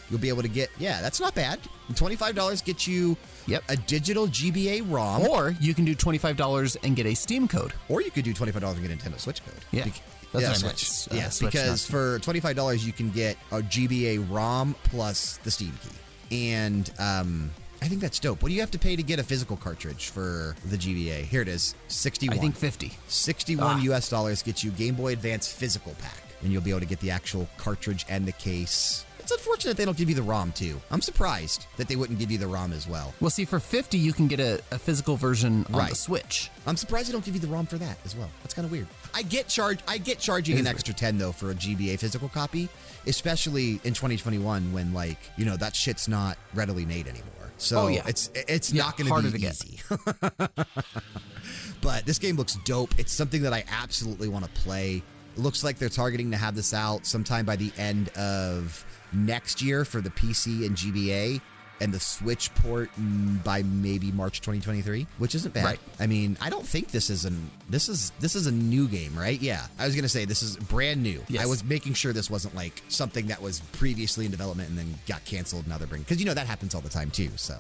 $25. 0.10 0.12
You'll 0.12 0.20
be 0.20 0.30
able 0.30 0.42
to 0.42 0.48
get, 0.48 0.70
yeah, 0.78 1.02
that's 1.02 1.20
not 1.20 1.36
bad. 1.36 1.60
$25 1.94 2.64
gets 2.66 2.88
you 2.88 3.18
Yep. 3.48 3.64
a 3.70 3.76
digital 3.78 4.28
GBA 4.28 4.82
ROM, 4.92 5.24
Or 5.28 5.56
you 5.60 5.74
can 5.74 5.84
do 5.86 5.96
twenty 5.96 6.18
five 6.20 6.38
dollars 6.38 6.76
and 6.84 6.96
get 6.96 7.06
a 7.08 7.16
Steam 7.16 7.48
code. 7.48 7.74
or 7.88 8.02
you 8.02 8.12
could 8.12 8.24
do 8.26 8.34
$25 8.34 8.78
and 8.78 8.88
get 8.88 8.92
a 8.92 8.96
Nintendo 9.10 9.20
Switch 9.20 9.44
code. 9.44 9.56
Yeah. 9.72 9.86
Bec- 9.86 10.02
That's 10.34 10.44
yeah, 10.46 10.54
Switch. 10.54 11.08
Uh, 11.12 11.16
yeah, 11.24 11.30
Switch, 11.30 11.52
because 11.54 11.86
for 11.86 12.20
$25 12.20 12.86
you 12.86 12.94
can 12.94 13.10
get 13.10 13.38
a 13.52 13.62
GBA 13.64 14.20
ROM 14.30 14.76
plus 14.84 15.38
the 15.44 15.50
Steam 15.52 15.74
key. 15.82 16.46
And 16.52 16.92
um, 17.00 17.50
I 17.82 17.88
think 17.88 18.02
that's 18.02 18.20
dope. 18.20 18.44
What 18.44 18.50
do 18.50 18.54
you 18.54 18.60
have 18.62 18.70
to 18.72 18.78
pay 18.78 18.96
to 18.96 19.02
get 19.02 19.18
a 19.18 19.24
physical 19.24 19.58
cartridge 19.58 20.10
for 20.10 20.56
the 20.70 20.78
GBA? 20.78 21.24
Here 21.24 21.42
it 21.42 21.48
is, 21.48 21.74
61. 21.88 22.38
I 22.38 22.42
think 22.42 22.56
fifty. 22.56 22.92
61 23.08 23.66
Ah. 23.66 23.82
US 23.96 24.10
dollars 24.10 24.44
gets 24.44 24.64
you 24.64 24.70
Game 24.72 24.94
Boy 24.94 25.14
Advance 25.14 25.48
physical 25.52 25.96
pack. 26.00 26.18
And 26.44 26.52
you'll 26.54 26.62
be 26.62 26.70
able 26.70 26.82
to 26.82 26.86
get 26.86 27.00
the 27.00 27.10
actual 27.12 27.50
cartridge 27.58 28.06
and 28.08 28.28
the 28.28 28.32
case. 28.34 29.06
It's 29.32 29.46
unfortunate 29.46 29.78
they 29.78 29.86
don't 29.86 29.98
give 29.98 30.10
you 30.10 30.16
the 30.16 30.24
ROM 30.24 30.52
too. 30.52 30.80
I'm 30.90 31.02
surprised 31.02 31.68
that 31.78 31.88
they 31.88 31.96
wouldn't 31.96 32.18
give 32.20 32.32
you 32.32 32.38
the 32.40 32.48
ROM 32.48 32.74
as 32.74 32.88
well. 32.88 33.14
Well, 33.22 33.30
see, 33.30 33.46
for 33.46 33.60
50, 33.60 33.98
you 33.98 34.12
can 34.12 34.28
get 34.28 34.40
a, 34.40 34.56
a 34.72 34.80
physical 34.80 35.16
version 35.18 35.66
on 35.72 35.80
Right. 35.80 35.90
the 35.90 35.96
Switch. 35.96 36.50
I'm 36.66 36.76
surprised 36.78 37.10
they 37.10 37.12
don't 37.14 37.24
give 37.24 37.36
you 37.36 37.40
the 37.40 37.48
ROM 37.48 37.66
for 37.68 37.78
that 37.78 37.98
as 38.06 38.16
well. 38.16 38.30
That's 38.42 38.54
kind 38.56 38.66
of 38.66 38.72
weird. 38.72 38.88
I 39.14 39.22
get 39.22 39.48
charge. 39.48 39.80
I 39.88 39.98
get 40.00 40.20
charging 40.20 40.58
an 40.58 40.66
extra 40.68 40.94
ten 40.94 41.18
though 41.18 41.32
for 41.32 41.52
a 41.52 41.54
GBA 41.56 42.00
physical 42.00 42.30
copy, 42.30 42.70
especially 43.06 43.74
in 43.84 43.94
2021 43.94 44.74
when 44.74 44.94
like 44.94 45.18
you 45.38 45.46
know 45.46 45.58
that 45.58 45.76
shit's 45.76 46.08
not 46.08 46.38
readily 46.54 46.86
made 46.86 47.08
anymore. 47.08 47.26
So 47.58 47.82
Oh, 47.82 47.88
yeah. 47.88 48.04
it's 48.08 48.32
it's 48.34 48.72
Yeah, 48.74 48.84
not 48.84 48.98
going 48.98 49.24
to 49.24 49.32
be 49.32 49.46
easy. 49.46 49.80
but 51.82 52.06
this 52.06 52.18
game 52.20 52.36
looks 52.36 52.56
dope. 52.66 52.94
It's 52.98 53.12
something 53.12 53.42
that 53.44 53.54
I 53.54 53.64
absolutely 53.70 54.28
want 54.28 54.46
to 54.46 54.52
play. 54.62 55.02
It 55.36 55.40
looks 55.42 55.64
like 55.64 55.78
they're 55.78 55.90
targeting 55.90 56.32
to 56.32 56.38
have 56.38 56.56
this 56.56 56.74
out 56.74 57.06
sometime 57.06 57.46
by 57.46 57.56
the 57.56 57.72
end 57.78 58.10
of 58.10 58.86
next 59.14 59.62
year 59.62 59.86
for 59.86 60.02
the 60.02 60.10
PC 60.10 60.66
and 60.66 60.76
GBA. 60.76 61.42
And 61.82 61.94
the 61.94 62.00
Switch 62.02 62.54
port 62.56 62.90
mm, 63.00 63.42
by 63.42 63.64
maybe 63.64 64.12
March 64.12 64.42
2023, 64.42 65.08
which 65.18 65.34
isn't 65.34 65.54
bad. 65.54 65.64
Right. 65.64 65.80
I 65.98 66.08
mean, 66.08 66.38
I 66.42 66.50
don't 66.50 66.66
think 66.66 66.92
this 66.92 67.10
is 67.10 67.24
an 67.24 67.50
this 67.70 67.88
is 67.88 68.12
this 68.20 68.36
is 68.36 68.48
a 68.48 68.52
new 68.52 68.86
game, 68.86 69.18
right? 69.18 69.40
Yeah, 69.42 69.66
I 69.80 69.86
was 69.86 69.96
gonna 69.96 70.10
say 70.10 70.26
this 70.26 70.44
is 70.44 70.58
brand 70.58 71.02
new. 71.02 71.24
Yes. 71.30 71.42
I 71.42 71.46
was 71.46 71.64
making 71.64 71.94
sure 71.94 72.12
this 72.12 72.30
wasn't 72.30 72.54
like 72.54 72.84
something 72.90 73.28
that 73.28 73.42
was 73.42 73.62
previously 73.72 74.26
in 74.26 74.32
development 74.32 74.68
and 74.68 74.78
then 74.78 74.94
got 75.08 75.24
canceled. 75.24 75.68
Another 75.68 75.86
they're 75.86 76.00
because 76.00 76.20
you 76.20 76.26
know 76.26 76.34
that 76.34 76.48
happens 76.48 76.76
all 76.76 76.82
the 76.82 76.90
time 76.90 77.12
too. 77.12 77.30
So, 77.38 77.54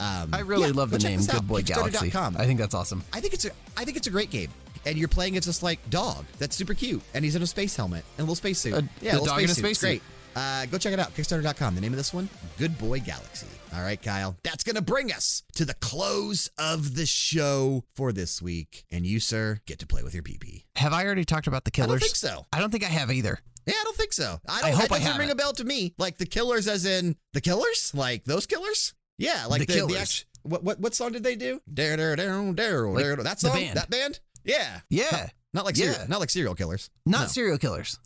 um, 0.00 0.30
I 0.32 0.40
really 0.40 0.68
yeah, 0.68 0.72
love 0.74 0.90
the 0.90 0.98
name. 0.98 1.20
Goodboy 1.20 1.66
Galaxy. 1.66 2.10
I 2.14 2.46
think 2.46 2.58
that's 2.58 2.74
awesome. 2.74 3.04
I 3.12 3.20
think 3.20 3.34
it's 3.34 3.44
a 3.44 3.50
I 3.76 3.84
think 3.84 3.98
it's 3.98 4.06
a 4.06 4.10
great 4.10 4.30
game. 4.30 4.50
And 4.84 4.98
you're 4.98 5.08
playing 5.08 5.36
as 5.36 5.44
this 5.44 5.62
like 5.62 5.78
dog 5.90 6.24
that's 6.38 6.56
super 6.56 6.74
cute, 6.74 7.02
and 7.14 7.24
he's 7.24 7.36
in 7.36 7.42
a 7.42 7.46
space 7.46 7.76
helmet 7.76 8.04
and 8.16 8.20
a 8.20 8.22
little 8.22 8.34
space 8.34 8.58
suit. 8.58 8.74
A- 8.74 8.88
yeah, 9.00 9.18
dog 9.18 9.42
in 9.42 9.50
a 9.50 9.54
space 9.54 9.78
suit. 9.78 9.86
Great. 9.86 10.02
Uh, 10.34 10.66
go 10.66 10.78
check 10.78 10.92
it 10.92 10.98
out. 10.98 11.14
Kickstarter.com. 11.14 11.74
The 11.74 11.80
name 11.80 11.92
of 11.92 11.96
this 11.98 12.12
one, 12.14 12.28
Goodboy 12.58 13.04
Galaxy. 13.04 13.46
All 13.74 13.82
right, 13.82 14.00
Kyle. 14.00 14.36
That's 14.42 14.64
gonna 14.64 14.80
bring 14.82 15.12
us 15.12 15.42
to 15.54 15.64
the 15.64 15.74
close 15.74 16.50
of 16.58 16.94
the 16.94 17.06
show 17.06 17.84
for 17.94 18.12
this 18.12 18.40
week, 18.42 18.84
and 18.90 19.06
you, 19.06 19.20
sir, 19.20 19.58
get 19.66 19.78
to 19.80 19.86
play 19.86 20.02
with 20.02 20.14
your 20.14 20.22
PP. 20.22 20.64
Have 20.76 20.92
I 20.92 21.04
already 21.04 21.24
talked 21.24 21.46
about 21.46 21.64
the 21.64 21.70
killers? 21.70 21.90
I 21.90 21.92
don't 21.92 22.00
think 22.00 22.16
so. 22.16 22.46
I 22.52 22.58
don't 22.60 22.70
think 22.70 22.84
I 22.84 22.88
have 22.88 23.10
either. 23.10 23.38
Yeah, 23.66 23.74
I 23.80 23.84
don't 23.84 23.96
think 23.96 24.12
so. 24.12 24.40
I, 24.48 24.58
I 24.58 24.62
don't, 24.70 24.80
hope 24.80 24.88
that 24.88 24.94
I 24.96 25.04
doesn't 25.04 25.18
ring 25.18 25.30
a 25.30 25.34
bell 25.34 25.52
to 25.52 25.64
me. 25.64 25.94
Like 25.96 26.18
the 26.18 26.26
killers, 26.26 26.66
as 26.68 26.84
in 26.84 27.16
the 27.32 27.40
killers, 27.40 27.92
like 27.94 28.24
those 28.24 28.46
killers. 28.46 28.94
Yeah, 29.18 29.46
like 29.48 29.60
The 29.60 29.66
the, 29.66 29.72
the, 29.72 29.78
Killers. 29.78 29.96
act- 30.00 30.24
what 30.42 30.64
what 30.64 30.80
what 30.80 30.94
song 30.94 31.12
did 31.12 31.22
they 31.22 31.36
do? 31.36 31.60
Dare 31.72 31.96
dare 31.96 32.16
dare 32.16 32.52
dare 32.52 32.88
Like 32.88 33.04
dare. 33.04 33.16
That 33.16 33.38
the 33.38 33.48
song, 33.48 33.52
band. 33.56 33.76
that 33.76 33.88
band. 33.90 34.18
Yeah, 34.44 34.80
Yeah, 34.90 35.28
not 35.54 35.64
like 35.64 35.76
Yeah. 35.76 35.92
serial, 35.92 36.08
not 36.08 36.20
like 36.20 36.30
serial 36.30 36.54
killers. 36.56 36.90
not 37.06 37.20
No. 37.22 37.26
serial 37.28 37.58
killers. 37.58 37.98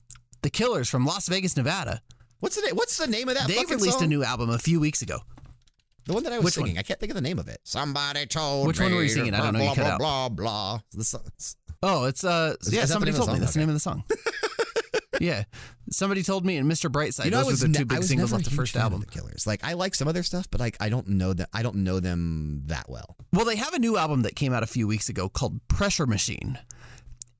The 0.42 0.50
Killers 0.50 0.88
from 0.88 1.06
Las 1.06 1.26
Vegas, 1.28 1.56
Nevada. 1.56 2.02
What's 2.40 2.56
the 2.56 2.62
name? 2.66 2.76
What's 2.76 2.96
the 2.98 3.06
name 3.06 3.28
of 3.28 3.34
that? 3.36 3.48
they 3.48 3.64
released 3.68 3.94
song? 3.98 4.04
a 4.04 4.06
new 4.06 4.22
album 4.24 4.50
a 4.50 4.58
few 4.58 4.78
weeks 4.80 5.02
ago. 5.02 5.18
the 6.06 6.12
one 6.12 6.22
that 6.24 6.32
I 6.32 6.36
was 6.38 6.44
Which 6.44 6.58
one? 6.58 6.66
singing. 6.66 6.78
I 6.78 6.82
can't 6.82 7.00
think 7.00 7.10
of 7.10 7.16
the 7.16 7.22
name 7.22 7.38
of 7.38 7.48
it. 7.48 7.58
Somebody 7.64 8.26
told 8.26 8.64
me. 8.64 8.68
Which 8.68 8.80
one 8.80 8.94
were 8.94 9.02
you 9.02 9.08
singing? 9.08 9.34
I 9.34 9.38
don't 9.42 9.52
know, 9.54 9.60
Blah 9.60 9.68
you 9.70 9.74
cut 9.74 9.98
blah 9.98 10.24
out. 10.24 10.28
blah 10.28 10.28
blah. 10.28 10.80
The 10.92 11.04
song- 11.04 11.22
Oh, 11.82 12.04
it's 12.04 12.24
uh 12.24 12.54
Is- 12.60 12.72
yeah, 12.72 12.82
is 12.82 12.88
that 12.90 13.00
the 13.00 13.06
somebody 13.06 13.12
name 13.12 13.20
of 13.20 13.26
the 13.26 13.26
told 13.26 13.38
me 13.38 13.40
that's 13.40 13.52
the 13.54 13.60
name 13.60 13.68
of 13.68 13.74
the 13.74 13.80
song. 13.80 14.04
yeah. 15.20 15.44
Somebody 15.90 16.22
told 16.22 16.44
me 16.44 16.56
and 16.56 16.70
Mr. 16.70 16.90
Brightside. 16.90 17.26
You 17.26 17.30
know, 17.30 17.44
those 17.44 17.62
were 17.62 17.68
the 17.68 17.72
ne- 17.72 17.78
two 17.78 17.84
big 17.86 18.02
singles 18.02 18.32
off 18.32 18.42
the 18.42 18.50
first 18.50 18.76
album. 18.76 19.00
The 19.00 19.06
Killers. 19.06 19.46
Like 19.46 19.60
I 19.64 19.74
like 19.74 19.94
some 19.94 20.08
of 20.08 20.14
their 20.14 20.22
stuff, 20.22 20.46
but 20.50 20.60
like 20.60 20.76
I 20.80 20.88
don't 20.88 21.08
know 21.08 21.32
that 21.32 21.48
I 21.52 21.62
don't 21.62 21.76
know 21.76 22.00
them 22.00 22.62
that 22.66 22.88
well. 22.88 23.16
Well, 23.32 23.44
they 23.44 23.56
have 23.56 23.72
a 23.74 23.78
new 23.78 23.96
album 23.96 24.22
that 24.22 24.34
came 24.36 24.52
out 24.52 24.62
a 24.62 24.66
few 24.66 24.86
weeks 24.86 25.08
ago 25.08 25.28
called 25.28 25.60
Pressure 25.68 26.06
Machine. 26.06 26.58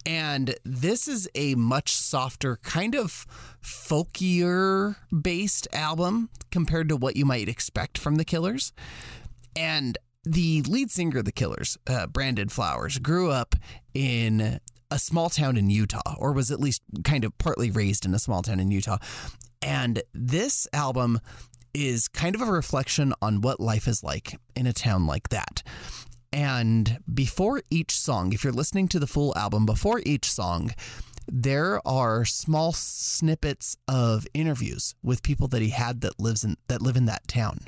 And 0.07 0.55
this 0.65 1.09
is 1.09 1.29
a 1.35 1.57
much 1.57 1.95
softer, 1.95 2.57
kind 2.63 2.95
of 2.95 3.27
folkier 3.61 4.97
based 5.23 5.67
album 5.73 6.31
compared 6.53 6.89
to 6.91 6.97
what 6.97 7.17
you 7.17 7.25
might 7.27 7.49
expect 7.49 7.99
from 7.99 8.15
the 8.15 8.25
Killers. 8.25 8.73
And 9.57 9.99
the 10.23 10.63
lead 10.63 10.91
singer 10.93 11.19
of 11.19 11.25
the 11.25 11.33
Killers, 11.33 11.77
uh, 11.89 12.07
Brandon 12.07 12.49
Flowers, 12.49 12.99
grew 12.99 13.31
up 13.31 13.57
in 13.95 14.61
a 14.91 14.99
small 14.99 15.29
town 15.29 15.57
in 15.57 15.71
Utah, 15.71 16.15
or 16.19 16.33
was 16.33 16.53
at 16.53 16.61
least 16.61 16.83
kind 17.03 17.25
of 17.25 17.37
partly 17.39 17.73
raised 17.73 18.05
in 18.07 18.15
a 18.15 18.19
small 18.21 18.43
town 18.43 18.61
in 18.61 18.71
Utah. 18.71 18.99
And 19.61 20.03
this 20.15 20.69
album 20.73 21.21
is 21.75 22.09
kind 22.09 22.35
of 22.35 22.41
a 22.41 22.47
reflection 22.47 23.13
on 23.21 23.41
what 23.41 23.61
life 23.61 23.89
is 23.89 24.03
like 24.03 24.39
in 24.55 24.67
a 24.67 24.73
town 24.73 25.07
like 25.07 25.29
that. 25.31 25.63
And 26.37 26.99
before 27.13 27.63
each 27.71 27.99
song, 27.99 28.35
if 28.35 28.45
you're 28.45 28.53
listening 28.53 28.89
to 28.89 28.99
the 28.99 29.07
full 29.07 29.35
album, 29.39 29.65
before 29.65 30.03
each 30.05 30.31
song, 30.31 30.73
there 31.27 31.81
are 31.89 32.27
small 32.27 32.75
snippets 32.75 33.79
of 33.89 34.27
interviews 34.35 34.95
with 35.03 35.23
people 35.23 35.49
that 35.49 35.63
he 35.63 35.71
had 35.71 36.03
that 36.03 36.21
lives 36.21 36.45
in 36.45 36.59
that 36.69 36.83
live 36.83 36.95
in 36.95 37.07
that 37.07 37.27
town. 37.27 37.61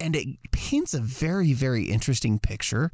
And 0.00 0.16
it 0.16 0.28
paints 0.50 0.94
a 0.94 0.98
very, 0.98 1.52
very 1.52 1.84
interesting 1.84 2.38
picture 2.38 2.90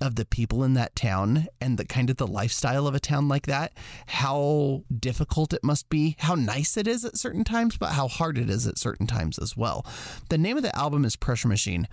of 0.00 0.16
the 0.16 0.24
people 0.24 0.64
in 0.64 0.74
that 0.74 0.96
town 0.96 1.46
and 1.60 1.78
the 1.78 1.84
kind 1.84 2.10
of 2.10 2.16
the 2.16 2.26
lifestyle 2.26 2.88
of 2.88 2.94
a 2.96 3.00
town 3.00 3.28
like 3.28 3.46
that, 3.46 3.72
how 4.06 4.82
difficult 4.98 5.52
it 5.52 5.62
must 5.62 5.88
be, 5.88 6.16
how 6.18 6.34
nice 6.34 6.76
it 6.76 6.88
is 6.88 7.04
at 7.04 7.16
certain 7.16 7.44
times, 7.44 7.76
but 7.76 7.92
how 7.92 8.08
hard 8.08 8.36
it 8.36 8.50
is 8.50 8.66
at 8.66 8.78
certain 8.78 9.06
times 9.06 9.38
as 9.38 9.56
well. 9.56 9.86
The 10.28 10.38
name 10.38 10.56
of 10.56 10.64
the 10.64 10.76
album 10.76 11.04
is 11.04 11.14
Pressure 11.14 11.46
Machine, 11.46 11.86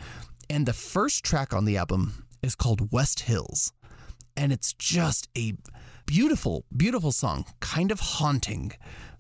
and 0.50 0.66
the 0.66 0.74
first 0.74 1.24
track 1.24 1.54
on 1.54 1.66
the 1.66 1.78
album 1.78 2.26
is 2.42 2.56
called 2.56 2.92
West 2.92 3.22
Hills. 3.22 3.74
And 4.36 4.52
it's 4.52 4.74
just 4.74 5.28
a 5.38 5.54
beautiful, 6.06 6.66
beautiful 6.76 7.12
song, 7.12 7.46
kind 7.60 7.92
of 7.92 8.00
haunting, 8.00 8.72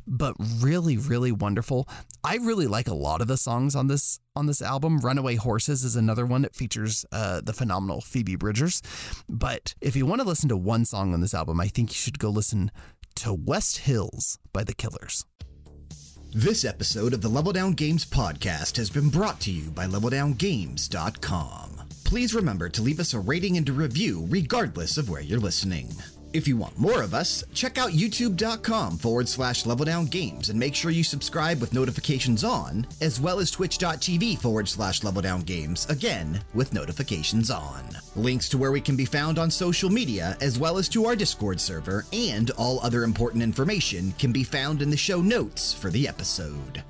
but 0.08 0.36
really, 0.40 0.98
really 0.98 1.32
wonderful. 1.32 1.88
I 2.24 2.36
really 2.36 2.68
like 2.68 2.88
a 2.88 2.94
lot 2.94 3.22
of 3.22 3.28
the 3.28 3.38
songs 3.38 3.76
on 3.76 3.88
this 3.88 4.20
on 4.36 4.46
this 4.46 4.62
album. 4.62 5.00
Runaway 5.00 5.36
Horses 5.36 5.84
is 5.84 5.96
another 5.96 6.26
one 6.26 6.44
that 6.44 6.56
features 6.56 7.06
uh, 7.12 7.42
the 7.42 7.54
phenomenal 7.54 8.02
Phoebe 8.02 8.36
Bridgers. 8.36 8.82
But 9.30 9.76
if 9.82 9.96
you 9.96 10.06
want 10.06 10.22
to 10.22 10.28
listen 10.28 10.50
to 10.50 10.58
one 10.58 10.86
song 10.86 11.14
on 11.14 11.22
this 11.22 11.34
album, 11.34 11.60
I 11.60 11.68
think 11.68 11.90
you 11.90 11.96
should 11.96 12.20
go 12.20 12.30
listen 12.30 12.72
to 13.16 13.34
West 13.34 13.80
Hills 13.80 14.40
by 14.54 14.64
The 14.64 14.74
Killers. 14.74 15.26
This 16.34 16.64
episode 16.64 17.14
of 17.14 17.22
the 17.22 17.28
Level 17.28 17.52
Down 17.52 17.74
Games 17.74 18.06
podcast 18.06 18.78
has 18.78 18.90
been 18.90 19.10
brought 19.10 19.42
to 19.42 19.52
you 19.52 19.70
by 19.70 19.86
LevelDownGames.com. 19.86 21.91
Please 22.12 22.34
remember 22.34 22.68
to 22.68 22.82
leave 22.82 23.00
us 23.00 23.14
a 23.14 23.20
rating 23.22 23.56
and 23.56 23.70
a 23.70 23.72
review 23.72 24.26
regardless 24.28 24.98
of 24.98 25.10
where 25.10 25.22
you're 25.22 25.40
listening. 25.40 25.90
If 26.34 26.46
you 26.46 26.58
want 26.58 26.78
more 26.78 27.02
of 27.02 27.14
us, 27.14 27.42
check 27.54 27.78
out 27.78 27.92
youtube.com 27.92 28.98
forward 28.98 29.30
slash 29.30 29.66
level 29.66 29.86
down 29.86 30.08
games 30.08 30.50
and 30.50 30.60
make 30.60 30.76
sure 30.76 30.92
you 30.92 31.06
subscribe 31.06 31.62
with 31.62 31.74
notifications 31.74 32.44
on, 32.44 32.86
as 33.00 33.22
well 33.22 33.40
as 33.40 33.50
twitch.tv 33.50 34.40
forward 34.40 34.68
slash 34.68 35.06
level 35.06 35.22
down 35.22 35.40
games, 35.44 35.86
again 35.90 36.42
with 36.54 36.74
notifications 36.74 37.50
on. 37.50 37.88
Links 38.18 38.50
to 38.50 38.58
where 38.58 38.74
we 38.74 38.82
can 38.82 38.98
be 38.98 39.06
found 39.06 39.40
on 39.40 39.50
social 39.50 39.90
media, 39.90 40.36
as 40.42 40.60
well 40.60 40.78
as 40.78 40.90
to 40.90 41.06
our 41.06 41.16
Discord 41.16 41.62
server, 41.62 42.06
and 42.12 42.52
all 42.52 42.82
other 42.82 43.06
important 43.06 43.42
information 43.42 44.12
can 44.20 44.34
be 44.34 44.44
found 44.44 44.82
in 44.82 44.90
the 44.90 44.98
show 44.98 45.22
notes 45.22 45.74
for 45.74 45.90
the 45.90 46.10
episode. 46.10 46.84